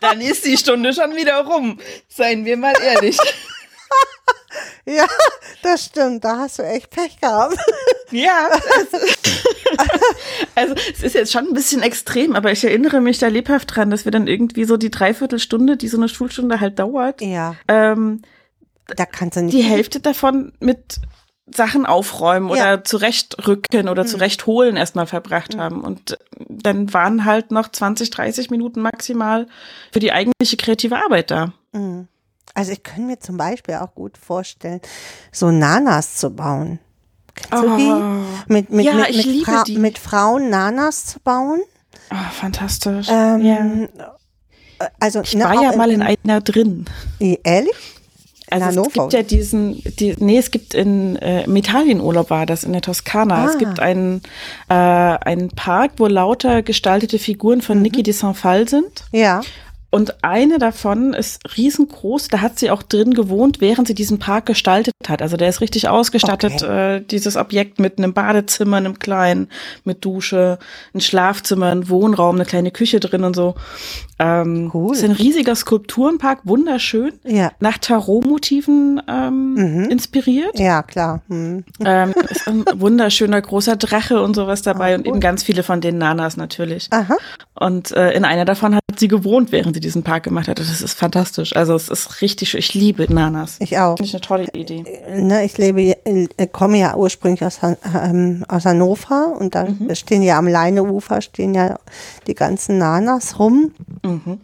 [0.00, 1.78] Dann ist die Stunde schon wieder rum.
[2.08, 3.16] Seien wir mal ehrlich.
[4.88, 5.06] ja,
[5.62, 6.24] das stimmt.
[6.24, 7.56] Da hast du echt Pech gehabt.
[8.10, 8.48] Ja.
[10.54, 13.90] Also es ist jetzt schon ein bisschen extrem, aber ich erinnere mich da lebhaft dran,
[13.90, 18.22] dass wir dann irgendwie so die Dreiviertelstunde, die so eine Schulstunde halt dauert, Ja, ähm,
[18.86, 19.54] da kannst du nicht.
[19.56, 20.96] die Hälfte davon mit
[21.54, 22.54] Sachen aufräumen Ja.
[22.74, 25.82] oder zurechtrücken oder zurechtholen erstmal verbracht haben.
[25.82, 26.18] Und
[26.48, 29.46] dann waren halt noch 20, 30 Minuten maximal
[29.92, 31.52] für die eigentliche kreative Arbeit da.
[31.72, 32.08] Mhm.
[32.54, 34.80] Also ich kann mir zum Beispiel auch gut vorstellen,
[35.32, 36.78] so Nanas zu bauen.
[37.34, 38.52] Kennst du die?
[38.52, 38.88] Mit, mit, Oh.
[38.90, 39.78] Ja, mit, ich mit, liebe Fra die.
[39.78, 41.60] mit Frauen Nanas zu bauen.
[42.10, 43.06] Ah, fantastisch.
[43.10, 44.08] Ähm, ja.
[45.00, 46.86] Also, Ich war ja mal in einer drin.
[47.20, 47.72] Ehrlich?
[48.50, 52.64] Also es gibt ja diesen, die, nee, es gibt in äh, im Italienurlaub war das
[52.64, 53.44] in der Toskana.
[53.44, 53.46] Ah.
[53.50, 54.22] Es gibt einen
[54.70, 57.62] äh, einen Park, wo lauter gestaltete Figuren Mhm.
[57.62, 59.04] von Niki de Saint-Phal sind.
[59.12, 59.42] Ja.
[59.90, 62.28] Und eine davon ist riesengroß.
[62.28, 65.22] Da hat sie auch drin gewohnt, während sie diesen Park gestaltet hat.
[65.22, 69.48] Also der ist richtig ausgestattet, äh, dieses Objekt mit einem Badezimmer, einem kleinen,
[69.84, 70.58] mit Dusche,
[70.92, 73.54] ein Schlafzimmer, ein Wohnraum, eine kleine Küche drin und so.
[74.18, 74.94] Ähm, Cool.
[74.94, 77.12] Ist ein riesiger Skulpturenpark, wunderschön.
[77.24, 77.52] Ja.
[77.60, 79.84] Nach Tarot-Motiven ähm, Mhm.
[79.90, 80.58] inspiriert.
[80.58, 81.22] Ja, klar.
[81.28, 81.64] Hm.
[81.84, 85.98] Ähm, ist ein wunderschöner großer Drache und sowas dabei und eben ganz viele von den
[85.98, 86.88] Nanas natürlich.
[86.90, 87.16] Aha.
[87.54, 90.58] Und äh, in einer davon hat sie gewohnt, während sie diesen Park gemacht hat.
[90.58, 91.54] Das ist fantastisch.
[91.56, 92.58] Also es ist richtig, schön.
[92.60, 93.56] ich liebe Nanas.
[93.60, 93.96] Ich auch.
[93.96, 94.84] Finde ich eine tolle Idee.
[95.16, 99.94] Ne, ich lebe, äh, komme ja ursprünglich aus, ähm, aus Hannover und da Mhm.
[99.94, 101.78] stehen ja am Leineufer stehen ja
[102.26, 103.72] die ganzen Nanas rum
[104.08, 104.40] Mhm.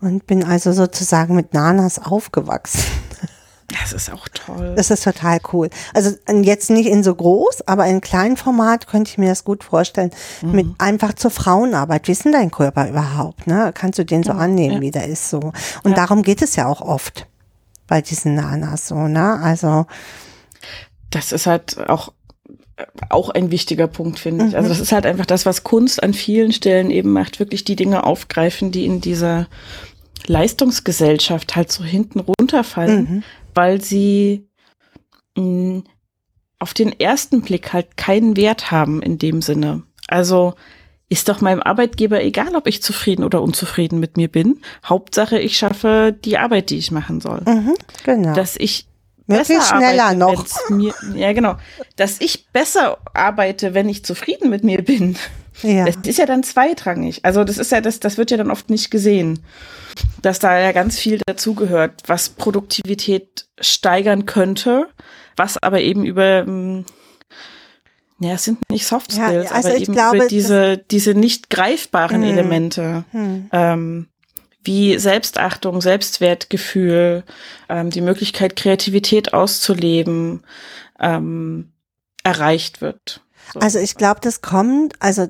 [0.00, 2.82] und bin also sozusagen mit Nanas aufgewachsen.
[3.68, 4.74] Das ist auch toll.
[4.76, 5.70] Das ist total cool.
[5.92, 6.12] Also
[6.42, 10.10] jetzt nicht in so groß, aber in kleinem Format könnte ich mir das gut vorstellen.
[10.42, 10.52] Mhm.
[10.52, 12.06] Mit einfach zur Frauenarbeit.
[12.06, 13.46] Wie ist denn dein Körper überhaupt?
[13.46, 13.72] Ne?
[13.74, 14.80] Kannst du den so annehmen, ja.
[14.80, 15.52] wie der ist so?
[15.82, 17.26] Und darum geht es ja auch oft
[17.88, 19.38] bei diesen Nanas so, ne?
[19.40, 19.86] Also
[21.10, 22.12] das ist halt auch
[23.08, 24.50] auch ein wichtiger Punkt, finde ich.
[24.52, 24.56] Mhm.
[24.56, 27.76] Also das ist halt einfach das, was Kunst an vielen Stellen eben macht, wirklich die
[27.76, 29.46] Dinge aufgreifen, die in dieser
[30.26, 33.22] Leistungsgesellschaft halt so hinten runterfallen, Mhm.
[33.54, 34.46] weil sie
[35.36, 35.82] mh,
[36.58, 39.82] auf den ersten Blick halt keinen Wert haben in dem Sinne.
[40.08, 40.54] Also
[41.08, 44.60] ist doch meinem Arbeitgeber egal, ob ich zufrieden oder unzufrieden mit mir bin.
[44.84, 47.42] Hauptsache, ich schaffe die Arbeit, die ich machen soll.
[47.46, 47.74] Mhm,
[48.04, 48.34] genau.
[48.34, 48.86] Dass ich
[49.26, 50.46] Möglichst besser schneller arbeite, noch.
[50.70, 51.56] Mir, ja, genau.
[51.96, 55.16] Dass ich besser arbeite, wenn ich zufrieden mit mir bin.
[55.62, 55.84] ja.
[55.86, 57.24] Das ist ja dann zweitrangig.
[57.24, 59.40] Also das ist ja das, das wird ja dann oft nicht gesehen,
[60.22, 64.88] dass da ja ganz viel dazugehört, was Produktivität steigern könnte,
[65.36, 66.84] was aber eben über ähm,
[68.18, 71.50] ja, es sind nicht Soft Ja, Skills, also aber eben glaube, über diese diese nicht
[71.50, 72.30] greifbaren Hm.
[72.30, 73.50] Elemente, Hm.
[73.52, 74.08] ähm,
[74.66, 77.24] wie Selbstachtung, Selbstwertgefühl,
[77.68, 80.42] ähm, die Möglichkeit Kreativität auszuleben,
[81.00, 81.72] ähm,
[82.22, 83.20] erreicht wird.
[83.54, 83.60] So.
[83.60, 85.28] Also ich glaube, das kommt, also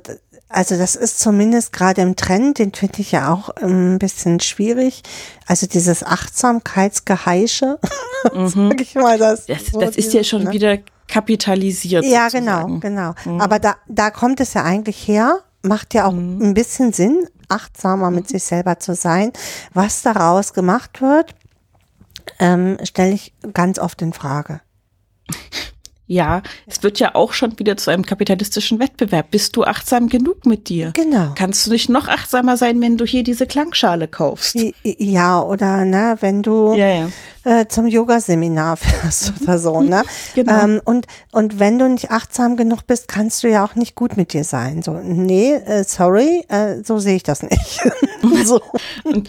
[0.49, 5.03] also das ist zumindest gerade im Trend, den finde ich ja auch ein bisschen schwierig.
[5.47, 7.79] Also dieses Achtsamkeitsgeheische,
[8.33, 8.49] Mhm.
[8.71, 9.47] sag ich mal das.
[9.47, 10.53] Das, so das ist ja schon ne?
[10.53, 10.79] wieder
[11.09, 12.05] kapitalisiert.
[12.05, 12.81] Ja, sozusagen.
[12.81, 13.35] genau, genau.
[13.35, 13.41] Mhm.
[13.41, 16.41] Aber da, da kommt es ja eigentlich her, macht ja auch Mhm.
[16.43, 19.33] ein bisschen Sinn, achtsamer mit sich selber zu sein.
[19.73, 21.35] Was daraus gemacht wird,
[22.39, 24.61] ähm, stelle ich ganz oft in Frage.
[26.09, 29.31] Ja, es wird ja auch schon wieder zu einem kapitalistischen Wettbewerb.
[29.33, 30.93] Bist du achtsam genug mit dir?
[30.95, 31.33] Genau.
[31.35, 34.57] Kannst du nicht noch achtsamer sein, wenn du hier diese Klangschale kaufst?
[34.85, 37.09] Ja, oder ne, wenn du Ja, ja.
[37.45, 40.05] äh, zum Yoga-Seminar fährst oder so, ne?
[40.37, 40.63] Genau.
[40.63, 44.17] Ähm, und, und wenn du nicht achtsam genug bist, kannst du ja auch nicht gut
[44.17, 44.83] mit dir sein.
[44.83, 47.81] So, nee, äh, sorry, äh, so sehe ich das nicht.
[48.45, 48.61] so.
[49.03, 49.29] Und,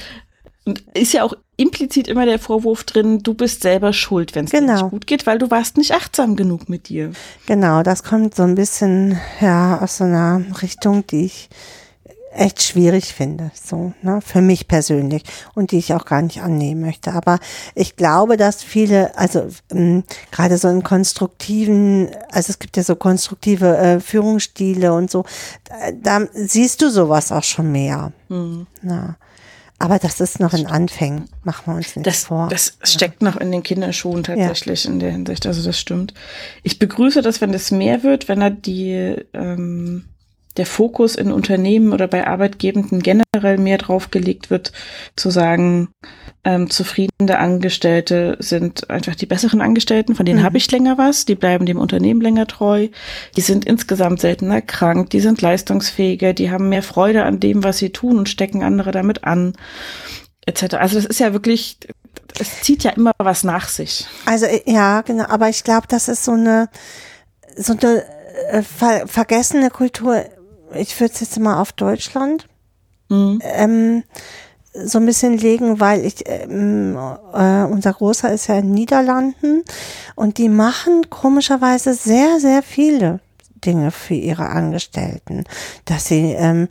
[0.68, 4.52] und ist ja auch implizit immer der Vorwurf drin, du bist selber schuld, wenn es
[4.52, 4.74] dir Genau.
[4.74, 7.12] nicht gut geht, weil du warst nicht achtsam genug mit dir.
[7.48, 11.50] Genau, das kommt so ein bisschen ja aus so einer Richtung, die ich
[12.32, 15.24] echt schwierig finde, so, ne, für mich persönlich
[15.56, 17.14] und die ich auch gar nicht annehmen möchte.
[17.14, 17.40] Aber
[17.74, 22.96] ich glaube, dass viele, also ähm, gerade so in konstruktiven, also es gibt ja so
[22.96, 25.26] konstruktive äh, Führungsstile und so,
[26.04, 28.12] da, da siehst du sowas auch schon mehr.
[28.30, 28.68] Hm.
[28.84, 29.16] Ja.
[29.80, 32.48] Aber das ist noch in Anfängen, machen wir uns nicht Das, vor.
[32.50, 35.46] das steckt noch in den Kinderschuhen tatsächlich in der Hinsicht.
[35.46, 36.14] Also das stimmt.
[36.64, 40.06] Ich begrüße das, wenn das mehr wird, wenn da die ähm,
[40.58, 44.72] der Fokus in Unternehmen oder bei Arbeitgebenden generell mehr drauf gelegt wird,
[45.16, 45.90] zu sagen,
[46.48, 50.44] ähm, zufriedene Angestellte sind einfach die besseren Angestellten, von denen Mhm.
[50.46, 52.88] habe ich länger was, die bleiben dem Unternehmen länger treu,
[53.36, 57.80] die sind insgesamt seltener krank, die sind leistungsfähiger, die haben mehr Freude an dem, was
[57.80, 59.58] sie tun und stecken andere damit an,
[60.46, 60.76] etc.
[60.76, 61.80] Also das ist ja wirklich,
[62.40, 64.08] es zieht ja immer was nach sich.
[64.26, 66.70] Also äh, ja, genau, aber ich glaube, das ist so eine
[67.58, 68.04] so eine
[68.52, 70.24] äh, ver vergessene Kultur.
[70.76, 72.48] Ich würde es jetzt mal auf Deutschland
[73.10, 73.40] Mhm.
[73.42, 74.04] ähm,
[74.86, 76.98] so ein bisschen legen, weil ich ähm,
[77.34, 79.64] äh, unser Großer ist ja in den Niederlanden
[80.16, 83.20] und die machen komischerweise sehr sehr viele
[83.66, 85.44] Dinge für ihre Angestellten,
[85.86, 86.68] dass sie ähm,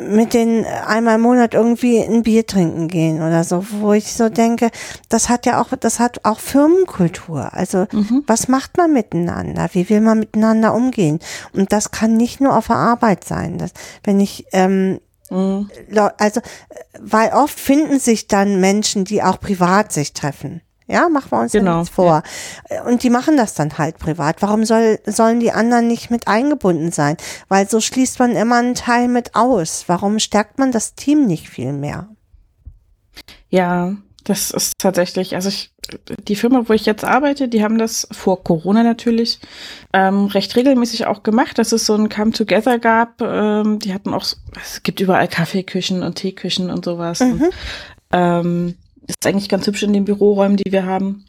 [0.00, 4.28] mit denen einmal im Monat irgendwie ein Bier trinken gehen oder so, wo ich so
[4.28, 4.70] denke,
[5.08, 7.52] das hat ja auch, das hat auch Firmenkultur.
[7.52, 7.86] Also
[8.26, 9.68] was macht man miteinander?
[9.72, 11.18] Wie will man miteinander umgehen?
[11.52, 13.58] Und das kann nicht nur auf der Arbeit sein.
[13.58, 15.00] Das, wenn ich ähm,
[15.30, 15.70] Mhm.
[16.18, 16.44] Also, äh,
[17.00, 20.60] weil oft finden sich dann Menschen, die auch privat sich treffen.
[20.86, 22.22] Ja, machen wir uns ja Genau, nichts vor.
[22.86, 24.42] Und die machen das dann halt privat.
[24.42, 27.16] Warum soll, sollen die anderen nicht mit eingebunden sein?
[27.48, 29.84] Weil so schließt man immer einen Teil mit aus.
[29.86, 32.08] Warum stärkt man das Team nicht viel mehr?
[33.48, 33.94] Ja,
[34.24, 35.73] das ist tatsächlich, also ich,
[36.28, 39.38] die Firma, wo ich jetzt arbeite, die haben das vor Corona natürlich
[39.92, 43.20] ähm, recht regelmäßig auch gemacht, dass es so ein Come-Together gab.
[43.20, 44.24] Ähm, die hatten auch,
[44.60, 47.20] es gibt überall Kaffeeküchen und Teeküchen und sowas.
[47.20, 47.42] Und,
[48.12, 48.74] ähm,
[49.06, 51.26] ist eigentlich ganz hübsch in den Büroräumen, die wir haben.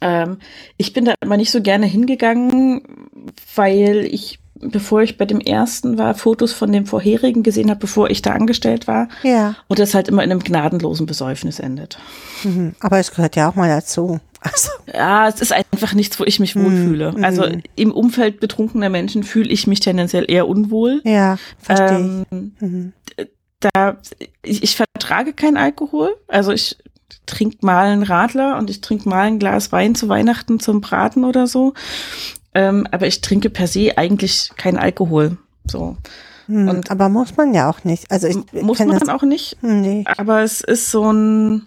[0.00, 0.38] Ähm,
[0.76, 2.82] ich bin da immer nicht so gerne hingegangen,
[3.54, 8.10] weil ich, bevor ich bei dem ersten war, Fotos von dem vorherigen gesehen habe, bevor
[8.10, 9.08] ich da angestellt war.
[9.22, 9.56] Ja.
[9.68, 11.98] Und das halt immer in einem gnadenlosen Besäufnis endet.
[12.44, 12.74] Mhm.
[12.80, 14.20] Aber es gehört ja auch mal dazu.
[14.46, 17.12] Also, Ja, es ist einfach nichts, wo ich mich wohlfühle.
[17.12, 17.24] mm.
[17.24, 21.00] Also im Umfeld betrunkener Menschen fühle ich mich tendenziell eher unwohl.
[21.04, 22.26] ja, verstehe.
[22.30, 22.92] Ähm, Mhm.
[23.60, 23.96] da,
[24.42, 26.14] ich, ich vertrage keinen Alkohol.
[26.28, 26.76] Also ich
[27.24, 31.24] trinke mal einen Radler und ich trinke mal ein Glas Wein zu Weihnachten zum Braten
[31.24, 31.72] oder so.
[32.54, 35.36] Ähm, aber ich trinke per se eigentlich keinen Alkohol.
[35.66, 35.96] So.
[36.46, 38.10] Hm, und- Aber muss man ja auch nicht.
[38.10, 39.08] Also ich Muss man das.
[39.08, 39.56] auch nicht.
[39.60, 40.04] Hm, Nee.
[40.18, 41.66] Aber es ist so ein,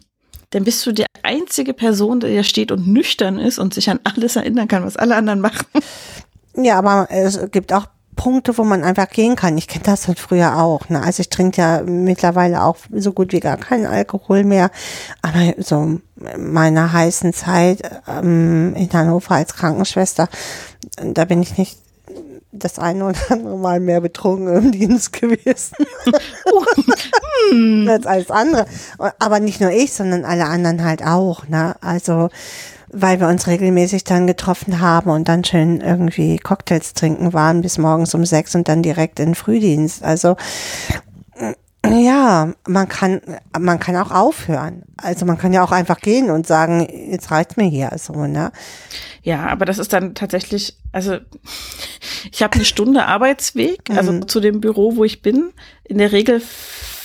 [0.51, 3.99] dann bist du die einzige Person, die da steht und nüchtern ist und sich an
[4.03, 5.65] alles erinnern kann, was alle anderen machen.
[6.55, 7.87] Ja, aber es gibt auch
[8.17, 9.57] Punkte, wo man einfach gehen kann.
[9.57, 10.89] Ich kenne das von früher auch.
[10.89, 11.01] Ne?
[11.01, 14.71] Also ich trinke ja mittlerweile auch so gut wie gar keinen Alkohol mehr.
[15.21, 16.01] Aber so
[16.37, 20.27] meiner heißen Zeit ähm, in Hannover als Krankenschwester,
[21.01, 21.77] da bin ich nicht
[22.51, 25.75] das eine oder andere Mal mehr betrunken im Dienst gewesen
[27.87, 28.65] als alles andere.
[29.19, 31.47] Aber nicht nur ich, sondern alle anderen halt auch.
[31.47, 31.75] Ne?
[31.81, 32.29] Also
[32.91, 37.77] weil wir uns regelmäßig dann getroffen haben und dann schön irgendwie Cocktails trinken waren bis
[37.77, 40.03] morgens um sechs und dann direkt in den Frühdienst.
[40.03, 40.35] Also
[41.85, 43.21] ja, man kann,
[43.57, 44.83] man kann auch aufhören.
[44.97, 48.51] Also man kann ja auch einfach gehen und sagen, jetzt reicht mir hier so, ne?
[49.21, 51.17] Ja, aber das ist dann tatsächlich, also
[52.31, 54.27] ich habe eine Stunde Arbeitsweg, also Mhm.
[54.27, 55.51] zu dem Büro, wo ich bin.
[55.85, 56.41] In der Regel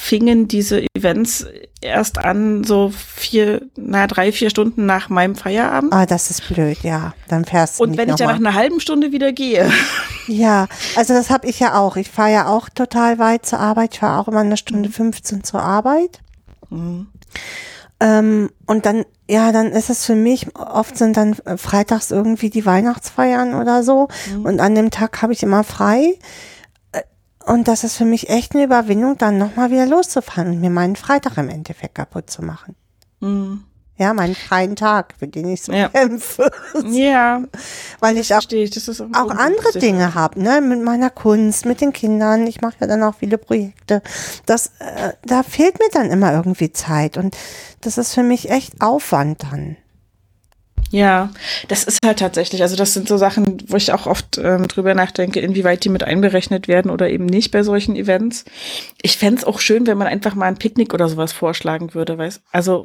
[0.03, 1.47] fingen diese Events
[1.81, 5.93] erst an, so vier, na, drei, vier Stunden nach meinem Feierabend.
[5.93, 7.15] Ah, das ist blöd, ja.
[7.29, 9.71] Dann fährst du Und wenn ich dann nach einer halben Stunde wieder gehe,
[10.27, 11.97] Ja, also das habe ich ja auch.
[11.97, 13.95] Ich fahre ja auch total weit zur Arbeit.
[13.95, 16.21] Ich fahre auch immer eine Stunde 15 zur Arbeit.
[18.01, 22.51] Ähm, und dann, ja, dann ist es für mich, oft sind dann äh, freitags irgendwie
[22.51, 24.09] die Weihnachtsfeiern oder so.
[24.43, 26.15] Und an dem Tag habe ich immer frei.
[27.47, 30.97] Und das ist für mich echt eine Überwindung, dann nochmal wieder loszufahren und mir meinen
[30.97, 32.77] Freitag im Endeffekt kaputt zu machen.
[33.99, 35.89] Ja, meinen freien Tag, für den ich so Ja.
[35.89, 36.51] kämpfe.
[36.91, 37.43] ja,
[38.01, 42.47] Weil ich auch ich, auch andere Dinge habe, ne, mit meiner Kunst, mit den Kindern.
[42.47, 44.03] Ich mache ja dann auch viele Projekte.
[44.47, 47.37] Das, äh, da fehlt mir dann immer irgendwie Zeit und
[47.83, 49.77] das ist für mich echt Aufwand dann.
[50.93, 51.31] Ja,
[51.69, 54.95] das ist halt tatsächlich, also das sind so Sachen, wo ich auch oft ähm, drüber
[54.95, 58.45] nachdenke, inwieweit die mit einberechnet werden oder eben nicht bei solchen Events.
[59.01, 62.43] Ich fänd's auch schön, wenn man einfach mal ein Picknick oder sowas vorschlagen würde, weißt
[62.53, 62.85] Also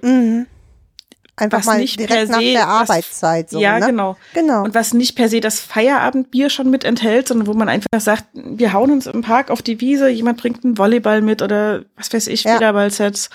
[1.40, 3.60] Einfach Was mal nicht direkt nach se der Arbeitszeit so.
[3.60, 3.86] ja, ne?
[3.86, 4.18] genau.
[4.34, 4.64] Genau.
[4.64, 8.24] Und was nicht per se das Feierabendbier schon mit enthält, sondern wo man einfach sagt,
[8.34, 12.12] wir hauen uns im Park auf die Wiese, jemand bringt einen Volleyball mit oder was
[12.12, 12.54] weiß ich, Ja.
[12.54, 13.30] Federballsets.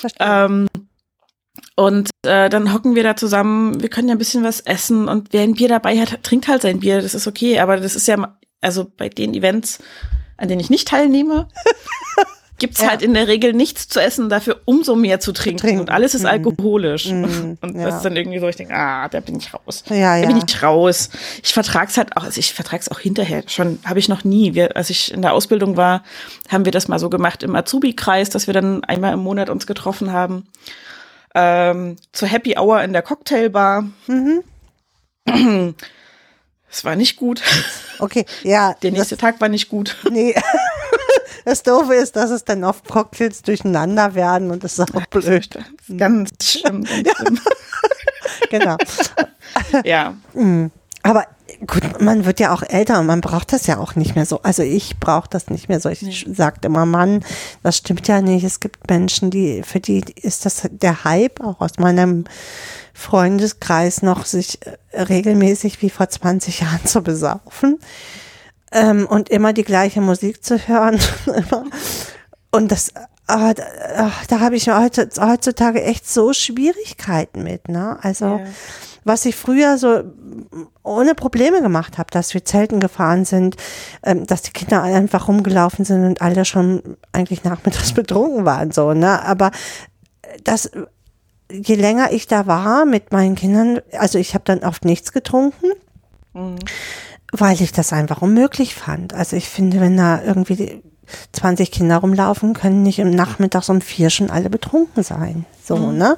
[0.00, 0.26] Verstehe.
[0.28, 0.68] Ähm,
[1.78, 5.28] und äh, dann hocken wir da zusammen, wir können ja ein bisschen was essen und
[5.32, 7.60] wer ein Bier dabei hat, trinkt halt sein Bier, das ist okay.
[7.60, 9.78] Aber das ist ja, also bei den Events,
[10.36, 11.46] an denen ich nicht teilnehme,
[12.58, 12.88] gibt's Ja.
[12.88, 15.58] halt in der Regel nichts zu essen, dafür umso mehr zu trinken.
[15.60, 15.80] trinken.
[15.82, 16.26] Und alles ist Mhm.
[16.28, 17.06] alkoholisch.
[17.06, 17.84] Mhm, Und ja.
[17.86, 19.84] das ist dann irgendwie so, ich denke, ah, da bin ich raus.
[19.88, 20.26] Ja, Da ja.
[20.26, 21.10] bin ich raus.
[21.44, 23.44] Ich vertrag's halt auch, also ich vertrag's auch hinterher.
[23.46, 24.54] Schon habe ich noch nie.
[24.54, 26.02] Wir, als ich in der Ausbildung war,
[26.48, 29.68] haben wir das mal so gemacht im Azubi-Kreis, dass wir dann einmal im Monat uns
[29.68, 30.44] getroffen haben.
[31.40, 33.84] Ähm, zur Happy Hour in der Cocktailbar.
[34.06, 34.44] Mhm.
[36.70, 37.42] Es war nicht gut.
[38.00, 38.74] Okay, ja.
[38.74, 39.96] Der nächste Tag war nicht gut.
[40.04, 40.32] Das, nee.
[41.44, 45.48] das Doofe ist, dass es dann oft Cocktails durcheinander werden und das ist auch blöd.
[45.96, 46.84] Ganz schlimm.
[46.84, 47.40] Ganz schlimm.
[48.50, 48.76] genau.
[49.82, 50.14] Ja.
[51.02, 51.26] Aber
[51.66, 54.42] gut, man wird ja auch älter und man braucht das ja auch nicht mehr so.
[54.42, 55.88] Also ich brauche das nicht mehr so.
[55.88, 57.24] Ich sagt immer, Mann,
[57.62, 58.44] das stimmt ja nicht.
[58.44, 62.24] Es gibt Menschen, die, für die ist das der Hype, auch aus meinem
[62.94, 67.78] Freundeskreis noch, sich äh, regelmäßig wie vor 20 Jahren zu besaufen.
[68.70, 70.98] Ähm, und immer die gleiche Musik zu hören.
[72.50, 72.92] Und das,
[73.28, 77.68] ah, da, da habe ich heutzutage echt so Schwierigkeiten mit.
[77.68, 77.98] Ne?
[78.02, 78.40] Also Ja.
[79.04, 80.02] was ich früher so
[80.82, 83.56] ohne Probleme gemacht habe, dass wir Zelten gefahren sind,
[84.02, 88.92] ähm, dass die Kinder einfach rumgelaufen sind und alle schon eigentlich nachmittags betrunken waren, so,
[88.94, 89.22] ne?
[89.24, 89.50] Aber
[90.44, 90.70] das,
[91.50, 95.66] je länger ich da war mit meinen Kindern, also ich habe dann oft nichts getrunken,
[97.32, 99.14] weil ich das einfach unmöglich fand.
[99.14, 100.82] Also ich finde, wenn da irgendwie
[101.32, 105.46] 20 Kinder rumlaufen, können nicht im Nachmittags um vier schon alle betrunken sein.
[105.64, 106.16] So, ne?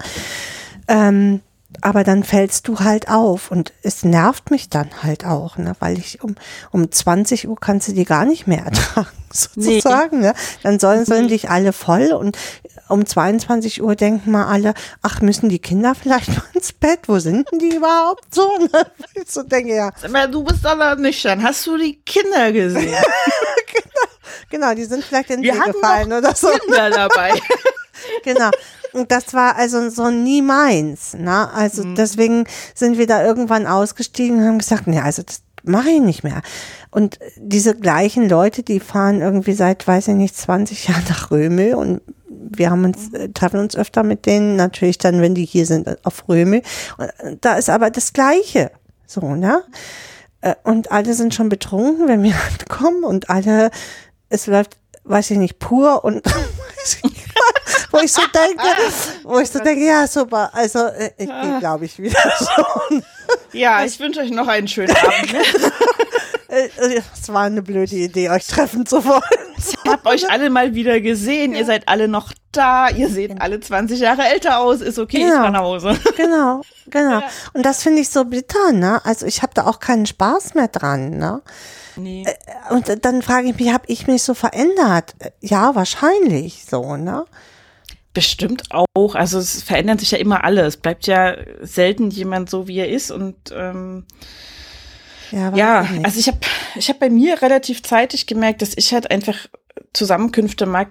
[0.88, 1.40] Ähm,
[1.82, 5.74] aber dann fällst du halt auf und es nervt mich dann halt auch, ne?
[5.78, 6.34] weil ich um,
[6.72, 10.20] um 20 Uhr kannst du die gar nicht mehr ertragen, sozusagen.
[10.20, 10.34] Ne?
[10.62, 12.36] Dann sollen, sollen dich alle voll und
[12.88, 17.00] um 22 Uhr denken mal alle, ach, müssen die Kinder vielleicht mal ins Bett?
[17.06, 18.48] Wo sind denn die überhaupt so?
[18.58, 18.86] Ne?
[19.14, 19.90] Ich so denke, ja,
[20.26, 21.42] du bist aber nüchtern.
[21.42, 22.94] Hast du die Kinder gesehen?
[23.72, 24.09] genau,
[24.50, 26.48] die sind vielleicht in Wir See gefallen oder so.
[26.48, 27.32] Kinder dabei.
[28.24, 28.50] genau.
[28.92, 31.14] Und das war also so nie meins.
[31.14, 31.52] Ne?
[31.52, 32.44] Also deswegen
[32.74, 36.42] sind wir da irgendwann ausgestiegen und haben gesagt, nee, also das mache ich nicht mehr.
[36.90, 41.74] Und diese gleichen Leute, die fahren irgendwie seit, weiß ich nicht, 20 Jahren nach Römel
[41.74, 45.66] und wir haben uns, äh, treffen uns öfter mit denen, natürlich dann, wenn die hier
[45.66, 46.62] sind, auf Römel.
[46.98, 48.70] Und da ist aber das Gleiche.
[49.06, 49.62] So, ne?
[50.40, 53.70] Äh, Und alle sind schon betrunken, wenn wir ankommen und alle,
[54.30, 56.24] es läuft, weiß ich nicht, pur und
[56.84, 57.02] ich
[57.92, 58.62] wo ich so denke,
[59.24, 63.02] wo ich so denke, ja, super, also äh, ich gehe, glaube ich, wieder schon.
[63.52, 65.32] Ja, ich wünsche euch noch einen schönen Abend.
[65.32, 65.42] Ne?
[66.48, 66.68] Äh,
[67.22, 69.22] Es war eine blöde Idee, euch treffen zu wollen.
[69.56, 71.54] Ich hab euch alle mal wieder gesehen.
[71.54, 72.88] Ihr seid alle noch da.
[72.88, 74.80] Ihr seht alle 20 Jahre älter aus.
[74.80, 75.36] Ist okay, ich Genau.
[75.36, 75.96] fahr nach Hause.
[76.16, 77.22] Genau, genau.
[77.52, 79.00] Und das finde ich so bitter, ne?
[79.04, 81.40] Also ich habe da auch keinen Spaß mehr dran, ne?
[82.02, 82.26] Nee.
[82.70, 85.14] Und dann frage ich mich, habe ich mich so verändert?
[85.40, 87.24] Ja, wahrscheinlich so, ne?
[88.12, 89.14] Bestimmt auch.
[89.14, 90.74] Also es verändert sich ja immer alles.
[90.74, 93.10] Es bleibt ja selten jemand so, wie er ist.
[93.10, 94.04] Und ähm,
[95.30, 96.38] Ja, ja, also ich habe
[96.74, 99.36] ich hab bei mir relativ zeitig gemerkt, dass ich halt einfach
[99.92, 100.88] Zusammenkünfte mag,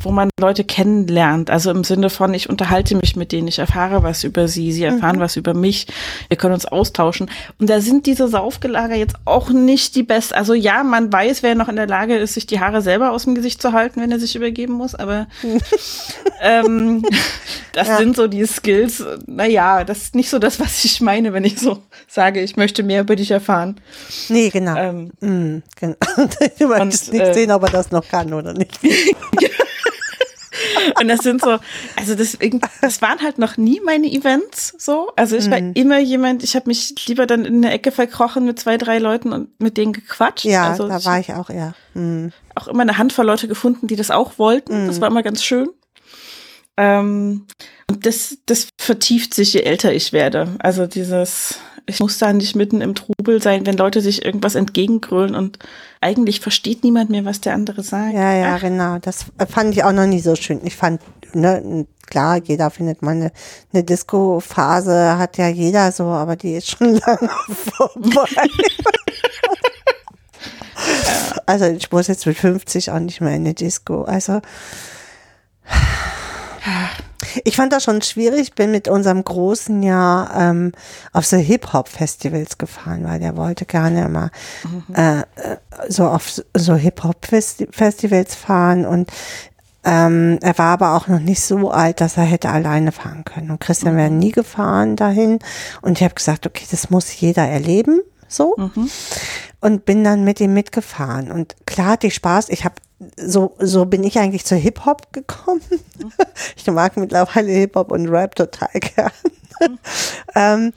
[0.00, 1.50] wo man Leute kennenlernt.
[1.50, 4.84] Also im Sinne von, ich unterhalte mich mit denen, ich erfahre was über sie, sie
[4.84, 5.20] erfahren Mhm.
[5.20, 5.86] was über mich,
[6.28, 7.30] wir können uns austauschen.
[7.58, 10.34] Und da sind diese Saufgelager jetzt auch nicht die best.
[10.34, 13.24] Also ja, man weiß, wer noch in der Lage ist, sich die Haare selber aus
[13.24, 15.26] dem Gesicht zu halten, wenn er sich übergeben muss, aber
[16.42, 17.02] ähm,
[17.72, 17.96] das Ja.
[17.98, 19.04] sind so die Skills.
[19.26, 22.82] Naja, das ist nicht so das, was ich meine, wenn ich so sage, ich möchte
[22.82, 23.80] mehr über dich erfahren.
[24.28, 24.76] nee, genau.
[24.76, 25.96] Ähm, Mm, genau.
[26.58, 28.78] Du möchtest nicht äh, sehen, ob er das noch kann oder nicht.
[31.00, 31.58] Und das sind so,
[31.96, 35.10] also deswegen, das waren halt noch nie meine Events so.
[35.16, 35.72] Also ich war Mhm.
[35.74, 39.32] immer jemand, ich habe mich lieber dann in eine Ecke verkrochen mit zwei, drei Leuten
[39.32, 40.44] und mit denen gequatscht.
[40.44, 41.74] Ja, also da war ich auch eher.
[41.94, 42.28] Mm.
[42.54, 44.86] auch immer eine Handvoll Leute gefunden, die das auch wollten.
[44.86, 45.00] Das Mhm.
[45.02, 45.68] war immer ganz schön.
[46.76, 47.46] Ähm,
[47.90, 50.48] und das, das vertieft sich, je älter ich werde.
[50.60, 55.34] Also dieses, ich muss da nicht mitten im Trubel sein, wenn Leute sich irgendwas entgegengrölen
[55.34, 55.58] und
[56.00, 58.14] eigentlich versteht niemand mehr, was der andere sagt.
[58.14, 58.98] Ja, ja, Ach, genau.
[58.98, 60.60] Das fand ich auch noch nie so schön.
[60.64, 61.00] Ich fand,
[61.34, 63.32] ne, klar, jeder findet mal eine,
[63.72, 68.48] eine Disco-Phase, hat ja jeder so, aber die ist schon lange vorbei.
[71.46, 74.04] also ich muss jetzt mit 50 auch nicht mehr in eine Disco.
[74.04, 74.40] Also
[77.44, 80.72] ich fand das schon schwierig, bin mit unserem Großen ja ähm,
[81.12, 84.30] auf so Hip-Hop-Festivals gefahren, weil der wollte gerne immer
[84.94, 85.24] äh, äh,
[85.88, 89.10] so auf so Hip-Hop-Festivals fahren und
[89.84, 93.50] ähm, er war aber auch noch nicht so alt, dass er hätte alleine fahren können.
[93.50, 95.38] Und Christian wäre nie gefahren dahin.
[95.80, 98.54] Und ich habe gesagt, okay, das muss jeder erleben, so.
[99.60, 101.32] Und bin dann mit ihm mitgefahren.
[101.32, 102.48] Und klar hatte ich Spaß.
[102.50, 102.76] Ich habe
[103.16, 105.62] so, so bin ich eigentlich zu Hip-Hop gekommen.
[106.56, 109.10] ich mag mittlerweile Hip-Hop und Rap total gern.
[110.34, 110.72] ähm,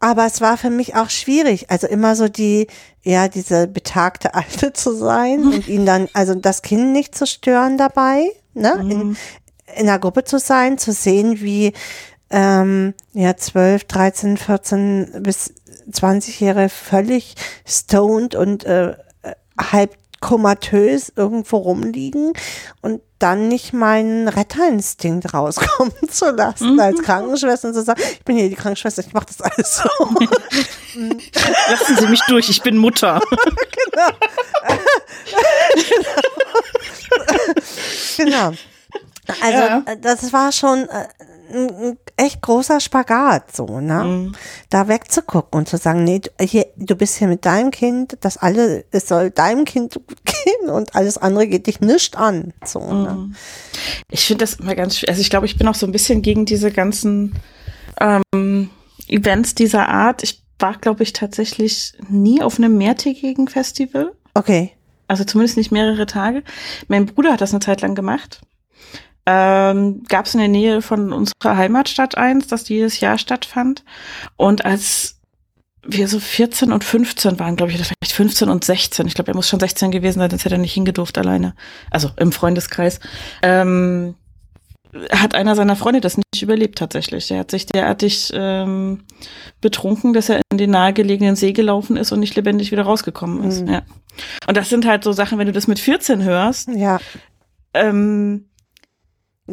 [0.00, 2.66] aber es war für mich auch schwierig, also immer so die,
[3.02, 7.78] ja, diese betagte Alte zu sein und ihn dann, also das Kind nicht zu stören
[7.78, 9.16] dabei, ne, in,
[9.76, 11.72] in einer Gruppe zu sein, zu sehen, wie,
[12.30, 15.52] ähm, ja, 12, 13, 14 bis
[15.90, 17.34] 20-Jährige völlig
[17.66, 18.94] stoned und äh,
[19.58, 22.34] halb komatös irgendwo rumliegen
[22.82, 28.36] und dann nicht meinen Retterinstinkt rauskommen zu lassen als Krankenschwester und zu sagen, ich bin
[28.36, 29.88] hier die Krankenschwester, ich mache das alles so.
[31.70, 33.20] Lassen Sie mich durch, ich bin Mutter.
[38.16, 38.52] genau.
[39.42, 39.82] Also Ja.
[40.00, 41.08] das war schon äh,
[41.52, 44.04] ein, echt großer Spagat, so, ne?
[44.04, 44.32] Mhm.
[44.68, 48.36] Da wegzugucken und zu sagen, nee, du, hier, du bist hier mit deinem Kind, das
[48.36, 52.80] alle, es soll deinem Kind gut gehen und alles andere geht dich nicht an, so,
[52.80, 53.14] ne?
[53.14, 53.34] Mhm.
[54.10, 55.10] Ich finde das immer ganz schwer.
[55.10, 57.34] Also ich glaube, ich bin auch so ein bisschen gegen diese ganzen
[58.00, 58.70] ähm,
[59.08, 60.22] Events dieser Art.
[60.22, 64.12] Ich war, glaube ich, tatsächlich nie auf einem mehrtägigen Festival.
[64.34, 64.72] Okay.
[65.08, 66.44] Also zumindest nicht mehrere Tage.
[66.88, 68.40] Mein Bruder hat das eine Zeit lang gemacht.
[69.26, 73.84] Ähm, Gab es in der Nähe von unserer Heimatstadt eins, das jedes Jahr stattfand.
[74.36, 75.16] Und als
[75.82, 79.30] wir so 14 und 15 waren, glaube ich, oder vielleicht 15 und 16, ich glaube,
[79.30, 81.54] er muss schon 16 gewesen sein, sonst hätte er nicht hingedurft alleine.
[81.90, 83.00] Also im Freundeskreis.
[83.42, 84.14] Ähm,
[85.12, 87.28] hat einer seiner Freunde das nicht überlebt tatsächlich.
[87.28, 89.04] Der hat sich derartig ähm,
[89.60, 93.62] betrunken, dass er in den nahegelegenen See gelaufen ist und nicht lebendig wieder rausgekommen ist.
[93.62, 93.68] Mhm.
[93.74, 93.82] Ja.
[94.48, 96.98] Und das sind halt so Sachen, wenn du das mit 14 hörst, Ja.
[97.72, 98.46] ähm,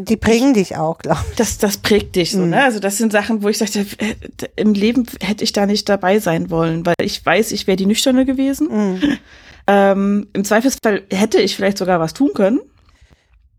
[0.06, 1.36] Die prägen dich auch, glaube ich.
[1.38, 2.49] das, das prägt dich so, Mhm.
[2.52, 2.64] ne?
[2.64, 4.15] Also das sind Sachen, wo ich sagte, äh,
[4.56, 7.86] im Leben hätte ich da nicht dabei sein wollen, weil ich weiß, ich wäre die
[7.88, 8.68] Nüchterne gewesen.
[8.69, 9.18] Mhm.
[9.69, 12.61] Ähm, Im Zweifelsfall hätte ich vielleicht sogar was tun können.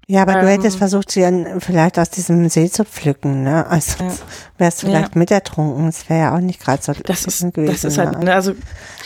[0.07, 0.47] Ja, aber du Ähm.
[0.49, 3.67] hättest versucht, sie dann vielleicht aus diesem See zu pflücken, ne?
[3.67, 4.13] Also Ja.
[4.57, 5.85] wärst du vielleicht mit ertrunken.
[5.85, 7.67] Das wäre ja auch nicht gerade so Das ist, gewesen.
[7.67, 8.25] das ist halt, ne?
[8.25, 8.55] ne, also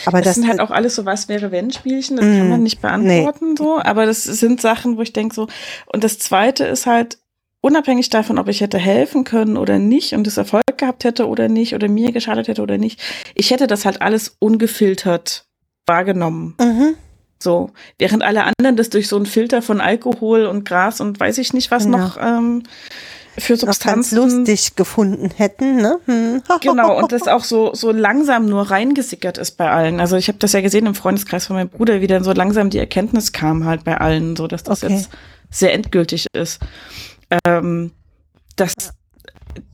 [0.06, 2.50] Aber das, das, sind halt auch alles so was wäre wenn Spielchen, das kann Mm,
[2.50, 5.48] man nicht beantworten so, aber das sind Sachen, wo ich denke so
[5.86, 7.18] und das zweite ist halt
[7.62, 11.48] unabhängig davon, ob ich hätte helfen können oder nicht und es Erfolg gehabt hätte oder
[11.48, 13.00] nicht oder mir geschadet hätte oder nicht,
[13.34, 15.46] ich hätte das halt alles ungefiltert
[15.86, 16.54] wahrgenommen.
[16.60, 16.94] Mhm.
[17.42, 21.38] So, während alle anderen das durch so einen Filter von Alkohol und Gras und weiß
[21.38, 21.98] ich nicht was Genau.
[21.98, 22.62] noch ähm,
[23.38, 24.16] für noch ganz Substanzen.
[24.38, 25.76] lustig gefunden hätten.
[25.76, 25.98] Ne?
[26.06, 26.42] Hm.
[26.60, 29.98] Genau, und das auch so, so langsam nur reingesickert ist bei allen.
[30.00, 32.70] Also ich habe das ja gesehen im Freundeskreis von meinem Bruder, wie dann so langsam
[32.70, 34.94] die Erkenntnis kam halt bei allen, so dass das Okay.
[34.94, 35.08] jetzt
[35.50, 36.60] sehr endgültig ist.
[37.44, 37.92] Ähm,
[38.56, 38.74] dass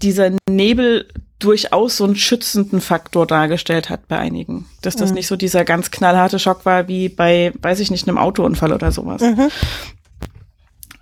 [0.02, 1.08] dieser Nebel
[1.38, 4.66] durchaus so einen schützenden Faktor dargestellt hat bei einigen.
[4.82, 5.16] Dass das Mhm.
[5.16, 8.90] nicht so dieser ganz knallharte Schock war wie bei, weiß ich nicht, einem Autounfall oder
[8.90, 9.22] sowas.
[9.22, 9.48] Mhm.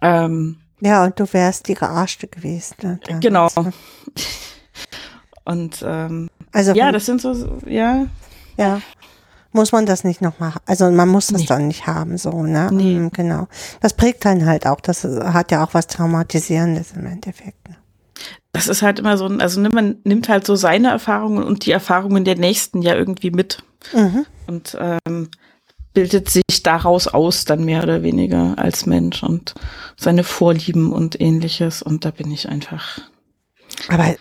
[0.03, 2.75] Ähm, Ja, und du wärst die Gearschte gewesen.
[2.83, 3.01] Ne?
[3.21, 3.49] genau.
[3.57, 3.73] ne?
[5.45, 8.07] Und ähm, Also ja, das sind so, ja,
[8.59, 8.81] Ja.
[9.57, 10.61] Muss man das nicht noch machen?
[10.67, 11.47] Also man muss das Nee.
[11.47, 12.69] dann nicht haben, so, ne?
[12.71, 12.99] Nee.
[12.99, 13.49] Mm, Genau.
[13.81, 14.81] Das prägt dann halt auch.
[14.81, 17.69] Das hat ja auch was Traumatisierendes im Endeffekt.
[17.69, 17.77] Ne?
[18.53, 21.67] das ist halt immer so ein, also nimmt man nimmt halt so seine Erfahrungen und
[21.67, 23.63] die Erfahrungen der Nächsten ja irgendwie mit
[23.93, 24.25] Mhm.
[24.47, 25.29] und ähm,
[25.93, 29.55] bildet sich daraus aus dann mehr oder weniger als Mensch und
[29.99, 32.99] seine Vorlieben und ähnliches und da bin ich einfach.
[33.89, 34.15] Aber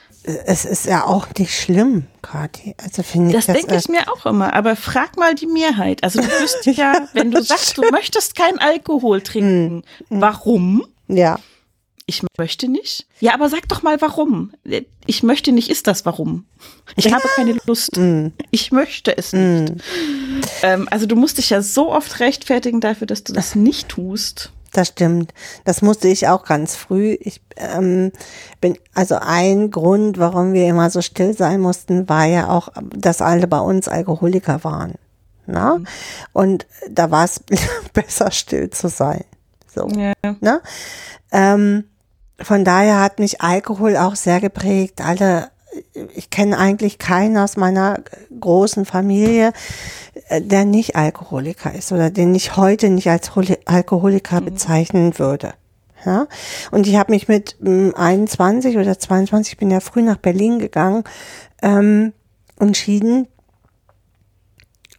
[0.46, 2.76] es ist ja auch nicht schlimm, Kathi.
[2.84, 3.56] Also finde ich Das das.
[3.58, 6.04] denke ich mir auch immer, aber frag mal die Mehrheit.
[6.04, 10.86] Also du wirst ja, wenn du sagst, du möchtest keinen Alkohol trinken, warum?
[11.10, 11.40] äh, ja.
[12.08, 13.08] Ich möchte nicht.
[13.20, 14.52] Ja, aber sag doch mal warum.
[15.08, 16.46] Ich möchte nicht, ist das warum?
[16.96, 17.98] Ich habe keine Lust.
[17.98, 19.74] Mm, Ich möchte es nicht.
[20.62, 24.52] Ähm, also du musst dich ja so oft rechtfertigen dafür, dass du das nicht tust.
[24.76, 25.34] Das stimmt.
[25.64, 27.16] Das musste ich auch ganz früh.
[27.22, 28.12] Ich ähm,
[28.60, 33.22] bin also ein Grund, warum wir immer so still sein mussten, war ja auch, dass
[33.22, 34.96] alle bei uns Alkoholiker waren.
[35.46, 35.80] Na?
[36.34, 37.42] Und da war es
[37.94, 39.24] besser still zu sein.
[39.74, 39.88] So.
[39.88, 40.14] Ja.
[40.42, 40.62] Ne?
[41.32, 41.86] Ähm,
[42.42, 45.00] von daher hat mich Alkohol auch sehr geprägt.
[45.00, 45.52] Alle,
[46.14, 48.02] ich kenne eigentlich keinen aus meiner
[48.38, 49.54] großen Familie,
[50.15, 55.54] äh, der nicht Alkoholiker ist oder den ich heute nicht als Holi- Alkoholiker bezeichnen würde.
[56.06, 56.28] Ja?
[56.72, 60.60] Und ich habe mich mit mm, 21 oder 22, ich bin ja früh nach Berlin
[60.60, 61.04] gegangen,
[61.62, 62.14] ähm,
[62.60, 63.28] entschieden,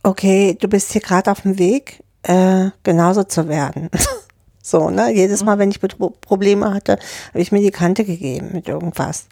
[0.03, 3.90] okay, du bist hier gerade auf dem Weg, äh, genauso zu werden.
[4.62, 5.12] so, ne?
[5.12, 6.98] Jedes Mal, wenn ich Pro- Probleme hatte,
[7.31, 9.27] habe ich mir die Kante gegeben mit irgendwas.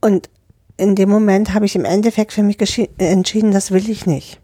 [0.00, 0.28] Und
[0.76, 4.40] in dem Moment habe ich im Endeffekt für mich geschi- entschieden, das will ich nicht.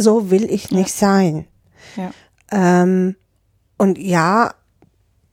[0.00, 1.46] So will ich nicht sein.
[1.96, 2.10] Ja.
[2.50, 3.16] Ähm,
[3.76, 4.54] und ja,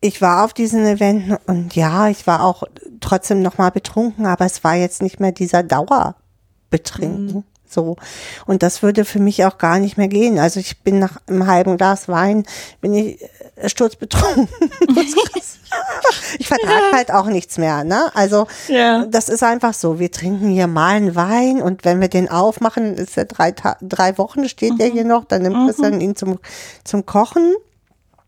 [0.01, 2.63] ich war auf diesen Eventen und ja, ich war auch
[2.99, 7.45] trotzdem noch mal betrunken, aber es war jetzt nicht mehr dieser Dauerbetrinken.
[7.65, 7.97] So.
[8.45, 10.39] Und das würde für mich auch gar nicht mehr gehen.
[10.39, 12.45] Also ich bin nach einem halben Glas Wein,
[12.81, 13.19] bin ich
[13.65, 14.47] sturzbetrunken.
[16.39, 18.11] ich vertrage halt auch nichts mehr, ne?
[18.13, 19.05] Also Ja.
[19.05, 19.99] das ist einfach so.
[19.99, 23.77] Wir trinken hier mal einen Wein und wenn wir den aufmachen, ist er drei, Ta
[23.81, 26.39] drei Wochen steht der hier noch, dann nimmt Christian ihn zum,
[26.83, 27.55] zum Kochen.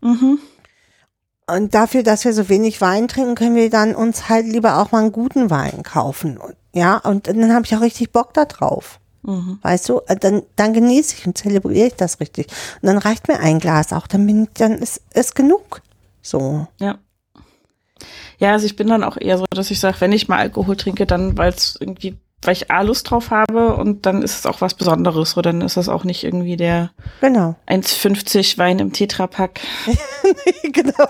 [0.00, 0.38] Mhm.
[1.46, 4.92] Und dafür, dass wir so wenig Wein trinken, können wir dann uns halt lieber auch
[4.92, 6.38] mal einen guten Wein kaufen.
[6.72, 8.99] Ja, und dann habe ich auch richtig Bock da drauf.
[9.22, 9.58] Mhm.
[9.62, 12.46] Weißt du, Äh, dann, dann genieße ich und zelebriere ich das richtig.
[12.80, 15.82] Und dann reicht mir ein Glas auch, dann bin ich, dann ist es genug.
[16.22, 16.66] So.
[16.78, 16.98] Ja.
[18.38, 20.74] Ja, also ich bin dann auch eher so, dass ich sage, wenn ich mal Alkohol
[20.76, 24.46] trinke, dann weil es irgendwie, weil ich A Lust drauf habe und dann ist es
[24.46, 25.32] auch was Besonderes.
[25.32, 26.90] So, dann ist das auch nicht irgendwie der
[27.20, 27.56] Genau.
[27.68, 29.60] 1,50 Wein im Tetrapack.
[30.62, 31.06] genau.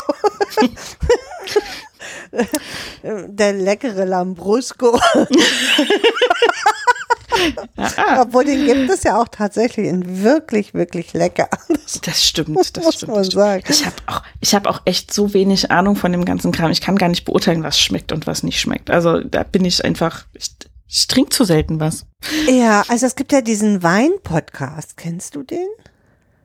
[3.28, 4.98] Der leckere Lambrusco.
[8.20, 11.48] Obwohl den gibt es ja auch tatsächlich in wirklich, wirklich lecker.
[11.68, 13.14] Das das stimmt, das muss stimmt.
[13.14, 13.64] man sagen.
[13.68, 16.70] Ich habe auch, ich habe auch echt so wenig Ahnung von dem ganzen Kram.
[16.70, 18.90] Ich kann gar nicht beurteilen, was schmeckt und was nicht schmeckt.
[18.90, 20.50] Also da bin ich einfach, ich,
[20.86, 22.06] ich trinke zu selten was.
[22.48, 24.96] Ja, also es gibt ja diesen Wein-Podcast.
[24.96, 25.68] Kennst du den?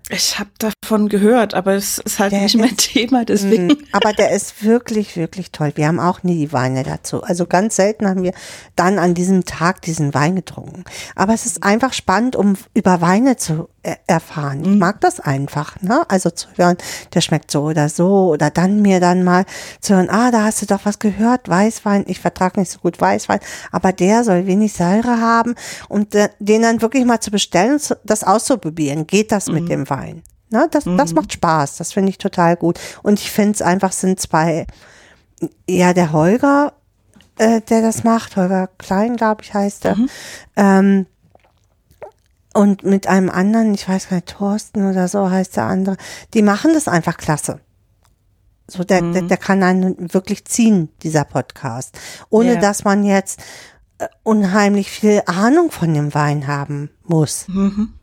[0.10, 3.68] Ich habe davon gehört, aber es ist halt Der nicht mein ist- Thema, deswegen.
[3.68, 5.72] Mm, Aber der ist wirklich, wirklich toll.
[5.76, 7.24] Wir haben auch nie die Weine dazu.
[7.24, 8.34] Also ganz selten haben wir
[8.76, 10.84] dann an diesem Tag diesen Wein getrunken.
[11.16, 13.68] Aber es ist einfach spannend, um über Weine zu
[14.08, 14.64] erfahren.
[14.64, 16.06] Ich mag das einfach, ne?
[16.10, 16.78] Also zu hören,
[17.14, 18.30] der schmeckt so oder so.
[18.30, 19.46] Oder dann mir dann mal
[19.80, 22.06] zu hören, ah, da hast du doch was gehört, Weißwein.
[22.08, 23.40] Ich vertrage nicht so gut Weißwein,
[23.72, 25.56] aber der soll wenig Säure haben.
[25.88, 29.08] Und äh, den dann wirklich mal zu bestellen das auszuprobieren.
[29.08, 30.24] Geht das mit dem Wein?
[30.50, 32.80] Ne, das, das macht Spaß, das finde ich total gut.
[33.02, 34.68] Und ich finde es einfach, sind zwei,
[35.68, 36.74] ja, der Holger,
[37.38, 39.98] äh, der das macht, Holger Klein, glaube ich, heißt er.
[40.56, 41.08] Ähm,
[42.56, 45.98] und mit einem anderen, ich weiß gar nicht, Thorsten oder so heißt der andere,
[46.34, 47.60] die machen das einfach klasse.
[48.68, 52.00] So, der, der, der kann einen wirklich ziehen, dieser Podcast.
[52.30, 52.60] Ohne Ja.
[52.60, 53.40] dass man jetzt
[54.00, 57.94] äh, unheimlich viel Ahnung von dem Wein haben muss Mhm.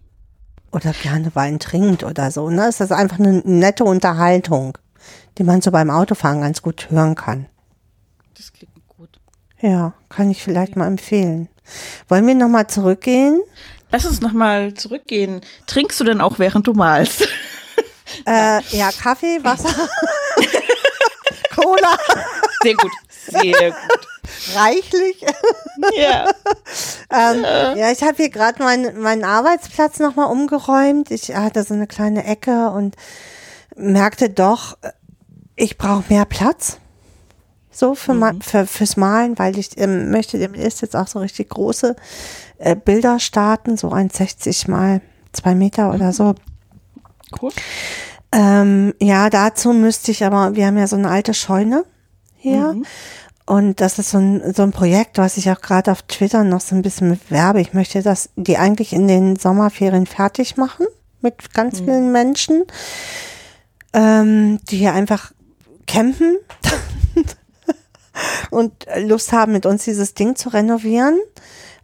[0.71, 2.49] oder gerne Wein trinkt oder so.
[2.49, 2.69] Ne?
[2.69, 4.79] Es ist einfach eine nette Unterhaltung,
[5.39, 7.47] die man so beim Autofahren ganz gut hören kann.
[8.37, 8.73] Das klingt
[9.61, 11.49] Ja, kann ich vielleicht mal empfehlen.
[12.09, 13.41] Wollen wir nochmal zurückgehen?
[13.93, 15.43] Lass uns nochmal zurückgehen.
[15.67, 17.29] Trinkst du denn auch, während du malst?
[18.27, 19.71] Äh, ja, Kaffee, Wasser,
[21.55, 21.97] Cola,
[22.63, 22.91] Sehr gut.
[23.27, 24.55] Sehr gut.
[24.55, 25.25] reichlich.
[25.97, 26.29] Ja.
[27.15, 31.11] Ähm, ja, ich habe hier gerade meinen meinen Arbeitsplatz nochmal umgeräumt.
[31.11, 32.97] Ich hatte so eine kleine Ecke und
[33.77, 34.79] merkte doch,
[35.57, 36.79] ich brauche mehr Platz.
[37.73, 41.49] So für, ma- für fürs Malen, weil ich ähm, möchte demnächst jetzt auch so richtig
[41.49, 41.97] große
[42.59, 45.01] äh, Bilder starten, so 1,60 mal
[45.33, 46.35] zwei Meter oder so.
[47.41, 47.51] Cool.
[48.31, 51.85] Ähm, ja, dazu müsste ich aber, wir haben ja so eine alte Scheune
[52.37, 52.77] hier.
[53.47, 56.61] Und das ist so ein, so ein Projekt, was ich auch gerade auf Twitter noch
[56.61, 57.61] so ein bisschen bewerbe.
[57.61, 60.87] Ich möchte das, die eigentlich in den Sommerferien fertig machen
[61.23, 62.65] mit ganz vielen Menschen,
[63.93, 65.33] ähm, die hier einfach
[65.87, 66.37] campen
[68.51, 71.19] und Lust haben, mit uns dieses Ding zu renovieren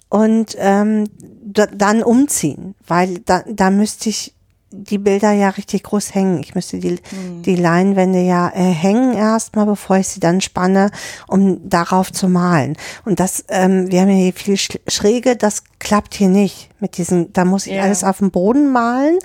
[0.09, 1.05] und ähm,
[1.45, 4.35] da, dann umziehen, weil da, da müsste ich
[4.71, 6.41] die Bilder ja richtig groß hängen.
[6.41, 7.01] Ich müsste die,
[7.43, 10.91] die Leinwände ja äh, hängen erstmal, bevor ich sie dann spanne,
[11.27, 12.77] um darauf zu malen.
[13.07, 16.99] Und das, ähm, wir haben ja hier viel Sch- Schräge, das klappt hier nicht mit
[16.99, 17.83] diesen, da muss ich Ja.
[17.85, 19.19] alles auf dem Boden malen.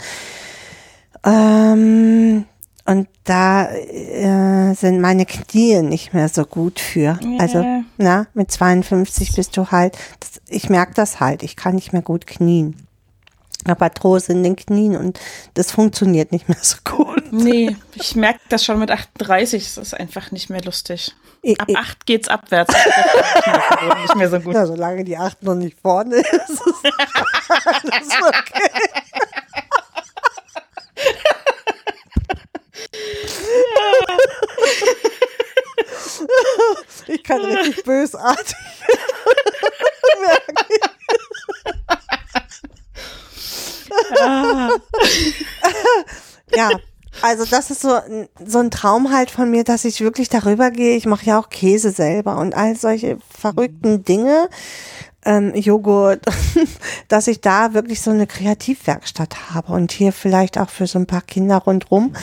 [1.25, 2.45] Ähm,
[2.85, 7.17] und da äh, sind meine Knie nicht mehr so gut für.
[7.39, 7.81] Also, Ja.
[7.97, 12.01] na, mit 52 bist du halt, das, ich merke das halt, ich kann nicht mehr
[12.01, 12.75] gut knien.
[13.65, 15.17] Habe Arthrose in den Knien und
[15.53, 17.23] das funktioniert nicht mehr so gut.
[17.31, 19.63] Nee, ich merke das schon mit 38.
[19.65, 21.15] Es ist einfach nicht mehr lustig.
[21.41, 22.73] Ich- Ab ich- 8 geht's abwärts.
[22.73, 24.53] Das ist nicht mehr, nicht mehr so gut.
[24.55, 26.61] Ja, solange die 8 noch nicht vorne ist, ist
[27.49, 28.69] alles okay.
[37.07, 38.55] Ich kann richtig bösartig
[44.21, 44.69] Ah,
[46.55, 46.69] Ja,
[47.21, 47.99] also das ist so,
[48.45, 50.95] so ein Traum halt von mir, dass ich wirklich darüber gehe.
[50.97, 54.49] Ich mache ja auch Käse selber und all solche verrückten Dinge,
[55.25, 56.23] ähm, Joghurt,
[57.07, 61.07] dass ich da wirklich so eine Kreativwerkstatt habe und hier vielleicht auch für so ein
[61.07, 62.13] paar Kinder rundrum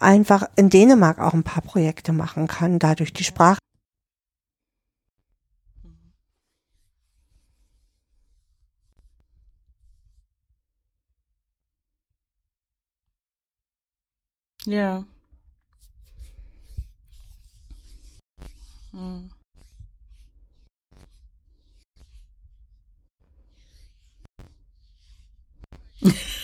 [0.00, 3.58] einfach in Dänemark auch ein paar Projekte machen kann, dadurch die Sprache.
[14.68, 15.04] ja.
[18.92, 19.30] Hm.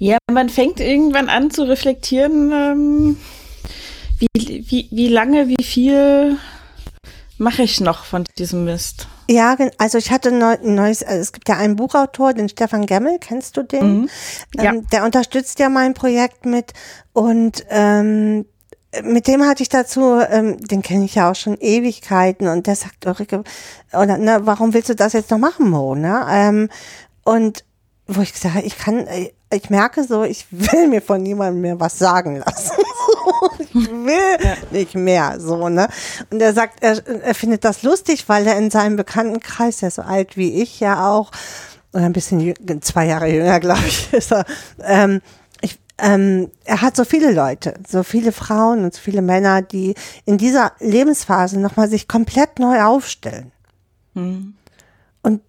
[0.00, 3.16] Ja, man fängt irgendwann an zu reflektieren, ähm,
[4.18, 6.38] wie, wie, wie lange, wie viel
[7.36, 9.08] mache ich noch von diesem Mist.
[9.28, 13.18] Ja, also ich hatte ein neues, also es gibt ja einen Buchautor, den Stefan Gemmel,
[13.20, 14.00] kennst du den?
[14.00, 14.08] Mhm.
[14.56, 14.72] Ja.
[14.72, 16.72] Ähm, der unterstützt ja mein Projekt mit
[17.12, 18.46] und ähm,
[19.02, 22.74] mit dem hatte ich dazu, ähm, den kenne ich ja auch schon Ewigkeiten und der
[22.74, 23.44] sagt, Ulrike,
[23.92, 25.94] oder ne, warum willst du das jetzt noch machen, Mo?
[25.94, 26.24] Ne?
[26.26, 26.70] Ähm,
[27.22, 27.64] und
[28.14, 31.60] wo ich gesagt habe, ich kann, äh, ich merke so, ich will mir von niemandem
[31.60, 32.72] mehr was sagen lassen.
[33.58, 35.88] ich will nicht mehr, so, ne?
[36.30, 39.94] Und er sagt, er, er findet das lustig, weil er in seinem Bekanntenkreis, der ist
[39.96, 41.30] so alt wie ich ja auch,
[41.92, 44.44] oder ein bisschen zwei Jahre jünger, glaube ich, ist er,
[44.82, 45.20] ähm,
[45.60, 49.94] ich, ähm, er hat so viele Leute, so viele Frauen und so viele Männer, die
[50.24, 53.52] in dieser Lebensphase nochmal sich komplett neu aufstellen.
[55.22, 55.42] Und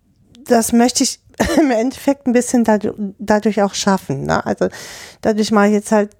[0.45, 1.20] das möchte ich
[1.58, 4.26] im Endeffekt ein bisschen dadurch, auch schaffen.
[4.26, 4.45] Ne?
[4.45, 4.70] Also
[5.22, 6.12] dadurch mache ich jetzt halt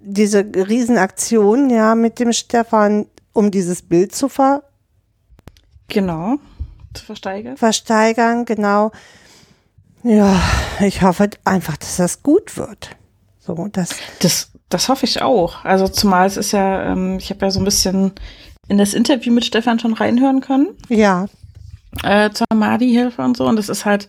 [0.00, 4.62] diese Riesenaktion ja mit dem Stefan, um dieses Bild zu ver
[5.88, 6.36] Genau.
[6.94, 7.56] Zu versteigern.
[7.56, 8.90] versteigern, genau.
[10.02, 10.40] Ja,
[10.80, 12.90] ich hoffe einfach, dass das gut wird.
[13.38, 15.64] So, das, Das, das hoffe ich auch.
[15.64, 18.12] Also zumal es ist ja, ähm, ich habe ja so ein bisschen
[18.68, 21.26] in das Interview mit Stefan schon reinhören können, ja,
[22.02, 23.46] äh, zur Madi-Hilfe und so.
[23.46, 24.08] Und das ist halt,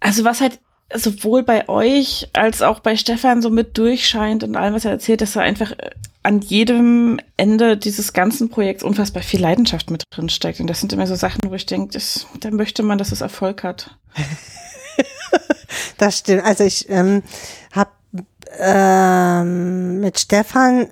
[0.00, 0.58] also was halt
[0.94, 5.20] sowohl bei euch als auch bei Stefan so mit durchscheint und allem, was er erzählt,
[5.20, 5.90] dass er einfach äh,
[6.22, 10.60] an jedem Ende dieses ganzen Projekts unfassbar viel Leidenschaft mit drin steckt.
[10.60, 11.98] Und das sind immer so Sachen, wo ich denke,
[12.40, 13.96] da möchte man, dass es Erfolg hat.
[15.98, 16.44] das stimmt.
[16.44, 17.22] Also ich ähm,
[17.72, 17.90] habe
[18.58, 20.88] ähm, mit Stefan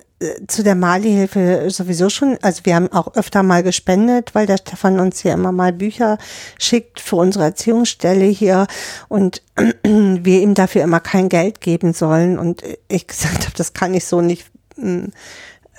[0.47, 4.99] zu der Mali-Hilfe sowieso schon, also wir haben auch öfter mal gespendet, weil der Stefan
[4.99, 6.17] uns hier immer mal Bücher
[6.59, 8.67] schickt für unsere Erziehungsstelle hier
[9.07, 9.41] und
[9.83, 12.37] wir ihm dafür immer kein Geld geben sollen.
[12.39, 14.45] Und ich gesagt habe, das kann ich so nicht
[14.77, 15.05] mm,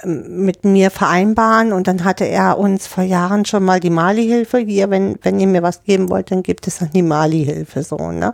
[0.04, 4.90] mit mir vereinbaren und dann hatte er uns vor Jahren schon mal die Mali-Hilfe hier,
[4.90, 8.32] wenn, wenn ihr mir was geben wollt, dann gibt es dann die Mali-Hilfe so, ne?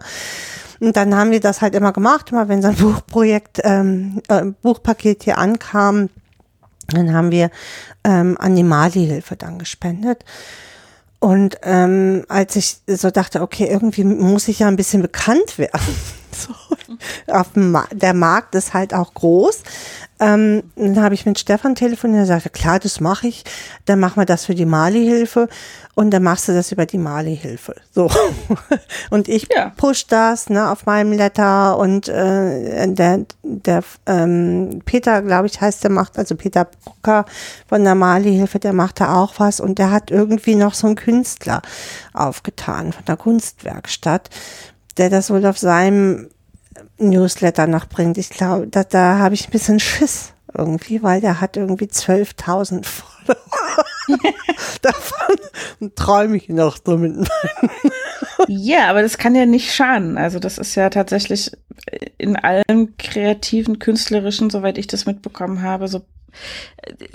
[0.80, 4.46] Und dann haben wir das halt immer gemacht, immer wenn so ein Buchprojekt, ähm, äh,
[4.62, 6.08] Buchpaket hier ankam,
[6.88, 7.50] dann haben wir
[8.02, 10.24] ähm, an die Mali-Hilfe dann gespendet.
[11.20, 15.94] Und ähm, als ich so dachte, okay, irgendwie muss ich ja ein bisschen bekannt werden.
[16.32, 16.52] so,
[17.26, 19.62] auf dem Ma der Markt ist halt auch groß.
[20.22, 23.42] Ähm, dann habe ich mit Stefan telefoniert und sagte, klar, das mache ich.
[23.86, 25.48] Dann machen wir das für die Mali-Hilfe
[25.96, 27.74] und dann machst du das über die Mali-Hilfe.
[27.92, 28.08] So.
[29.10, 29.72] und ich ja.
[29.76, 35.82] push das ne, auf meinem Letter und äh, der, der ähm, Peter, glaube ich, heißt
[35.82, 37.24] der macht, also Peter Brucker
[37.66, 40.94] von der Mali-Hilfe, der macht da auch was und der hat irgendwie noch so einen
[40.94, 41.62] Künstler
[42.14, 44.30] aufgetan von der Kunstwerkstatt,
[44.98, 46.28] der das wohl auf seinem
[47.08, 48.18] Newsletter noch bringt.
[48.18, 52.84] Ich glaube, da, da habe ich ein bisschen Schiss irgendwie, weil der hat irgendwie 12.000
[52.84, 53.84] Follower.
[54.82, 55.36] Davon
[55.94, 57.28] träume ich noch so mit
[58.48, 60.18] Ja, aber das kann ja nicht schaden.
[60.18, 61.52] Also das ist ja tatsächlich
[62.18, 66.02] in allem kreativen, künstlerischen, soweit ich das mitbekommen habe, so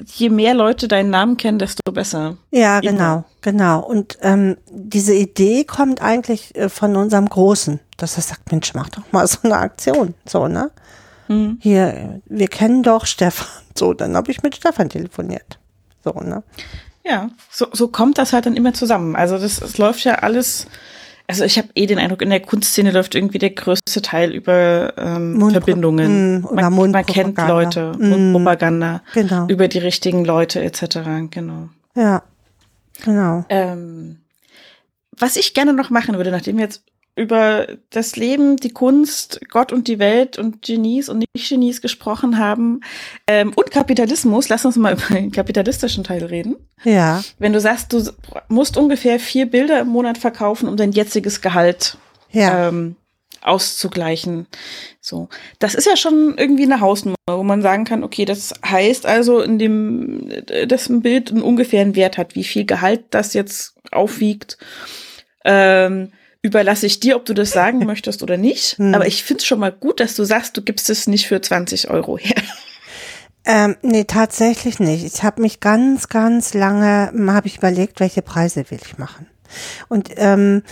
[0.06, 2.38] je mehr Leute deinen Namen kennen, desto besser.
[2.52, 3.84] Ja, genau, genau.
[3.84, 8.89] Und ähm, diese Idee kommt eigentlich äh, von unserem Großen, dass er sagt, Mensch, mach
[8.89, 10.72] doch mal so eine Aktion, so, ne?
[11.27, 11.57] Mhm.
[11.61, 13.48] Hier, wir kennen doch Stefan.
[13.77, 15.60] So, dann habe ich mit Stefan telefoniert.
[16.03, 16.44] So, ne?
[17.03, 19.15] Ja, so, so kommt das halt dann immer zusammen.
[19.15, 20.68] Also das, das läuft ja alles
[21.27, 24.93] also ich habe eh den Eindruck, in der Kunstszene läuft irgendwie der größte Teil über
[24.97, 26.41] ähm, Verbindungen.
[26.41, 29.45] Mh, oder man, man kennt Leute, mm, Propaganda, genau.
[29.47, 30.99] über die richtigen Leute etc.
[31.29, 31.69] Genau.
[31.95, 32.23] Ja,
[33.03, 33.45] genau.
[33.49, 34.19] Ähm,
[35.19, 36.83] was ich gerne noch machen würde, nachdem wir jetzt
[37.18, 42.81] über das Leben, die Kunst, Gott und die Welt und Genies und Nicht-Genies gesprochen haben
[43.26, 46.56] ähm, und Kapitalismus, lass uns mal über den kapitalistischen Teil reden.
[46.84, 47.23] Ja.
[47.39, 48.03] Wenn du sagst, du
[48.49, 51.98] musst ungefähr vier Bilder im Monat verkaufen, um dein jetziges Gehalt
[52.31, 52.68] ja.
[52.68, 52.95] ähm,
[53.41, 54.45] auszugleichen.
[55.02, 59.07] So, das ist ja schon irgendwie eine Hausnummer, wo man sagen kann, okay, das heißt
[59.07, 60.30] also, in dem,
[60.68, 64.60] dass ein Bild einen ungefähren Wert hat, wie viel Gehalt das jetzt aufwiegt.
[65.44, 66.11] Ähm,
[66.48, 68.78] überlasse ich dir, ob du das sagen möchtest oder nicht.
[68.78, 68.95] Hm.
[68.95, 71.41] Aber ich finde es schon mal gut, dass du sagst, du gibst es nicht für
[71.41, 72.41] 20 Euro her.
[73.45, 75.06] Ähm, nee, tatsächlich nicht.
[75.06, 79.28] Ich habe mich ganz, ganz lange, habe ich überlegt, welche Preise will ich machen.
[79.88, 80.64] Und ähm,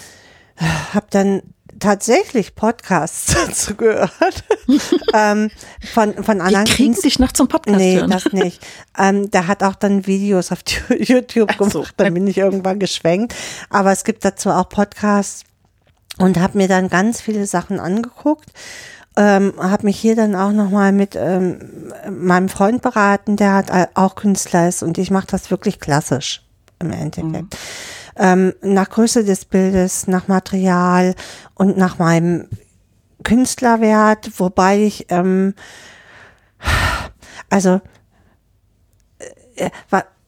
[0.94, 1.42] habe dann
[1.80, 4.44] tatsächlich Podcasts dazu gehört.
[5.14, 5.50] ähm,
[5.94, 6.66] von, von anderen.
[6.66, 8.12] Die kriegen sich noch zum Podcast Nee, hören.
[8.12, 8.66] das nicht.
[8.98, 10.60] Ähm, der hat auch dann Videos auf
[10.98, 11.72] YouTube gemacht.
[11.72, 11.86] So.
[11.98, 13.36] Dann bin ich irgendwann geschwenkt.
[13.70, 15.44] Aber es gibt dazu auch Podcasts
[16.18, 18.52] und habe mir dann ganz viele Sachen angeguckt.
[19.18, 24.16] Ähm, habe mich hier dann auch nochmal mit ähm, meinem Freund beraten, der hat auch
[24.16, 26.46] Künstler ist und ich mache das wirklich klassisch
[26.80, 27.34] im Endeffekt.
[27.34, 27.50] Mhm.
[28.18, 31.16] Ähm, nach Größe des Bildes, nach Material
[31.54, 32.50] und nach meinem
[33.24, 35.54] Künstlerwert, wobei ich ähm,
[37.50, 37.82] also
[39.56, 39.70] äh,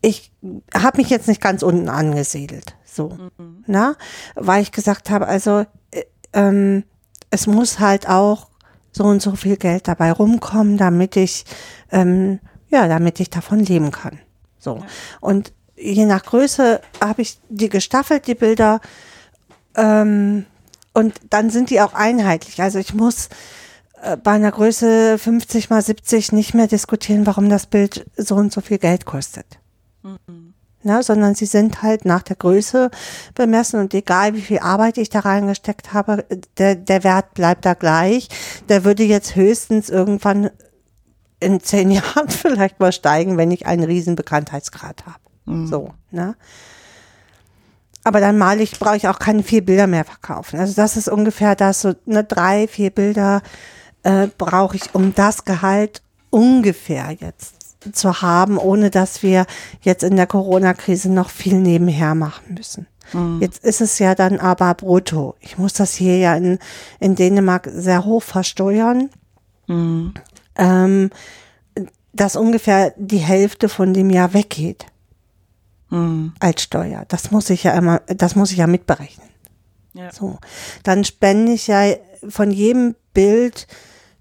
[0.01, 0.31] ich
[0.73, 3.63] habe mich jetzt nicht ganz unten angesiedelt, so, mhm.
[3.65, 3.95] na,
[4.35, 5.65] weil ich gesagt habe, also
[6.33, 6.83] ähm,
[7.29, 8.47] es muss halt auch
[8.91, 11.45] so und so viel Geld dabei rumkommen, damit ich,
[11.91, 12.39] ähm,
[12.69, 14.19] ja, damit ich davon leben kann.
[14.59, 14.83] So.
[15.21, 18.81] Und je nach Größe habe ich die gestaffelt, die Bilder,
[19.75, 20.45] ähm,
[20.93, 22.59] und dann sind die auch einheitlich.
[22.59, 23.29] Also ich muss
[24.01, 28.51] äh, bei einer Größe 50 mal 70 nicht mehr diskutieren, warum das Bild so und
[28.51, 29.59] so viel Geld kostet.
[30.01, 30.55] Mhm
[30.87, 32.89] ne, sondern sie sind halt nach der Größe
[33.35, 36.25] bemessen und egal wie viel Arbeit ich da reingesteckt habe,
[36.57, 38.29] der, der Wert bleibt da gleich.
[38.69, 40.49] Der würde jetzt höchstens irgendwann
[41.39, 45.19] in zehn Jahren vielleicht mal steigen, wenn ich einen riesen Bekanntheitsgrad habe.
[45.45, 45.67] Mhm.
[45.67, 46.35] So, ne?
[48.03, 50.57] Aber dann mal ich, brauche ich auch keine vier Bilder mehr verkaufen.
[50.59, 53.41] Also das ist ungefähr das, so ne, drei, vier Bilder
[54.03, 57.56] äh, brauche ich um das Gehalt ungefähr jetzt
[57.91, 59.45] zu haben, ohne dass wir
[59.81, 62.87] jetzt in der Corona-Krise noch viel nebenher machen müssen.
[63.13, 63.39] Mhm.
[63.41, 65.35] Jetzt ist es ja dann aber brutto.
[65.39, 66.59] Ich muss das hier ja in,
[66.99, 69.09] in Dänemark sehr hoch versteuern.
[69.67, 70.13] Mhm.
[70.55, 71.09] Ähm,
[72.13, 74.87] dass ungefähr die Hälfte von dem Jahr weggeht.
[75.89, 76.33] Mhm.
[76.39, 77.05] Als Steuer.
[77.07, 79.27] Das muss ich ja immer, das muss ich ja mitberechnen.
[79.93, 80.11] Ja.
[80.11, 80.37] So.
[80.83, 81.93] Dann spende ich ja
[82.27, 83.67] von jedem Bild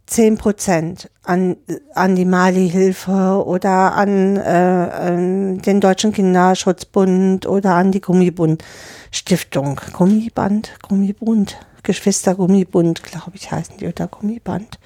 [0.06, 1.56] 10 Prozent an,
[1.94, 9.80] an die Mali-Hilfe oder an, äh, den Deutschen Kinderschutzbund oder an die Gummibund-Stiftung.
[9.92, 14.78] Gummiband, Gummibund, Geschwister Gummibund, glaube ich, heißen die, oder Gummiband.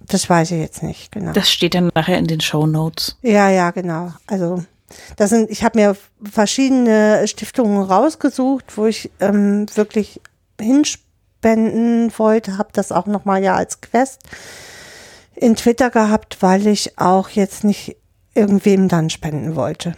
[0.00, 1.32] Das weiß ich jetzt nicht, genau.
[1.32, 3.16] Das steht dann nachher in den Show Notes.
[3.22, 4.12] Ja, ja, genau.
[4.26, 4.64] Also
[5.16, 10.20] das sind, ich habe mir verschiedene Stiftungen rausgesucht, wo ich ähm, wirklich
[11.42, 14.22] hinspenden wollte, habe das auch nochmal ja als Quest
[15.34, 17.96] in Twitter gehabt, weil ich auch jetzt nicht
[18.34, 19.94] irgendwem dann spenden wollte.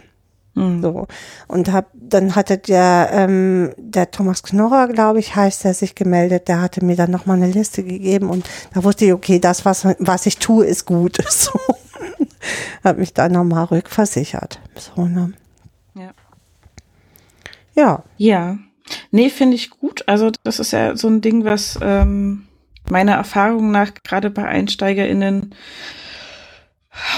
[0.55, 0.81] Mhm.
[0.81, 1.07] So.
[1.47, 6.47] Und hab, dann hatte der, ähm, der Thomas Knorrer, glaube ich, heißt er, sich gemeldet,
[6.47, 9.85] der hatte mir dann nochmal eine Liste gegeben und da wusste ich, okay, das, was,
[9.99, 11.17] was ich tue, ist gut.
[11.29, 11.59] So.
[12.83, 14.59] Hab mich dann nochmal rückversichert.
[14.75, 15.33] So, ne?
[15.95, 16.11] Ja.
[17.73, 18.03] Ja.
[18.17, 18.57] Ja.
[19.11, 20.07] Nee, finde ich gut.
[20.07, 22.47] Also das ist ja so ein Ding, was ähm,
[22.89, 25.55] meiner Erfahrung nach gerade bei EinsteigerInnen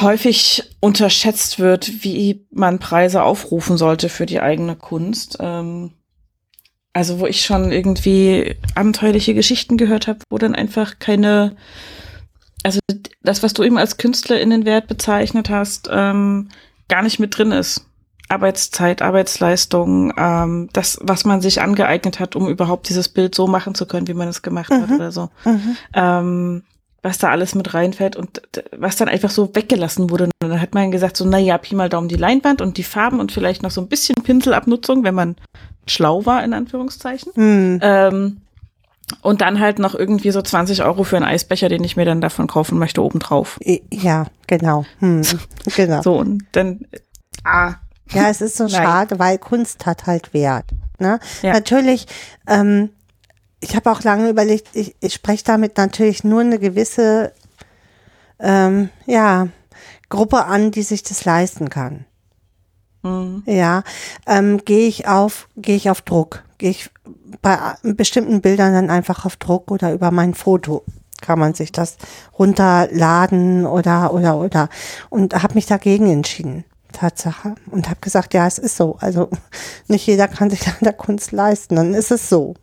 [0.01, 5.37] häufig unterschätzt wird, wie man Preise aufrufen sollte für die eigene Kunst.
[5.39, 5.91] Ähm,
[6.93, 11.57] also wo ich schon irgendwie abenteuerliche Geschichten gehört habe, wo dann einfach keine,
[12.63, 12.79] also
[13.21, 16.49] das, was du eben als KünstlerInnenwert bezeichnet hast, ähm,
[16.87, 17.85] gar nicht mit drin ist.
[18.30, 23.76] Arbeitszeit, Arbeitsleistung, ähm, das, was man sich angeeignet hat, um überhaupt dieses Bild so machen
[23.76, 24.95] zu können, wie man es gemacht hat Mhm.
[24.95, 25.30] oder so.
[25.45, 25.77] Mhm.
[25.93, 26.64] Ähm,
[27.03, 28.41] was da alles mit reinfällt und
[28.76, 30.23] was dann einfach so weggelassen wurde.
[30.23, 33.19] Und dann hat man gesagt, so, naja, Pi mal Daumen die Leinwand und die Farben
[33.19, 35.35] und vielleicht noch so ein bisschen Pinselabnutzung, wenn man
[35.85, 37.31] schlau war, in Anführungszeichen.
[37.35, 37.80] Hm.
[37.84, 38.38] Ähm,
[39.22, 42.22] und dann halt noch irgendwie so 20 Euro für einen Eisbecher, den ich mir dann
[42.22, 43.60] davon kaufen möchte, obendrauf.
[43.91, 44.85] Ja, genau.
[44.97, 45.22] Hm.
[45.76, 46.02] Genau.
[46.02, 46.88] So, und dann,
[47.43, 47.76] ah,
[48.11, 50.65] Ja, es ist so schade, weil Kunst hat halt Wert.
[50.99, 51.19] Ne?
[51.41, 51.53] Ja.
[51.53, 52.07] Natürlich,
[52.48, 52.90] ähm,
[53.60, 57.34] ich habe auch lange überlegt, ich, ich spreche damit natürlich nur eine gewisse
[58.40, 59.48] ähm, ja,
[60.10, 62.06] Gruppe an, die sich das leisten kann.
[63.02, 63.84] hm, Ja,
[64.27, 66.90] ähm, gehe ich auf, gehe ich auf Druck, gehe ich
[67.41, 70.84] bei bestimmten Bildern dann einfach auf Druck oder über mein Foto
[71.22, 71.98] kann man sich das
[72.38, 74.69] runterladen oder oder oder
[75.10, 76.65] und habe mich dagegen entschieden.
[76.95, 78.97] Tatsache und habe gesagt, ja, es ist so.
[78.99, 79.30] Also
[79.88, 82.55] nicht jeder kann sich an der Kunst leisten, dann ist es so.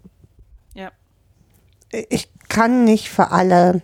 [0.74, 0.90] ja.
[1.90, 3.82] Ich kann nicht für alle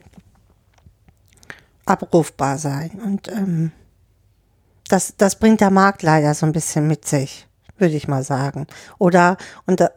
[1.84, 3.72] abrufbar sein und ähm,
[4.88, 7.46] das, das bringt der Markt leider so ein bisschen mit sich,
[7.76, 8.66] würde ich mal sagen.
[8.98, 9.36] Oder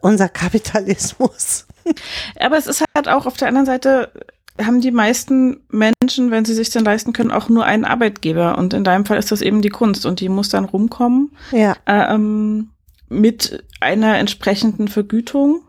[0.00, 1.66] unser Kapitalismus.
[2.38, 4.12] Aber es ist halt auch auf der anderen Seite,
[4.60, 8.58] haben die meisten Menschen, wenn sie sich denn leisten können, auch nur einen Arbeitgeber.
[8.58, 11.76] Und in deinem Fall ist das eben die Kunst und die muss dann rumkommen Ja,
[11.86, 12.70] ähm,
[13.08, 15.62] mit einer entsprechenden Vergütung.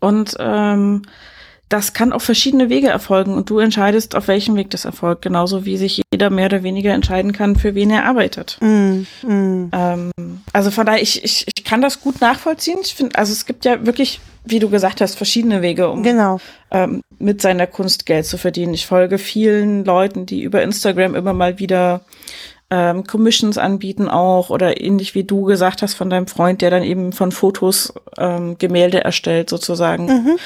[0.00, 1.02] Und ähm,
[1.70, 5.64] das kann auf verschiedene Wege erfolgen und du entscheidest, auf welchem Weg das erfolgt, genauso
[5.64, 8.58] wie sich jeder mehr oder weniger entscheiden kann, für wen er arbeitet.
[8.60, 10.10] mm, mm, Ähm,
[10.52, 12.78] also von daher, ich, ich, ich kann das gut nachvollziehen.
[12.82, 16.38] Ich finde, also es gibt ja wirklich, wie du gesagt hast, verschiedene Wege, um genau.
[16.70, 18.74] ähm, mit seiner Kunst Geld zu verdienen.
[18.74, 22.02] Ich folge vielen Leuten, die über Instagram immer mal wieder
[22.70, 26.82] ähm, Commissions anbieten auch oder ähnlich wie du gesagt hast von deinem Freund, der dann
[26.82, 30.06] eben von Fotos ähm, Gemälde erstellt sozusagen.
[30.06, 30.36] Mhm.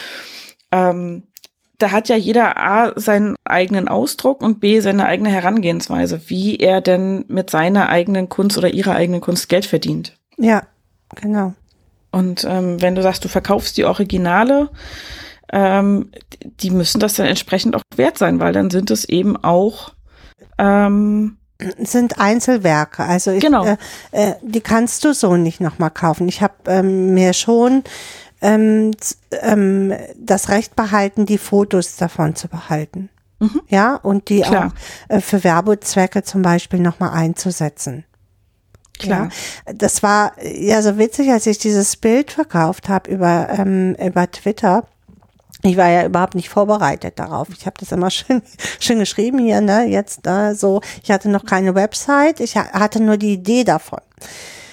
[0.70, 1.22] Ähm,
[1.78, 6.80] da hat ja jeder A seinen eigenen Ausdruck und B seine eigene Herangehensweise, wie er
[6.80, 10.16] denn mit seiner eigenen Kunst oder ihrer eigenen Kunst Geld verdient.
[10.36, 10.64] Ja,
[11.14, 11.54] genau.
[12.10, 14.70] Und ähm, wenn du sagst, du verkaufst die Originale,
[15.52, 16.10] ähm,
[16.60, 19.92] die müssen das dann entsprechend auch wert sein, weil dann sind es eben auch
[20.58, 21.36] ähm,
[21.78, 23.04] sind Einzelwerke.
[23.04, 23.64] Also ich, Genau.
[23.64, 23.76] äh,
[24.12, 26.28] äh, die kannst du so nicht nochmal kaufen.
[26.28, 27.82] Ich habe ähm, mir schon
[28.40, 28.92] ähm,
[29.42, 33.08] ähm, das Recht behalten, die Fotos davon zu behalten.
[33.40, 33.60] Mhm.
[33.68, 34.72] Ja, und die Klar.
[35.08, 38.04] auch äh, für Werbezwecke zum Beispiel nochmal einzusetzen.
[38.98, 39.28] Klar.
[39.66, 44.30] Ja, das war ja so witzig, als ich dieses Bild verkauft habe über, ähm, über
[44.30, 44.84] Twitter.
[45.62, 47.48] Ich war ja überhaupt nicht vorbereitet darauf.
[47.56, 48.42] Ich habe das immer schön,
[48.78, 49.86] schön geschrieben hier, ne?
[49.86, 50.80] Jetzt äh, so.
[51.02, 52.40] Ich hatte noch keine Website.
[52.40, 54.00] Ich ha- hatte nur die Idee davon.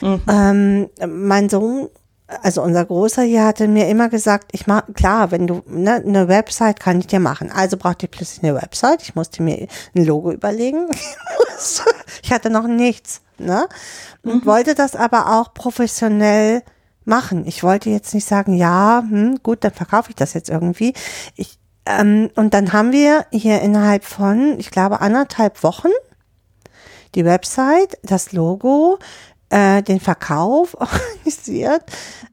[0.01, 1.89] Ähm, mein Sohn,
[2.27, 6.27] also unser Großer hier, hatte mir immer gesagt, ich mach klar, wenn du ne, eine
[6.27, 7.51] Website kann ich dir machen.
[7.51, 9.03] Also brauchte ich plötzlich eine Website.
[9.03, 10.89] Ich musste mir ein Logo überlegen.
[12.23, 13.67] ich hatte noch nichts, ne?
[14.23, 16.63] Und wollte das aber auch professionell
[17.03, 17.45] machen.
[17.45, 20.93] Ich wollte jetzt nicht sagen, ja, hm, gut, dann verkaufe ich das jetzt irgendwie.
[21.35, 25.89] Ich, ähm, und dann haben wir hier innerhalb von, ich glaube, anderthalb Wochen
[27.13, 28.99] die Website, das Logo,
[29.49, 31.83] äh, den Verkauf organisiert.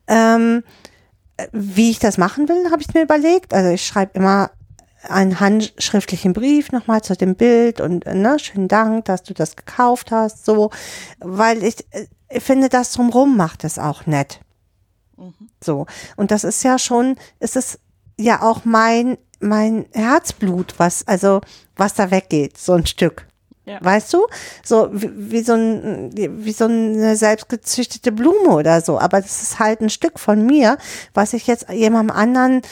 [0.07, 0.63] Ähm,
[1.37, 3.55] äh, wie ich das machen will, habe ich mir überlegt.
[3.55, 4.51] Also ich schreibe immer
[5.09, 9.57] einen handschriftlichen Brief nochmal zu dem Bild und äh, ne, schönen Dank, dass du das
[9.57, 10.71] gekauft hast, so,
[11.19, 14.41] weil ich, äh, ich finde, das drumrum macht es auch nett.
[15.63, 15.87] So.
[16.17, 17.79] Und das ist ja schon, es ist
[18.19, 21.41] ja auch mein, mein Herzblut, was, also,
[21.77, 23.27] was da weggeht, so ein Stück.
[23.65, 23.79] Ja.
[23.81, 24.27] Weißt du?
[24.65, 28.99] So wie, wie so ein, wie so eine selbstgezüchtete Blume oder so.
[28.99, 30.79] Aber das ist halt ein Stück von mir,
[31.15, 32.63] was ich jetzt jemandem anderen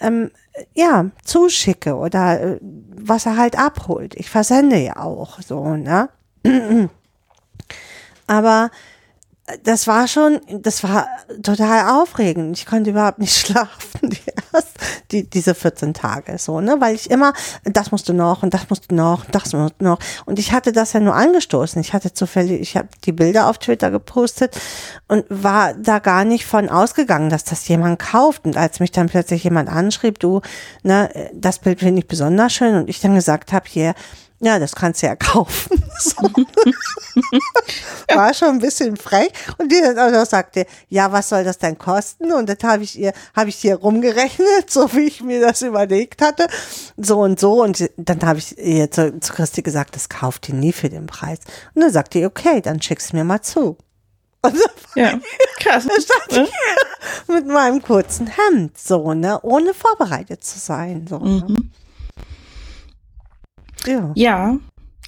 [0.00, 0.30] ähm,
[0.74, 4.14] ja, zuschicke oder äh, was er halt abholt.
[4.16, 6.08] Ich versende ja auch so, ne?
[8.26, 8.70] Aber
[9.64, 11.06] das war schon, das war
[11.42, 12.56] total aufregend.
[12.58, 14.18] Ich konnte überhaupt nicht schlafen, die,
[14.52, 14.72] erst,
[15.10, 17.32] die diese 14 Tage, so, ne, weil ich immer,
[17.64, 19.98] das musst du noch und das musst du noch und das musst du noch.
[20.26, 21.80] Und ich hatte das ja nur angestoßen.
[21.80, 24.58] Ich hatte zufällig, ich habe die Bilder auf Twitter gepostet
[25.08, 28.44] und war da gar nicht von ausgegangen, dass das jemand kauft.
[28.44, 30.40] Und als mich dann plötzlich jemand anschrieb, du,
[30.82, 33.94] ne, das Bild finde ich besonders schön und ich dann gesagt habe, hier,
[34.40, 35.82] ja, das kannst du ja kaufen.
[36.00, 36.22] So.
[38.14, 39.30] War schon ein bisschen frech.
[39.58, 42.32] Und die dann auch noch sagte, ja, was soll das denn kosten?
[42.32, 46.22] Und dann habe ich ihr, habe ich hier rumgerechnet, so wie ich mir das überlegt
[46.22, 46.48] hatte.
[46.96, 47.62] So und so.
[47.62, 51.06] Und dann habe ich ihr zu, zu Christi gesagt, das kauft ihr nie für den
[51.06, 51.38] Preis.
[51.74, 53.76] Und dann sagte die, okay, dann schick's mir mal zu.
[54.42, 54.56] Und
[54.94, 55.18] Ja,
[55.58, 55.86] krass.
[55.86, 56.48] da stand ne?
[56.48, 61.18] ich mit meinem kurzen Hemd, so, ne, ohne vorbereitet zu sein, so.
[61.18, 61.46] Ne?
[63.86, 64.12] Ja.
[64.14, 64.58] Ja,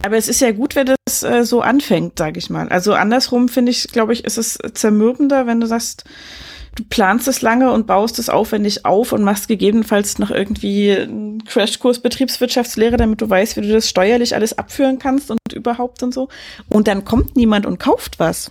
[0.03, 2.69] aber es ist ja gut, wenn das äh, so anfängt, sage ich mal.
[2.69, 6.05] Also andersrum finde ich, glaube ich, ist es zermürbender, wenn du sagst,
[6.75, 11.45] du planst es lange und baust es aufwendig auf und machst gegebenenfalls noch irgendwie einen
[11.45, 16.15] Crashkurs Betriebswirtschaftslehre, damit du weißt, wie du das steuerlich alles abführen kannst und überhaupt und
[16.15, 16.29] so.
[16.69, 18.51] Und dann kommt niemand und kauft was.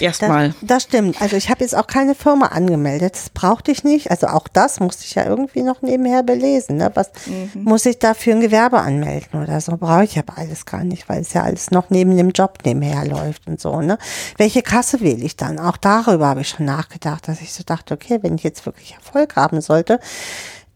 [0.00, 0.48] Erstmal.
[0.48, 1.20] Das, das stimmt.
[1.20, 3.14] Also ich habe jetzt auch keine Firma angemeldet.
[3.14, 4.10] Das brauchte ich nicht.
[4.10, 6.76] Also auch das musste ich ja irgendwie noch nebenher belesen.
[6.76, 6.90] Ne?
[6.94, 7.10] Was
[7.54, 9.76] muss ich da für ein Gewerbe anmelden oder so?
[9.76, 13.04] Brauche ich aber alles gar nicht, weil es ja alles noch neben dem Job nebenher
[13.04, 13.80] läuft und so.
[13.80, 13.98] Ne?
[14.36, 15.58] Welche Kasse wähle ich dann?
[15.58, 18.94] Auch darüber habe ich schon nachgedacht, dass ich so dachte, okay, wenn ich jetzt wirklich
[18.94, 20.00] Erfolg haben sollte,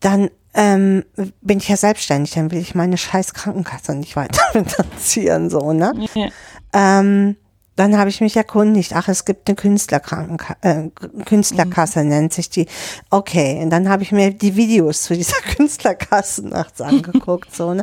[0.01, 1.05] dann ähm,
[1.41, 5.93] bin ich ja selbstständig, dann will ich meine scheiß Krankenkasse nicht weiter finanzieren, so, ne?
[6.15, 6.29] Ja.
[6.73, 7.37] Ähm,
[7.81, 10.91] dann habe ich mich erkundigt, ach, es gibt eine Künstlerkrankenka äh,
[11.25, 12.67] Künstlerkasse, nennt sich die.
[13.09, 17.83] Okay, und dann habe ich mir die Videos zu dieser Künstlerkasse nachts angeguckt, so, ne?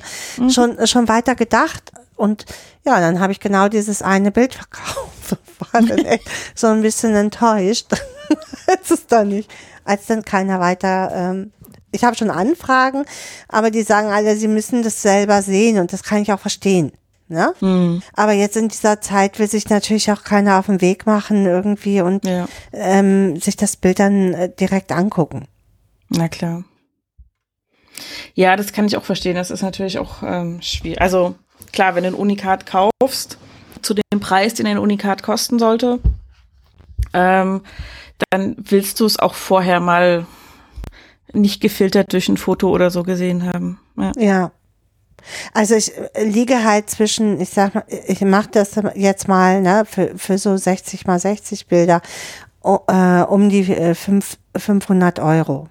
[0.49, 1.91] Schon, schon weiter gedacht.
[2.15, 2.45] Und
[2.85, 5.37] ja, dann habe ich genau dieses eine Bild verkauft.
[5.71, 7.87] War dann echt so ein bisschen enttäuscht,
[8.67, 9.51] als es dann nicht,
[9.83, 11.51] als dann keiner weiter, ähm,
[11.91, 13.03] ich habe schon Anfragen,
[13.47, 16.91] aber die sagen alle, sie müssen das selber sehen und das kann ich auch verstehen.
[17.29, 17.53] Ne?
[17.59, 18.01] Hm.
[18.13, 21.99] Aber jetzt in dieser Zeit will sich natürlich auch keiner auf den Weg machen irgendwie
[22.01, 22.47] und Ja.
[22.71, 25.45] ähm, sich das Bild dann äh, direkt angucken.
[26.09, 26.63] Na klar.
[28.33, 29.35] Ja, das kann ich auch verstehen.
[29.35, 31.01] Das ist natürlich auch ähm, schwierig.
[31.01, 31.35] Also
[31.73, 33.37] klar, wenn du ein Unikat kaufst,
[33.81, 35.99] zu dem Preis, den ein Unikat kosten sollte,
[37.13, 37.61] ähm,
[38.29, 40.25] dann willst du es auch vorher mal
[41.33, 43.79] nicht gefiltert durch ein Foto oder so gesehen haben.
[43.97, 44.11] Ja.
[44.17, 44.51] Ja.
[45.53, 49.83] Also ich äh, liege halt zwischen, ich sag mal, ich mache das jetzt mal ne,
[49.85, 52.01] für, für so 60 mal 60 Bilder
[52.63, 55.67] o- äh, um die äh, fünf, 500 Euro.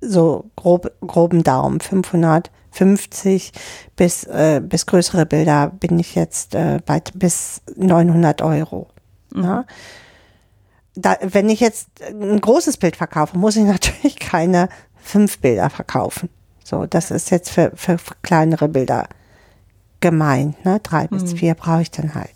[0.00, 3.52] So grob, groben Daumen, 550
[3.96, 8.88] bis, äh, bis größere Bilder bin ich jetzt äh, bei bis 900 Euro.
[9.34, 9.66] Ne?
[10.94, 16.30] Da, wenn ich jetzt ein großes Bild verkaufe, muss ich natürlich keine fünf Bilder verkaufen.
[16.70, 19.08] So, das ist jetzt für, für, kleinere Bilder
[19.98, 20.64] gemeint.
[20.64, 20.78] Ne?
[20.80, 22.30] Drei bis vier brauche ich dann halt.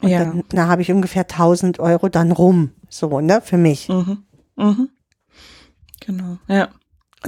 [0.00, 0.20] Und Ja.
[0.20, 2.70] dann, da habe ich ungefähr 1000 Euro dann rum.
[2.88, 3.88] So, ne, für mich.
[3.88, 4.22] Mhm.
[4.54, 4.90] Mhm.
[6.00, 6.38] Genau.
[6.46, 6.68] Ja.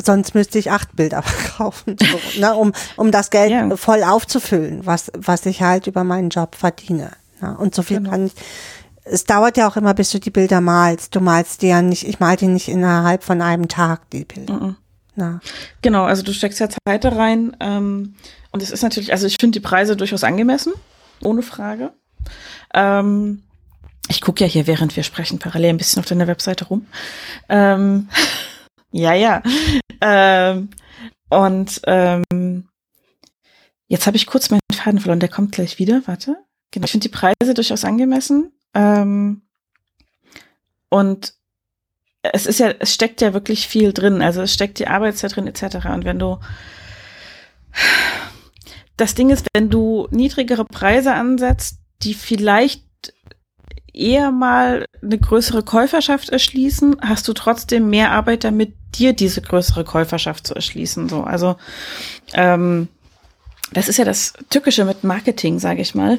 [0.01, 3.77] Sonst müsste ich acht Bilder verkaufen, so, ne, um, um das Geld Ja.
[3.77, 7.11] voll aufzufüllen, was, was ich halt über meinen Job verdiene.
[7.41, 7.57] Ne?
[7.59, 8.11] Und so viel Genau.
[8.11, 8.35] kann ich.
[9.09, 11.15] Es dauert ja auch immer, bis du die Bilder malst.
[11.15, 14.55] Du malst die ja nicht, ich mal die nicht innerhalb von einem Tag, die Bilder.
[14.55, 14.77] Mhm.
[15.15, 15.41] Na.
[15.81, 17.57] Genau, also du steckst ja Zeit da rein.
[17.61, 18.15] Ähm,
[18.51, 20.73] und es ist natürlich, also ich finde die Preise durchaus angemessen,
[21.23, 21.93] ohne Frage.
[22.75, 23.43] Ähm,
[24.09, 26.87] ich gucke ja hier, während wir sprechen, parallel ein bisschen auf deiner Webseite rum.
[27.49, 28.09] Ähm,
[28.93, 29.43] ja, ja.
[30.01, 30.71] Ähm,
[31.29, 32.69] und ähm,
[33.89, 36.03] jetzt habe ich kurz meinen Faden verloren, der kommt gleich wieder.
[36.07, 36.37] Warte.
[36.71, 38.53] Genau, ich finde die Preise durchaus angemessen.
[38.77, 39.43] Ähm,
[40.91, 41.33] und
[42.23, 44.21] es ist ja, es steckt ja wirklich viel drin.
[44.21, 45.87] Also es steckt die Arbeitszeit drin, etc.
[45.87, 46.39] Und wenn du
[48.97, 52.85] das Ding ist, wenn du niedrigere Preise ansetzt, die vielleicht
[53.93, 59.85] eher mal eine größere Käuferschaft erschließen, hast du trotzdem mehr Arbeit damit, dir diese größere
[59.85, 61.09] Käuferschaft zu erschließen.
[61.09, 61.57] So, also
[62.35, 62.89] ähm,
[63.73, 66.19] das ist ja das Tückische mit Marketing, sage ich mal.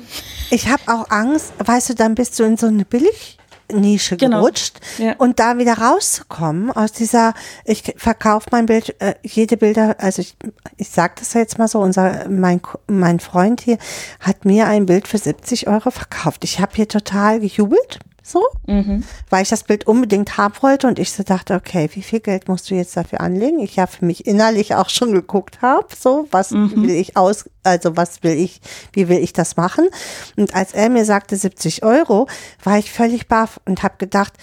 [0.52, 3.38] Ich habe auch Angst, weißt du, dann bist du in so eine Billig,
[3.70, 4.38] Nische Genau.
[4.40, 5.16] gerutscht Ja.
[5.18, 7.34] und da wieder rauszukommen aus dieser,
[7.66, 10.38] ich verkaufe mein Bild, äh, jede Bilder, also ich,
[10.78, 13.78] ich sag das jetzt mal so, unser, mein, mein Freund hier
[14.22, 16.46] hat mir ein Bild für 70 Euro verkauft.
[16.46, 19.04] Ich habe hier total gejubelt, so, Mhm.
[19.30, 22.48] weil ich das Bild unbedingt haben wollte und ich so dachte, okay, wie viel Geld
[22.48, 23.60] musst du jetzt dafür anlegen?
[23.60, 27.96] Ich ja für mich innerlich auch schon geguckt habe, so, was will ich aus, also
[27.96, 28.62] was will ich,
[28.94, 29.88] wie will ich das machen?
[30.36, 32.28] Und als er mir sagte 70 Euro,
[32.64, 34.34] war ich völlig baff und habe gedacht,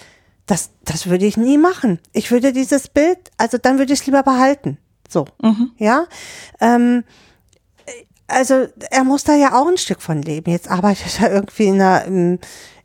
[0.47, 1.99] das, das würde ich nie machen.
[2.13, 4.77] Ich würde dieses Bild, also dann würde ich es lieber behalten.
[5.09, 5.25] So,
[5.77, 6.05] ja.
[6.59, 7.03] Ähm,
[8.27, 10.49] also er muss da ja auch ein Stück von leben.
[10.51, 12.37] Jetzt arbeitet er irgendwie in einer,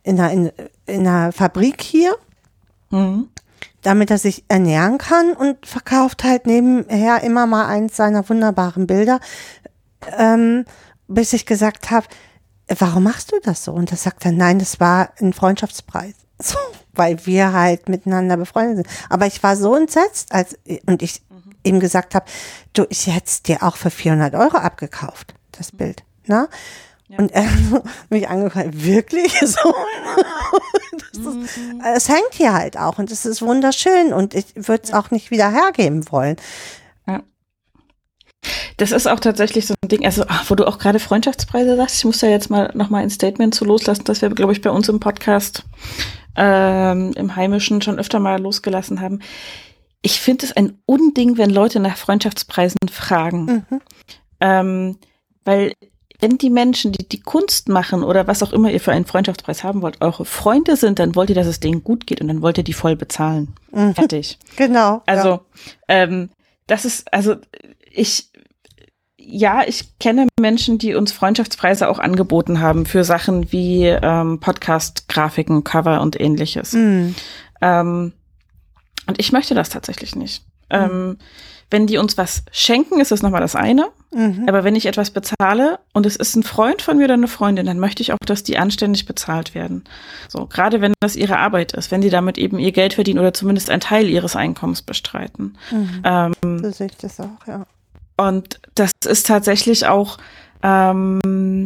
[0.03, 0.51] in einer, in,
[0.85, 2.15] in einer Fabrik hier,
[2.91, 3.29] Mhm.
[3.83, 9.19] damit er sich ernähren kann und verkauft halt nebenher immer mal eins seiner wunderbaren Bilder,
[10.17, 10.65] ähm,
[11.07, 12.05] bis ich gesagt habe,
[12.67, 13.71] warum machst du das so?
[13.71, 16.15] Und er sagt dann, nein, das war ein Freundschaftspreis.
[16.41, 16.57] So,
[16.93, 18.87] weil wir halt miteinander befreundet sind.
[19.09, 21.21] Aber ich war so entsetzt, als, und ich
[21.63, 22.25] ihm gesagt habe,
[22.73, 26.03] du, ich hätte es dir auch für 400 Euro abgekauft, das Bild.
[27.17, 29.73] Und er hat mich angeguckt, wirklich so?
[30.99, 31.59] das ist,
[31.95, 35.31] es hängt hier halt auch und es ist wunderschön und ich würde es auch nicht
[35.31, 36.37] wieder hergeben wollen.
[38.77, 41.97] Das ist auch tatsächlich so ein Ding, also ach, wo du auch gerade Freundschaftspreise sagst,
[41.97, 44.71] ich muss da jetzt mal nochmal ein Statement zu loslassen, das wir, glaube ich, bei
[44.71, 45.65] uns im Podcast
[46.35, 49.19] ähm, im Heimischen schon öfter mal losgelassen haben.
[50.01, 53.65] Ich finde es ein Unding, wenn Leute nach Freundschaftspreisen fragen.
[53.69, 53.81] Mhm.
[54.39, 54.97] Ähm,
[55.43, 55.73] weil
[56.21, 59.63] wenn die Menschen, die die Kunst machen oder was auch immer ihr für einen Freundschaftspreis
[59.63, 62.43] haben wollt, eure Freunde sind, dann wollt ihr, dass es denen gut geht und dann
[62.43, 63.53] wollt ihr die voll bezahlen.
[63.95, 64.37] Fertig.
[64.55, 65.01] Genau.
[65.07, 65.41] Also, ja.
[65.87, 66.29] ähm,
[66.67, 67.37] das ist, also
[67.89, 68.29] ich,
[69.17, 75.63] ja, ich kenne Menschen, die uns Freundschaftspreise auch angeboten haben für Sachen wie ähm, Podcast-Grafiken,
[75.63, 76.73] Cover und ähnliches.
[76.73, 77.15] Mhm.
[77.61, 78.13] Ähm,
[79.07, 80.43] und ich möchte das tatsächlich nicht.
[80.69, 81.17] Ähm,
[81.71, 83.87] wenn die uns was schenken, ist das nochmal das eine.
[84.13, 84.43] Mhm.
[84.47, 87.65] Aber wenn ich etwas bezahle und es ist ein Freund von mir oder eine Freundin,
[87.65, 89.85] dann möchte ich auch, dass die anständig bezahlt werden.
[90.27, 93.33] So, gerade wenn das ihre Arbeit ist, wenn die damit eben ihr Geld verdienen oder
[93.33, 95.57] zumindest einen Teil ihres Einkommens bestreiten.
[95.71, 96.01] Mhm.
[96.03, 97.65] Ähm, So sehe ich das auch, ja.
[98.17, 100.17] und das ist tatsächlich auch
[100.61, 101.65] ähm,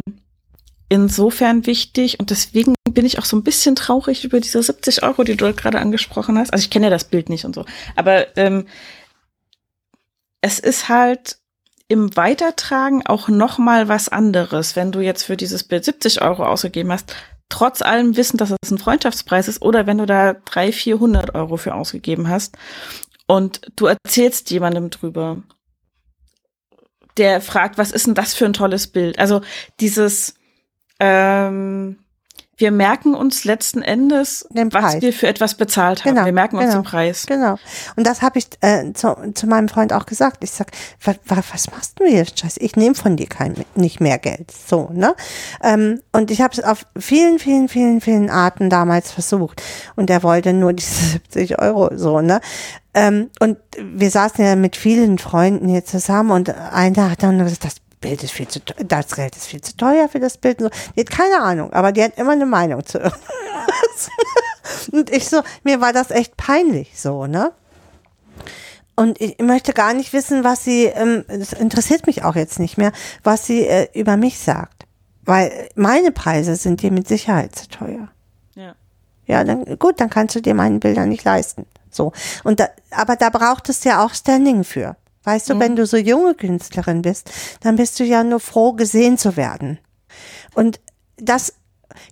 [0.88, 5.24] insofern wichtig und deswegen bin ich auch so ein bisschen traurig über diese 70 Euro,
[5.24, 6.52] die du gerade angesprochen hast.
[6.52, 7.64] Also ich kenne ja das Bild nicht und so,
[7.96, 8.66] aber ähm,
[10.40, 11.38] es ist halt
[11.88, 16.44] im Weitertragen auch noch mal was anderes, wenn du jetzt für dieses Bild 70 Euro
[16.44, 17.14] ausgegeben hast,
[17.48, 21.56] trotz allem Wissen, dass es ein Freundschaftspreis ist, oder wenn du da 300, 400 Euro
[21.56, 22.56] für ausgegeben hast
[23.26, 25.42] und du erzählst jemandem drüber,
[27.16, 29.18] der fragt, was ist denn das für ein tolles Bild?
[29.18, 29.40] Also
[29.80, 30.34] dieses,
[31.00, 31.98] ähm,
[32.58, 36.14] wir merken uns letzten Endes, Den was wir für etwas bezahlt haben.
[36.14, 36.80] Genau, wir merken uns genau.
[36.80, 37.26] den Preis.
[37.26, 37.56] Genau.
[37.96, 40.42] Und das habe ich äh, zu, zu meinem Freund auch gesagt.
[40.42, 40.68] Ich sag,
[41.04, 42.24] was, was machst du hier?
[42.24, 44.50] Scheiße, ich nehme von dir kein, nicht mehr Geld.
[44.50, 45.14] So, ne?
[45.62, 49.62] Ähm, und ich habe es auf vielen, vielen, vielen, vielen Arten damals versucht.
[49.94, 52.40] Und er wollte nur diese 70 Euro, so, ne?
[52.94, 57.66] Ähm, und wir saßen ja mit vielen Freunden hier zusammen und einer hat dann gesagt,
[57.66, 60.60] das Bild ist viel zu teuer, das Geld ist viel zu teuer für das Bild.
[60.62, 60.80] Und so.
[60.94, 64.10] Die hat keine Ahnung, aber die hat immer eine Meinung zu irgendwas.
[64.92, 67.52] Und ich so, mir war das echt peinlich so, ne?
[68.94, 72.78] Und ich möchte gar nicht wissen, was sie, ähm, das interessiert mich auch jetzt nicht
[72.78, 72.92] mehr,
[73.22, 74.86] was sie äh, über mich sagt.
[75.22, 78.08] Weil meine Preise sind dir mit Sicherheit zu teuer.
[78.54, 78.74] Ja.
[79.26, 81.66] Ja, dann gut, dann kannst du dir meine Bilder nicht leisten.
[81.90, 82.12] So.
[82.44, 84.96] Und da, aber da braucht es ja auch Standing für.
[85.26, 89.18] Weißt du, wenn du so junge Künstlerin bist, dann bist du ja nur froh, gesehen
[89.18, 89.80] zu werden.
[90.54, 90.78] Und
[91.16, 91.54] das,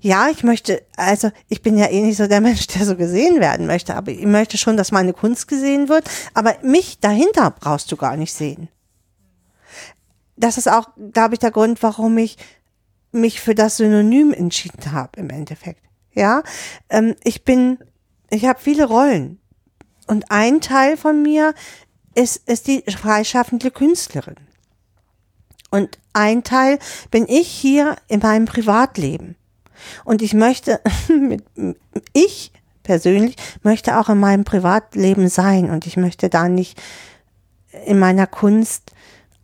[0.01, 3.39] ja, ich möchte, also ich bin ja eh nicht so der Mensch, der so gesehen
[3.39, 7.93] werden möchte, aber ich möchte schon, dass meine Kunst gesehen wird, aber mich dahinter brauchst
[7.93, 8.69] du gar nicht sehen.
[10.36, 12.36] Das ist auch, glaube ich, der Grund, warum ich
[13.12, 15.85] mich für das Synonym entschieden habe im Endeffekt.
[16.15, 16.43] Ja,
[16.91, 17.78] ähm, ich bin,
[18.28, 19.39] ich habe viele Rollen
[20.09, 21.55] und ein Teil von mir
[22.15, 24.36] ist, ist die freischaffende Künstlerin.
[25.70, 26.78] Und ein Teil
[27.11, 29.36] bin ich hier in meinem Privatleben.
[30.05, 31.45] Und ich möchte, mit,
[32.12, 36.81] ich persönlich möchte auch in meinem Privatleben sein und ich möchte da nicht
[37.86, 38.93] in meiner Kunst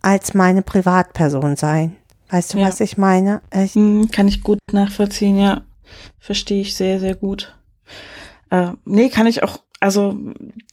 [0.03, 1.97] als meine Privatperson sein.
[2.31, 2.69] Weißt du, Ja.
[2.69, 3.43] was ich meine?
[3.53, 5.63] Ich, Hm, kann ich gut nachvollziehen, ja.
[6.21, 7.57] Verstehe ich sehr, sehr gut.
[8.51, 10.15] Äh, nee, kann ich auch, also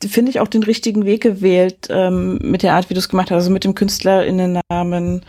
[0.06, 3.32] finde ich, auch den richtigen Weg gewählt ähm, mit der Art, wie du es gemacht
[3.32, 5.26] hast, also mit dem KünstlerInnennamen,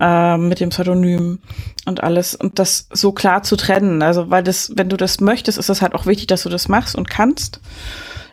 [0.00, 1.38] äh, mit dem Pseudonym
[1.84, 4.02] und alles und das so klar zu trennen.
[4.02, 6.68] Also, weil das, wenn du das möchtest, ist das halt auch wichtig, dass du das
[6.68, 7.60] machst und kannst.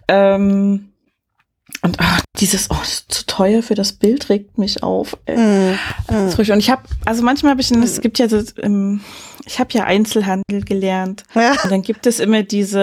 [0.07, 0.89] Ähm,
[1.81, 5.17] und ach, dieses, oh, zu teuer für das Bild regt mich auf.
[5.25, 5.37] Ey.
[5.37, 6.51] Mm, ruhig.
[6.51, 9.01] Und ich habe, also manchmal habe ich, es gibt ja so, ähm,
[9.45, 11.23] ich habe ja Einzelhandel gelernt.
[11.33, 11.51] Ja.
[11.63, 12.81] Und dann gibt es immer diese,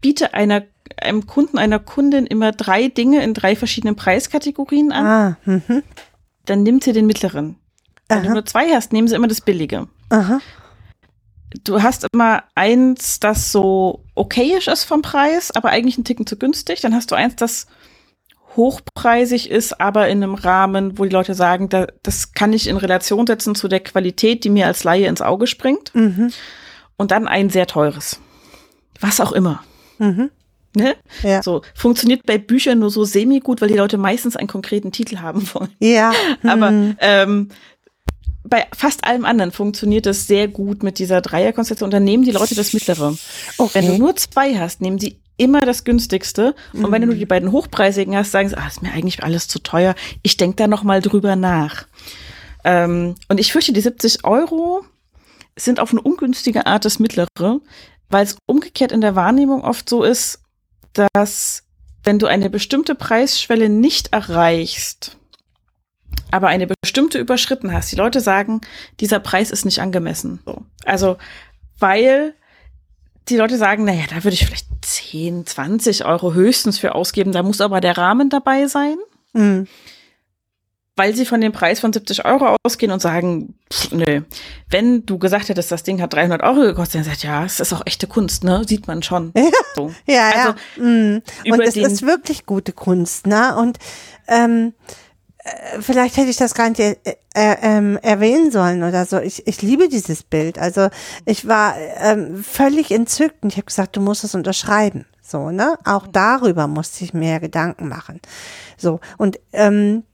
[0.00, 0.62] biete einer,
[1.00, 5.06] einem Kunden, einer Kundin immer drei Dinge in drei verschiedenen Preiskategorien an.
[5.06, 5.82] Ah, mhm.
[6.44, 7.56] Dann nimmt sie den mittleren.
[8.08, 9.88] Wenn du Aha, nur zwei hast, nehmen sie immer das billige.
[10.10, 10.40] aha.
[11.64, 16.36] Du hast immer eins, das so okayisch ist vom Preis, aber eigentlich einen Ticken zu
[16.36, 16.80] günstig.
[16.82, 17.66] Dann hast du eins, das
[18.56, 22.76] hochpreisig ist, aber in einem Rahmen, wo die Leute sagen, da, das kann ich in
[22.76, 25.94] Relation setzen zu der Qualität, die mir als Laie ins Auge springt.
[25.94, 26.32] Mhm.
[26.96, 28.18] Und dann ein sehr teures.
[29.00, 29.62] Was auch immer.
[29.98, 30.30] Mhm.
[30.74, 30.94] Ne?
[31.22, 31.42] Ja.
[31.42, 35.48] So, funktioniert bei Büchern nur so semi-gut, weil die Leute meistens einen konkreten Titel haben
[35.54, 35.70] wollen.
[35.80, 36.12] Ja.
[36.42, 36.96] Aber mhm.
[37.00, 37.48] ähm,
[38.44, 41.86] bei fast allem anderen funktioniert es sehr gut mit dieser Dreierkonstellation.
[41.86, 43.16] Und dann nehmen die Leute das mittlere.
[43.56, 43.70] Okay.
[43.74, 46.54] Wenn du nur zwei hast, nehmen sie immer das günstigste.
[46.72, 49.58] Und wenn du die beiden hochpreisigen hast, sagen sie, ah, ist mir eigentlich alles zu
[49.58, 49.94] teuer.
[50.22, 51.86] Ich denke da noch mal drüber nach.
[52.64, 54.84] Ähm, und ich fürchte, die 70 Euro
[55.56, 57.60] sind auf eine ungünstige Art das mittlere,
[58.08, 60.40] weil es umgekehrt in der Wahrnehmung oft so ist,
[60.92, 61.64] dass
[62.04, 65.16] wenn du eine bestimmte Preisschwelle nicht erreichst,
[66.30, 68.60] aber eine bestimmte überschritten hast, die Leute sagen,
[69.00, 70.40] dieser Preis ist nicht angemessen.
[70.44, 70.62] So.
[70.84, 71.16] Also,
[71.78, 72.34] weil
[73.28, 77.42] die Leute sagen, naja, da würde ich vielleicht 10, 20 Euro höchstens für ausgeben, da
[77.42, 78.96] muss aber der Rahmen dabei sein,
[79.36, 79.66] Mhm.
[80.96, 84.22] Weil sie von dem Preis von 70 Euro ausgehen und sagen, pff, nö,
[84.70, 87.72] wenn du gesagt hättest, das Ding hat 300 Euro gekostet, dann sagt ja, es ist
[87.72, 89.32] auch echte Kunst, ne, sieht man schon.
[89.76, 89.92] So.
[90.06, 90.82] Ja, Also, ja.
[90.82, 91.22] Mhm.
[91.50, 93.54] Und es ist wirklich gute Kunst, ne?
[93.56, 93.78] Und
[94.26, 94.72] ähm,
[95.44, 96.96] äh, vielleicht hätte ich das gar nicht äh,
[97.34, 99.18] äh, ähm, erwähnen sollen oder so.
[99.18, 100.58] Ich, ich liebe dieses Bild.
[100.58, 100.88] Also
[101.26, 105.04] ich war ähm, völlig entzückt und ich habe gesagt, du musst es unterschreiben.
[105.20, 105.76] So, ne?
[105.84, 108.20] Auch darüber musste ich mir Gedanken machen.
[108.78, 110.04] So, und ähm,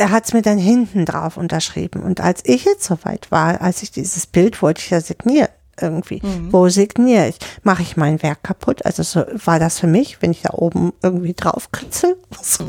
[0.00, 2.02] er hat es mir dann hinten drauf unterschrieben.
[2.02, 5.48] Und als ich jetzt soweit war, als ich dieses Bild wollte ich ja signieren
[5.78, 6.20] irgendwie.
[6.50, 7.38] Wo signiere ich?
[7.62, 8.84] Mache ich mein Werk kaputt?
[8.84, 12.16] Also so war das für mich, wenn ich da oben irgendwie drauf kritzel.
[12.42, 12.64] So.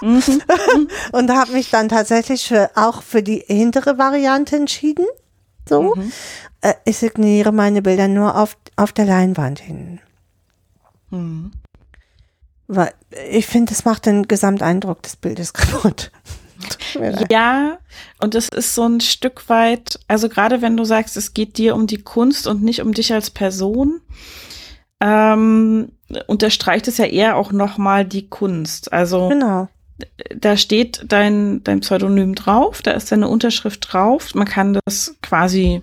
[1.12, 5.04] Und habe mich dann tatsächlich für, auch für die hintere Variante entschieden.
[5.68, 5.94] So.
[6.62, 10.00] Äh, ich signiere meine Bilder nur auf, auf der Leinwand hin.
[11.10, 11.52] Mhm.
[12.66, 12.92] Weil
[13.30, 16.10] ich finde, das macht den Gesamteindruck des Bildes kaputt.
[17.30, 17.78] Ja,
[18.20, 21.74] und das ist so ein Stück weit, also gerade wenn du sagst, es geht dir
[21.74, 24.00] um die Kunst und nicht um dich als Person,
[25.00, 25.92] ähm,
[26.26, 28.92] unterstreicht es ja eher auch nochmal die Kunst.
[28.92, 29.68] Also Genau.
[30.36, 34.34] da steht dein, dein Pseudonym drauf, da ist deine Unterschrift drauf.
[34.34, 35.82] Man kann das quasi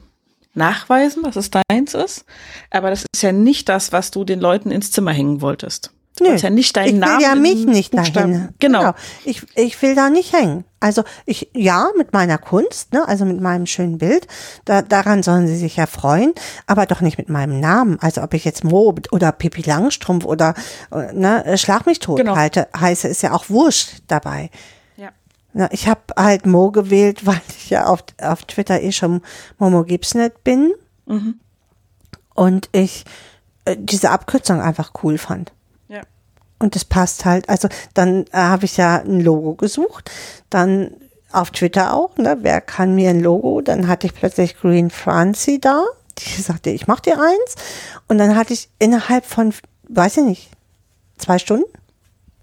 [0.54, 2.26] nachweisen, dass es deins ist.
[2.70, 5.92] Aber das ist ja nicht das, was du den Leuten ins Zimmer hängen wolltest.
[6.18, 7.22] Du ja nicht deinen ich will Namen.
[7.22, 8.50] ja mich nicht Buchstaben- dahin.
[8.60, 8.94] Genau.
[9.26, 10.64] Ich, ich will da nicht hängen.
[10.80, 14.28] Also ich, ja, mit meiner Kunst, ne, also mit meinem schönen Bild,
[14.66, 16.34] da, daran sollen sie sich ja freuen,
[16.68, 17.98] aber doch nicht mit meinem Namen.
[18.02, 20.54] Also ob ich jetzt Mo oder Pippi Langstrumpf oder
[20.92, 22.36] äh, ne, Schlag mich tot Genau.
[22.36, 24.50] halte, heiße, ist ja auch wurscht dabei.
[24.98, 25.10] Ja.
[25.54, 29.22] Na, ich habe halt Mo gewählt, weil ich ja auf, auf Twitter eh schon
[29.58, 30.74] Momo Gibsonet bin
[31.08, 31.36] Mhm.
[32.36, 33.06] und ich
[33.66, 35.54] äh, diese Abkürzung einfach cool fand.
[36.60, 37.50] Und das passt halt.
[37.50, 40.12] Also dann äh, habe ich ja ein Logo gesucht.
[40.50, 40.92] Dann
[41.32, 42.38] auf Twitter auch, ne?
[42.42, 43.62] Wer kann mir ein Logo?
[43.62, 45.84] Dann hatte ich plötzlich Green Francie da.
[46.18, 47.56] Die sagte, ich mach dir eins.
[48.08, 49.54] Und dann hatte ich innerhalb von,
[49.90, 50.52] weiß ich nicht,
[51.18, 51.70] zwei Stunden,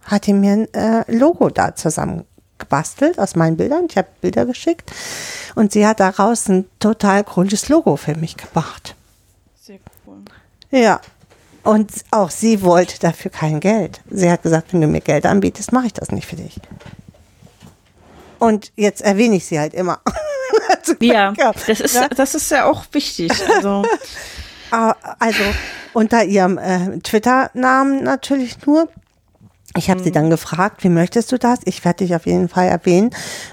[0.05, 2.25] hat die mir ein äh, Logo da zusammen
[2.59, 3.87] gebastelt aus meinen Bildern.
[3.89, 4.93] Ich habe Bilder geschickt.
[5.55, 8.95] Und sie hat daraus ein total cooles Logo für mich gemacht.
[9.61, 10.19] Sehr cool.
[10.71, 11.01] Ja.
[11.65, 14.01] Und auch sie wollte dafür kein Geld.
[14.11, 16.61] Sie hat gesagt, wenn du mir Geld anbietest, mache ich das nicht für dich.
[18.39, 20.01] Und jetzt erwähne ich sie halt immer.
[21.01, 21.33] Ja,
[21.67, 22.09] das ist, Ja.
[22.09, 23.31] das ist ja auch wichtig.
[23.49, 23.85] Also,
[24.71, 25.43] Ah, Also
[25.95, 28.89] unter ihrem äh, Twitter-Namen natürlich nur.
[29.77, 31.61] Ich habe sie dann gefragt, wie möchtest du das?
[31.65, 33.11] Ich werde dich auf jeden Fall erwähnen.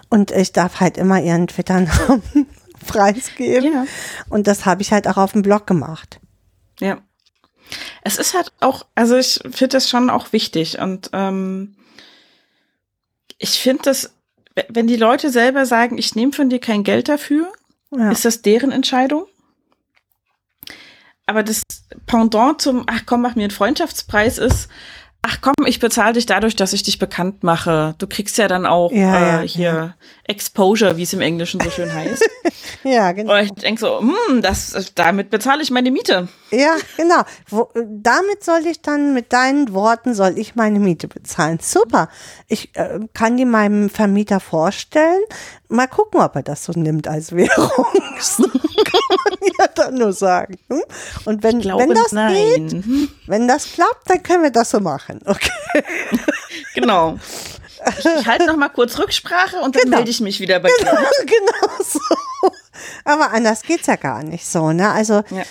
[0.09, 2.21] Und ich darf halt immer ihren Twitter-Namen
[2.88, 3.73] preisgeben.
[3.73, 3.85] Ja.
[4.29, 6.19] Und das habe ich halt auch auf dem Blog gemacht.
[6.79, 6.97] ja.
[8.03, 11.76] Es ist halt auch, also ich finde das schon auch wichtig und ähm,
[13.38, 14.14] ich finde das,
[14.69, 17.52] wenn die Leute selber sagen, ich nehme von dir kein Geld dafür,
[17.91, 18.11] Ja.
[18.11, 19.26] ist das deren Entscheidung.
[21.26, 21.61] Aber das
[22.07, 24.68] Pendant zum, ach komm, mach mir einen Freundschaftspreis ist,
[25.22, 27.95] ach komm, ich bezahle dich dadurch, dass ich dich bekannt mache.
[27.99, 29.95] Du kriegst ja dann auch Ja, äh, ja, hier
[30.31, 32.23] Exposure, wie es im Englischen so schön heißt.
[32.83, 33.33] Ja, genau.
[33.33, 36.27] Und ich denk so, hm, das, damit bezahle ich meine Miete.
[36.49, 37.21] Ja, genau.
[37.47, 41.59] Wo, damit soll ich dann, mit deinen Worten, soll ich meine Miete bezahlen.
[41.61, 42.09] Super.
[42.47, 45.21] Ich äh, kann die meinem Vermieter vorstellen.
[45.69, 47.85] Mal gucken, ob er das so nimmt als Währung.
[47.85, 50.57] Kann man ja dann nur sagen.
[50.69, 50.81] Hm?
[51.25, 52.67] Und wenn, glaube, wenn das nein.
[52.67, 55.19] geht, wenn das klappt, dann können wir das so machen.
[55.25, 55.51] Okay.
[56.73, 57.19] Genau.
[57.99, 59.97] Ich, ich halte noch mal kurz Rücksprache und dann Genau.
[59.97, 60.85] melde ich mich wieder bei dir.
[60.85, 61.99] genau so.
[63.05, 64.91] Aber anders geht's ja gar nicht so, ne?
[64.91, 65.43] Also Ja.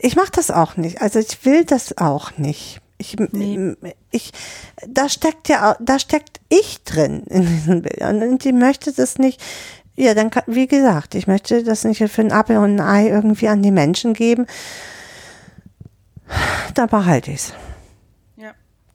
[0.00, 1.02] ich mache das auch nicht.
[1.02, 2.80] Also ich will das auch nicht.
[2.98, 3.14] Ich,
[4.10, 4.32] ich,
[4.86, 9.38] da steckt ja, da steckt ich drin in diesen Bildern und ich möchte das nicht.
[9.96, 13.08] Ja, dann kann, wie gesagt, ich möchte das nicht für ein Apfel und ein Ei
[13.08, 14.46] irgendwie an die Menschen geben.
[16.74, 17.52] Da behalte ich's.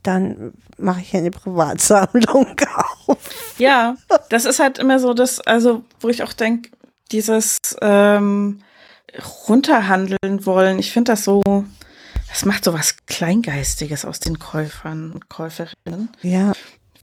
[0.03, 2.55] Dann mache ich eine Privatsammlung
[3.07, 3.17] auf.
[3.57, 3.95] Ja,
[4.29, 6.71] das ist halt immer so das, also wo ich auch denke,
[7.11, 8.61] dieses ähm,
[9.47, 11.41] runterhandeln wollen, ich finde das so,
[12.29, 16.09] das macht so was Kleingeistiges aus den Käufern und Käuferinnen.
[16.21, 16.53] Ja.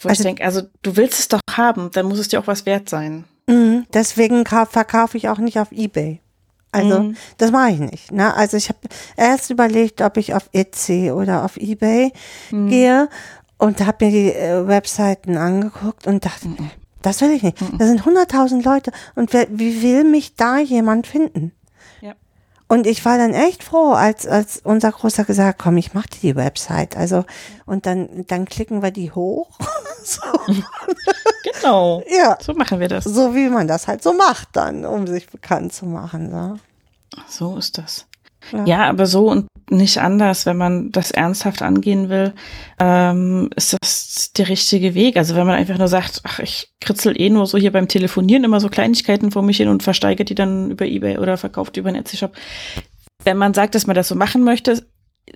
[0.00, 2.46] Wo Also- ich denke, also du willst es doch haben, dann muss es dir auch
[2.46, 3.24] was wert sein.
[3.46, 6.20] Mhm, Deswegen ka- verkaufe ich auch nicht auf Ebay.
[6.72, 7.16] Also Mhm.
[7.38, 8.12] das mache ich nicht.
[8.12, 8.34] Ne?
[8.34, 8.78] Also ich habe
[9.16, 12.12] erst überlegt, ob ich auf Etsy oder auf Ebay
[12.50, 12.68] Mhm.
[12.68, 13.08] gehe
[13.58, 16.70] und habe mir die äh, Webseiten angeguckt und dachte, nee,
[17.02, 17.56] das will ich nicht.
[17.78, 21.52] Da sind 100.000 Leute und wer, wie will mich da jemand finden?
[22.00, 22.12] Ja.
[22.68, 26.06] Und ich war dann echt froh, als, als unser Großer gesagt, hat, komm, ich mach
[26.06, 26.96] dir die Website.
[26.98, 27.24] Also,
[27.64, 29.48] und dann, dann klicken wir die hoch.
[30.04, 30.20] so,
[31.44, 32.02] Genau.
[32.08, 32.36] ja.
[32.40, 33.04] So machen wir das.
[33.04, 36.30] So wie man das halt so macht dann, um sich bekannt zu machen.
[36.30, 36.58] So.
[37.28, 38.06] So ist das.
[38.52, 38.64] Ja.
[38.64, 42.32] Ja, aber so und nicht anders, wenn man das ernsthaft angehen will,
[42.78, 45.16] ähm, ist das der richtige Weg.
[45.16, 48.44] Also wenn man einfach nur sagt, ach, ich kritzel eh nur so hier beim Telefonieren
[48.44, 51.80] immer so Kleinigkeiten vor mich hin und versteigere die dann über Ebay oder verkauft die
[51.80, 52.32] über einen Etsy-Shop.
[53.24, 54.86] Wenn man sagt, dass man das so machen möchte,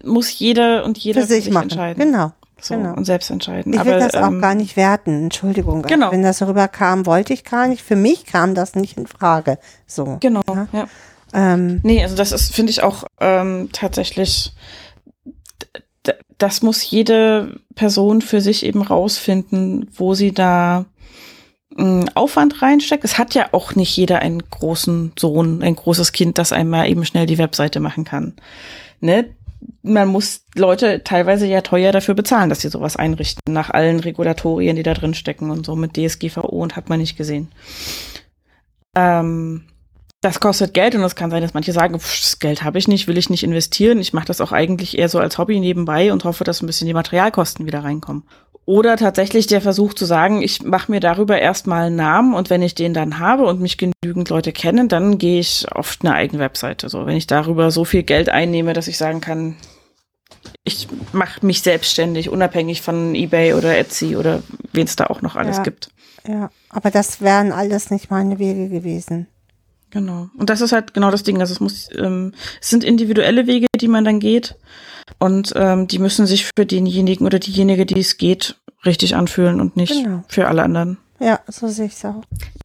[0.04, 1.64] muss jeder und jeder Für sich machen.
[1.64, 2.02] entscheiden.
[2.02, 2.32] Genau.
[2.62, 2.94] So, genau.
[2.94, 3.72] und selbst entscheiden.
[3.72, 5.24] Ich will aber, das auch ähm, gar nicht werten.
[5.24, 5.82] Entschuldigung.
[5.82, 6.12] Genau.
[6.12, 7.82] Wenn das rüberkam, wollte ich gar nicht.
[7.82, 9.58] Für mich kam das nicht in Frage.
[9.86, 10.18] So.
[10.20, 10.68] Genau, Ja.
[10.72, 10.86] ja.
[11.34, 14.52] Ähm, Nee, also das ist, finde ich auch ähm, tatsächlich,
[16.38, 20.84] das muss jede Person für sich eben rausfinden, wo sie da
[21.76, 23.04] mh, Aufwand reinsteckt.
[23.04, 27.04] Es hat ja auch nicht jeder einen großen Sohn, ein großes Kind, das einmal eben
[27.04, 28.34] schnell die Webseite machen kann.
[29.00, 29.34] Ne?
[29.82, 34.76] Man muss Leute teilweise ja teuer dafür bezahlen, dass sie sowas einrichten, nach allen Regulatorien,
[34.76, 37.48] die da drin stecken und so mit DSGVO und hat man nicht gesehen.
[38.94, 39.64] Ähm,
[40.20, 42.86] das kostet Geld und es kann sein, dass manche sagen, pff, das Geld habe ich
[42.86, 43.98] nicht, will ich nicht investieren.
[43.98, 46.86] Ich mache das auch eigentlich eher so als Hobby nebenbei und hoffe, dass ein bisschen
[46.86, 48.22] die Materialkosten wieder reinkommen.
[48.64, 52.62] Oder tatsächlich der Versuch zu sagen, ich mache mir darüber erstmal einen Namen und wenn
[52.62, 56.40] ich den dann habe und mich genügend Leute kennen, dann gehe ich auf eine eigene
[56.40, 56.88] Webseite.
[56.88, 59.56] So, wenn ich darüber so viel Geld einnehme, dass ich sagen kann,
[60.64, 65.34] ich mache mich selbstständig, unabhängig von eBay oder Etsy oder wen es da auch noch
[65.34, 65.62] alles Ja.
[65.64, 65.88] gibt.
[66.26, 66.50] ja.
[66.70, 69.26] Aber das wären alles nicht meine Wege gewesen.
[69.90, 70.28] Genau.
[70.38, 71.40] Und das ist halt genau das Ding.
[71.40, 74.56] Also es muss, ähm, es sind individuelle Wege, die man dann geht.
[75.22, 79.76] Und ähm, die müssen sich für denjenigen oder diejenige, die es geht, richtig anfühlen und
[79.76, 80.24] nicht Genau.
[80.28, 80.98] für alle anderen.
[81.20, 82.22] Ja, so sehe ich es auch.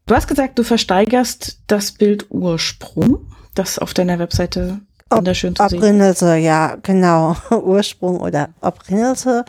[0.07, 4.79] Du hast gesagt, du versteigerst das Bild Ursprung, das auf deiner Webseite
[5.11, 5.77] wunderschön zu sehen.
[5.77, 7.35] Obrinnelse, ja, genau.
[7.51, 9.45] Ursprung oder Obrinnelse.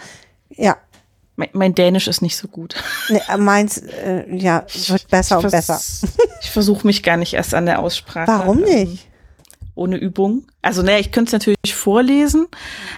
[0.50, 0.76] Ja,
[1.36, 2.74] Mein, mein Dänisch ist nicht so gut.
[3.08, 6.08] nee, meins, äh, ja, wird besser und ich vers- besser.
[6.42, 8.28] Ich versuche mich gar nicht erst an der Aussprache.
[8.28, 9.07] Warum ähm, nicht?
[9.78, 10.44] Ohne Übung.
[10.62, 12.46] Also, naja, ich könnte es natürlich vorlesen,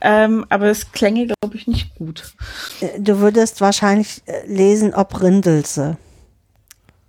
[0.02, 2.34] ähm, aber es klänge, glaube ich, nicht gut.
[2.80, 5.96] Äh, Du würdest wahrscheinlich äh, lesen Obrindelse.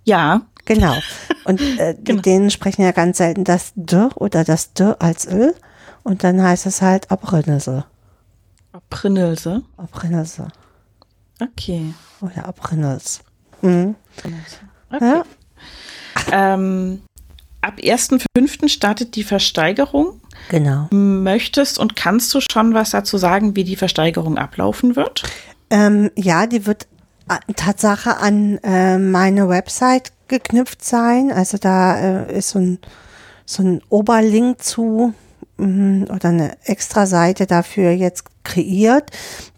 [0.04, 0.94] Ja, Genau.
[1.44, 2.22] Und äh, Genau.
[2.22, 5.52] denen sprechen ja ganz selten das D oder das D als Ö.
[6.04, 7.84] Und dann heißt es halt Obrinnelse.
[8.88, 9.62] Prinelse.
[9.76, 10.48] Obrinnelse.
[11.40, 11.94] Okay.
[12.20, 13.20] Oder Obrinnels.
[13.60, 13.96] Mhm.
[14.92, 15.00] okay.
[15.00, 15.24] Ja.
[16.30, 17.02] Ähm,
[17.62, 18.68] ab 1.5.
[18.68, 20.20] startet die Versteigerung.
[20.50, 20.88] Genau.
[20.90, 25.22] Möchtest und kannst du schon was dazu sagen, wie die Versteigerung ablaufen wird?
[25.70, 26.86] Ähm, ja, die wird
[27.56, 31.32] Tatsache an äh, meine Website geknüpft sein.
[31.32, 32.78] Also da äh, ist so ein,
[33.46, 35.14] so ein Oberlink zu
[35.56, 39.10] mm, oder eine extra Seite dafür jetzt kreiert,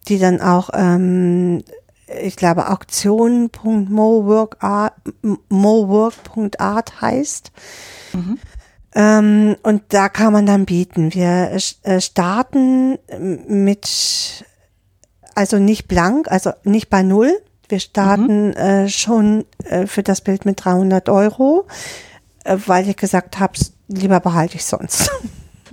[0.09, 1.65] die dann auch, ähm,
[2.07, 4.95] ich glaube, auktion.mowork.art
[5.49, 7.51] mowork.art heißt.
[8.95, 11.15] Ähm, und da kann man dann bieten.
[11.15, 12.99] Wir äh, starten
[13.49, 14.45] mit
[15.35, 17.33] also nicht blank, also nicht bei Null.
[17.69, 21.67] Wir starten äh, schon äh, für das Bild mit 300 Euro,
[22.45, 23.55] äh, weil ich gesagt habe,
[23.89, 25.11] lieber behalte ich sonst.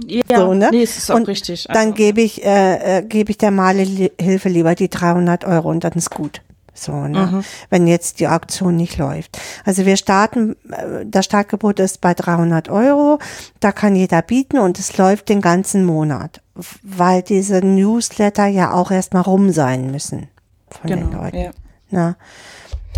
[0.07, 0.69] Ja, So, ne?
[0.71, 1.65] nee, es ist auch Und richtig.
[1.67, 5.83] Dann Also, gebe ich, äh, äh, gebe ich der Malehilfe lieber die 300 Euro und
[5.83, 6.41] dann ist gut.
[6.73, 7.27] So, ne?
[7.27, 7.43] Mhm.
[7.69, 9.37] Wenn jetzt die Auktion nicht läuft.
[9.65, 13.19] Also wir starten, äh, das Startgebot ist bei 300 Euro.
[13.59, 16.41] Da kann jeder bieten und es läuft den ganzen Monat,
[16.81, 20.27] weil diese Newsletter ja auch erstmal rum sein müssen
[20.69, 21.37] von den genau, Leuten.
[21.37, 21.51] ja.
[21.89, 22.15] Ne?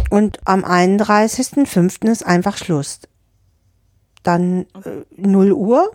[0.09, 2.09] Und am 31.05.
[2.11, 2.99] ist einfach Schluss.
[4.21, 5.91] Dann äh, 0 Uhr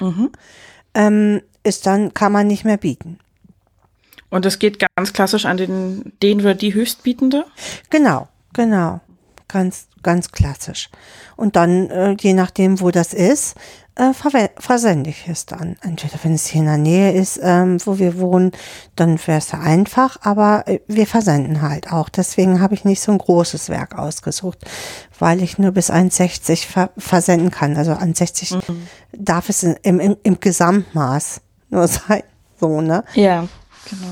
[0.00, 0.30] Mhm.
[0.94, 3.18] ähm, ist dann, kann man nicht mehr bieten.
[4.30, 7.44] Und es geht ganz klassisch an den, den oder die Höchstbietende.
[7.90, 9.00] Genau, genau.
[9.46, 10.88] Ganz, ganz klassisch.
[11.36, 13.56] Und dann, äh, je nachdem, wo das ist,
[13.94, 14.12] äh,
[14.58, 15.76] versende ich es dann.
[15.82, 18.52] Entweder wenn es hier in der Nähe ist, ähm, wo wir wohnen,
[18.96, 22.08] dann wäre es ja einfach, aber äh, wir versenden halt auch.
[22.08, 24.58] Deswegen habe ich nicht so ein großes Werk ausgesucht,
[25.18, 27.76] weil ich nur bis 1,60 ver versenden kann.
[27.76, 28.62] Also 1,60
[29.12, 31.40] darf es im, im, im Gesamtmaß
[31.70, 32.22] nur sein.
[32.58, 33.04] So, ne?
[33.14, 33.46] Ja,
[33.90, 34.10] genau.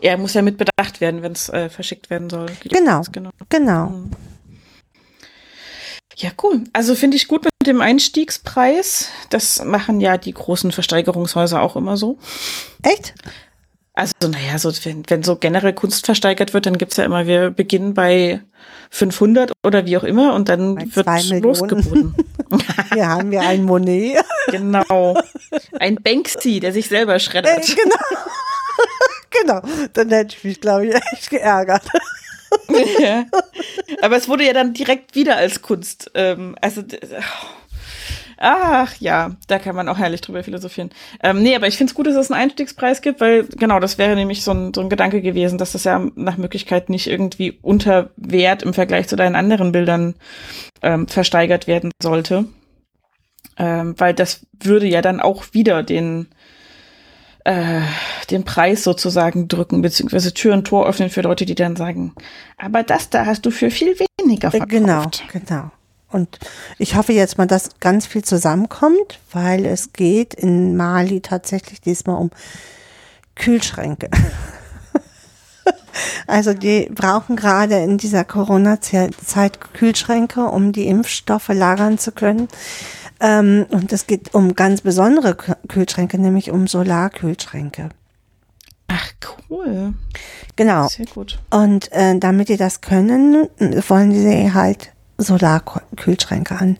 [0.00, 2.50] Er muss ja mit bedacht werden, wenn es äh, verschickt werden soll.
[2.68, 3.02] Genau.
[3.10, 3.30] genau.
[3.48, 3.92] Genau.
[6.16, 6.64] Ja, cool.
[6.72, 9.08] Also finde ich gut dem Einstiegspreis.
[9.30, 12.18] Das machen ja die großen Versteigerungshäuser auch immer so.
[12.82, 13.14] Echt?
[13.94, 17.50] Also, naja, so, wenn, wenn so generell Kunst versteigert wird, dann gibt's ja immer, wir
[17.50, 18.40] beginnen bei
[18.90, 22.14] 500 oder wie auch immer und dann Bei wird losgeboten.
[22.94, 24.24] Hier haben wir ein Monet.
[24.50, 25.20] genau.
[25.80, 27.66] Ein Banksy, der sich selber Äh, schreddert.
[27.66, 27.96] genau.
[29.66, 29.88] genau.
[29.94, 31.82] Dann hätte ich mich, glaube ich, echt geärgert.
[33.00, 33.24] ja.
[34.02, 36.10] Aber es wurde ja dann direkt wieder als Kunst.
[36.14, 36.98] Ähm, also, d-
[38.36, 40.90] ach ja, da kann man auch herrlich drüber philosophieren.
[41.22, 43.98] Ähm, nee, aber ich finde es gut, dass es einen Einstiegspreis gibt, weil genau, das
[43.98, 47.58] wäre nämlich so ein, so ein Gedanke gewesen, dass das ja nach Möglichkeit nicht irgendwie
[47.62, 50.14] unter Wert im Vergleich zu deinen anderen Bildern
[50.82, 52.44] ähm, versteigert werden sollte.
[53.60, 56.28] Ähm, weil das würde ja dann auch wieder den
[57.48, 57.80] äh,
[58.30, 62.12] den Preis sozusagen drücken, beziehungsweise Tür und Tor öffnen für Leute, die dann sagen,
[62.58, 64.70] aber das da hast du für viel weniger verkauft.
[64.70, 65.70] Genau, genau.
[66.10, 66.38] Und
[66.78, 72.16] ich hoffe jetzt mal, dass ganz viel zusammenkommt, weil es geht in Mali tatsächlich diesmal
[72.16, 72.30] um
[73.34, 74.10] Kühlschränke.
[76.28, 82.46] Also die brauchen gerade in dieser Corona-Zeit Kühlschränke, um die Impfstoffe lagern zu können.
[83.20, 87.88] Ähm, und es geht um ganz besondere Kü- Kühlschränke, nämlich um Solarkühlschränke.
[88.86, 89.12] Ach,
[89.50, 89.94] cool.
[90.56, 90.88] Genau.
[90.88, 91.38] Sehr gut.
[91.50, 93.48] Und äh, damit die das können,
[93.88, 96.78] wollen sie halt Solarkühlschränke an,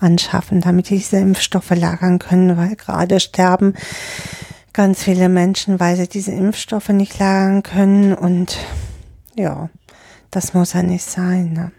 [0.00, 3.74] anschaffen, damit die diese Impfstoffe lagern können, weil gerade sterben
[4.72, 8.14] ganz viele Menschen, weil sie diese Impfstoffe nicht lagern können.
[8.14, 8.58] Und
[9.36, 9.70] ja,
[10.30, 11.52] das muss ja nicht sein.
[11.52, 11.72] Ne?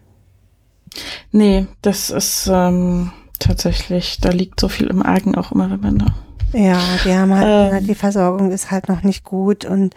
[1.32, 5.98] Nee, das ist ähm, tatsächlich, da liegt so viel im Argen auch immer, wenn man
[6.00, 6.06] da.
[6.54, 7.88] Ja, die haben halt, Ähm.
[7.88, 9.96] die Versorgung ist halt noch nicht gut und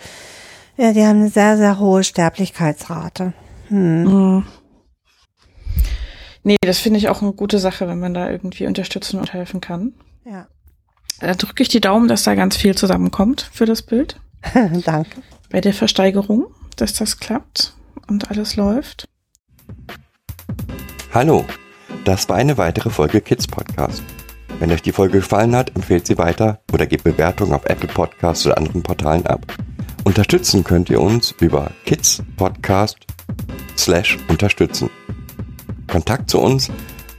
[0.77, 3.33] ja, die haben eine sehr, sehr hohe Sterblichkeitsrate.
[3.69, 4.45] Hm.
[6.45, 9.61] Nee, das finde ich auch eine gute Sache, wenn man da irgendwie unterstützen und helfen
[9.61, 9.93] kann.
[10.25, 10.47] Ja,
[11.21, 14.21] Da drücke ich die Daumen, dass da ganz viel zusammenkommt für das Bild.
[14.85, 15.23] danke.
[15.51, 16.47] Bei der Versteigerung,
[16.77, 17.75] dass das klappt
[18.09, 19.05] und alles läuft.
[21.15, 21.45] Hallo,
[22.05, 24.03] das war eine weitere Folge Kids Podcast.
[24.59, 28.47] Wenn euch die Folge gefallen hat, empfehlt sie weiter oder gebt Bewertungen auf Apple Podcasts
[28.47, 29.47] oder anderen Portalen ab.
[30.05, 32.99] Unterstützen könnt ihr uns über Kids Podcast
[33.77, 34.91] slash unterstützen.
[35.91, 36.71] Kontakt zu uns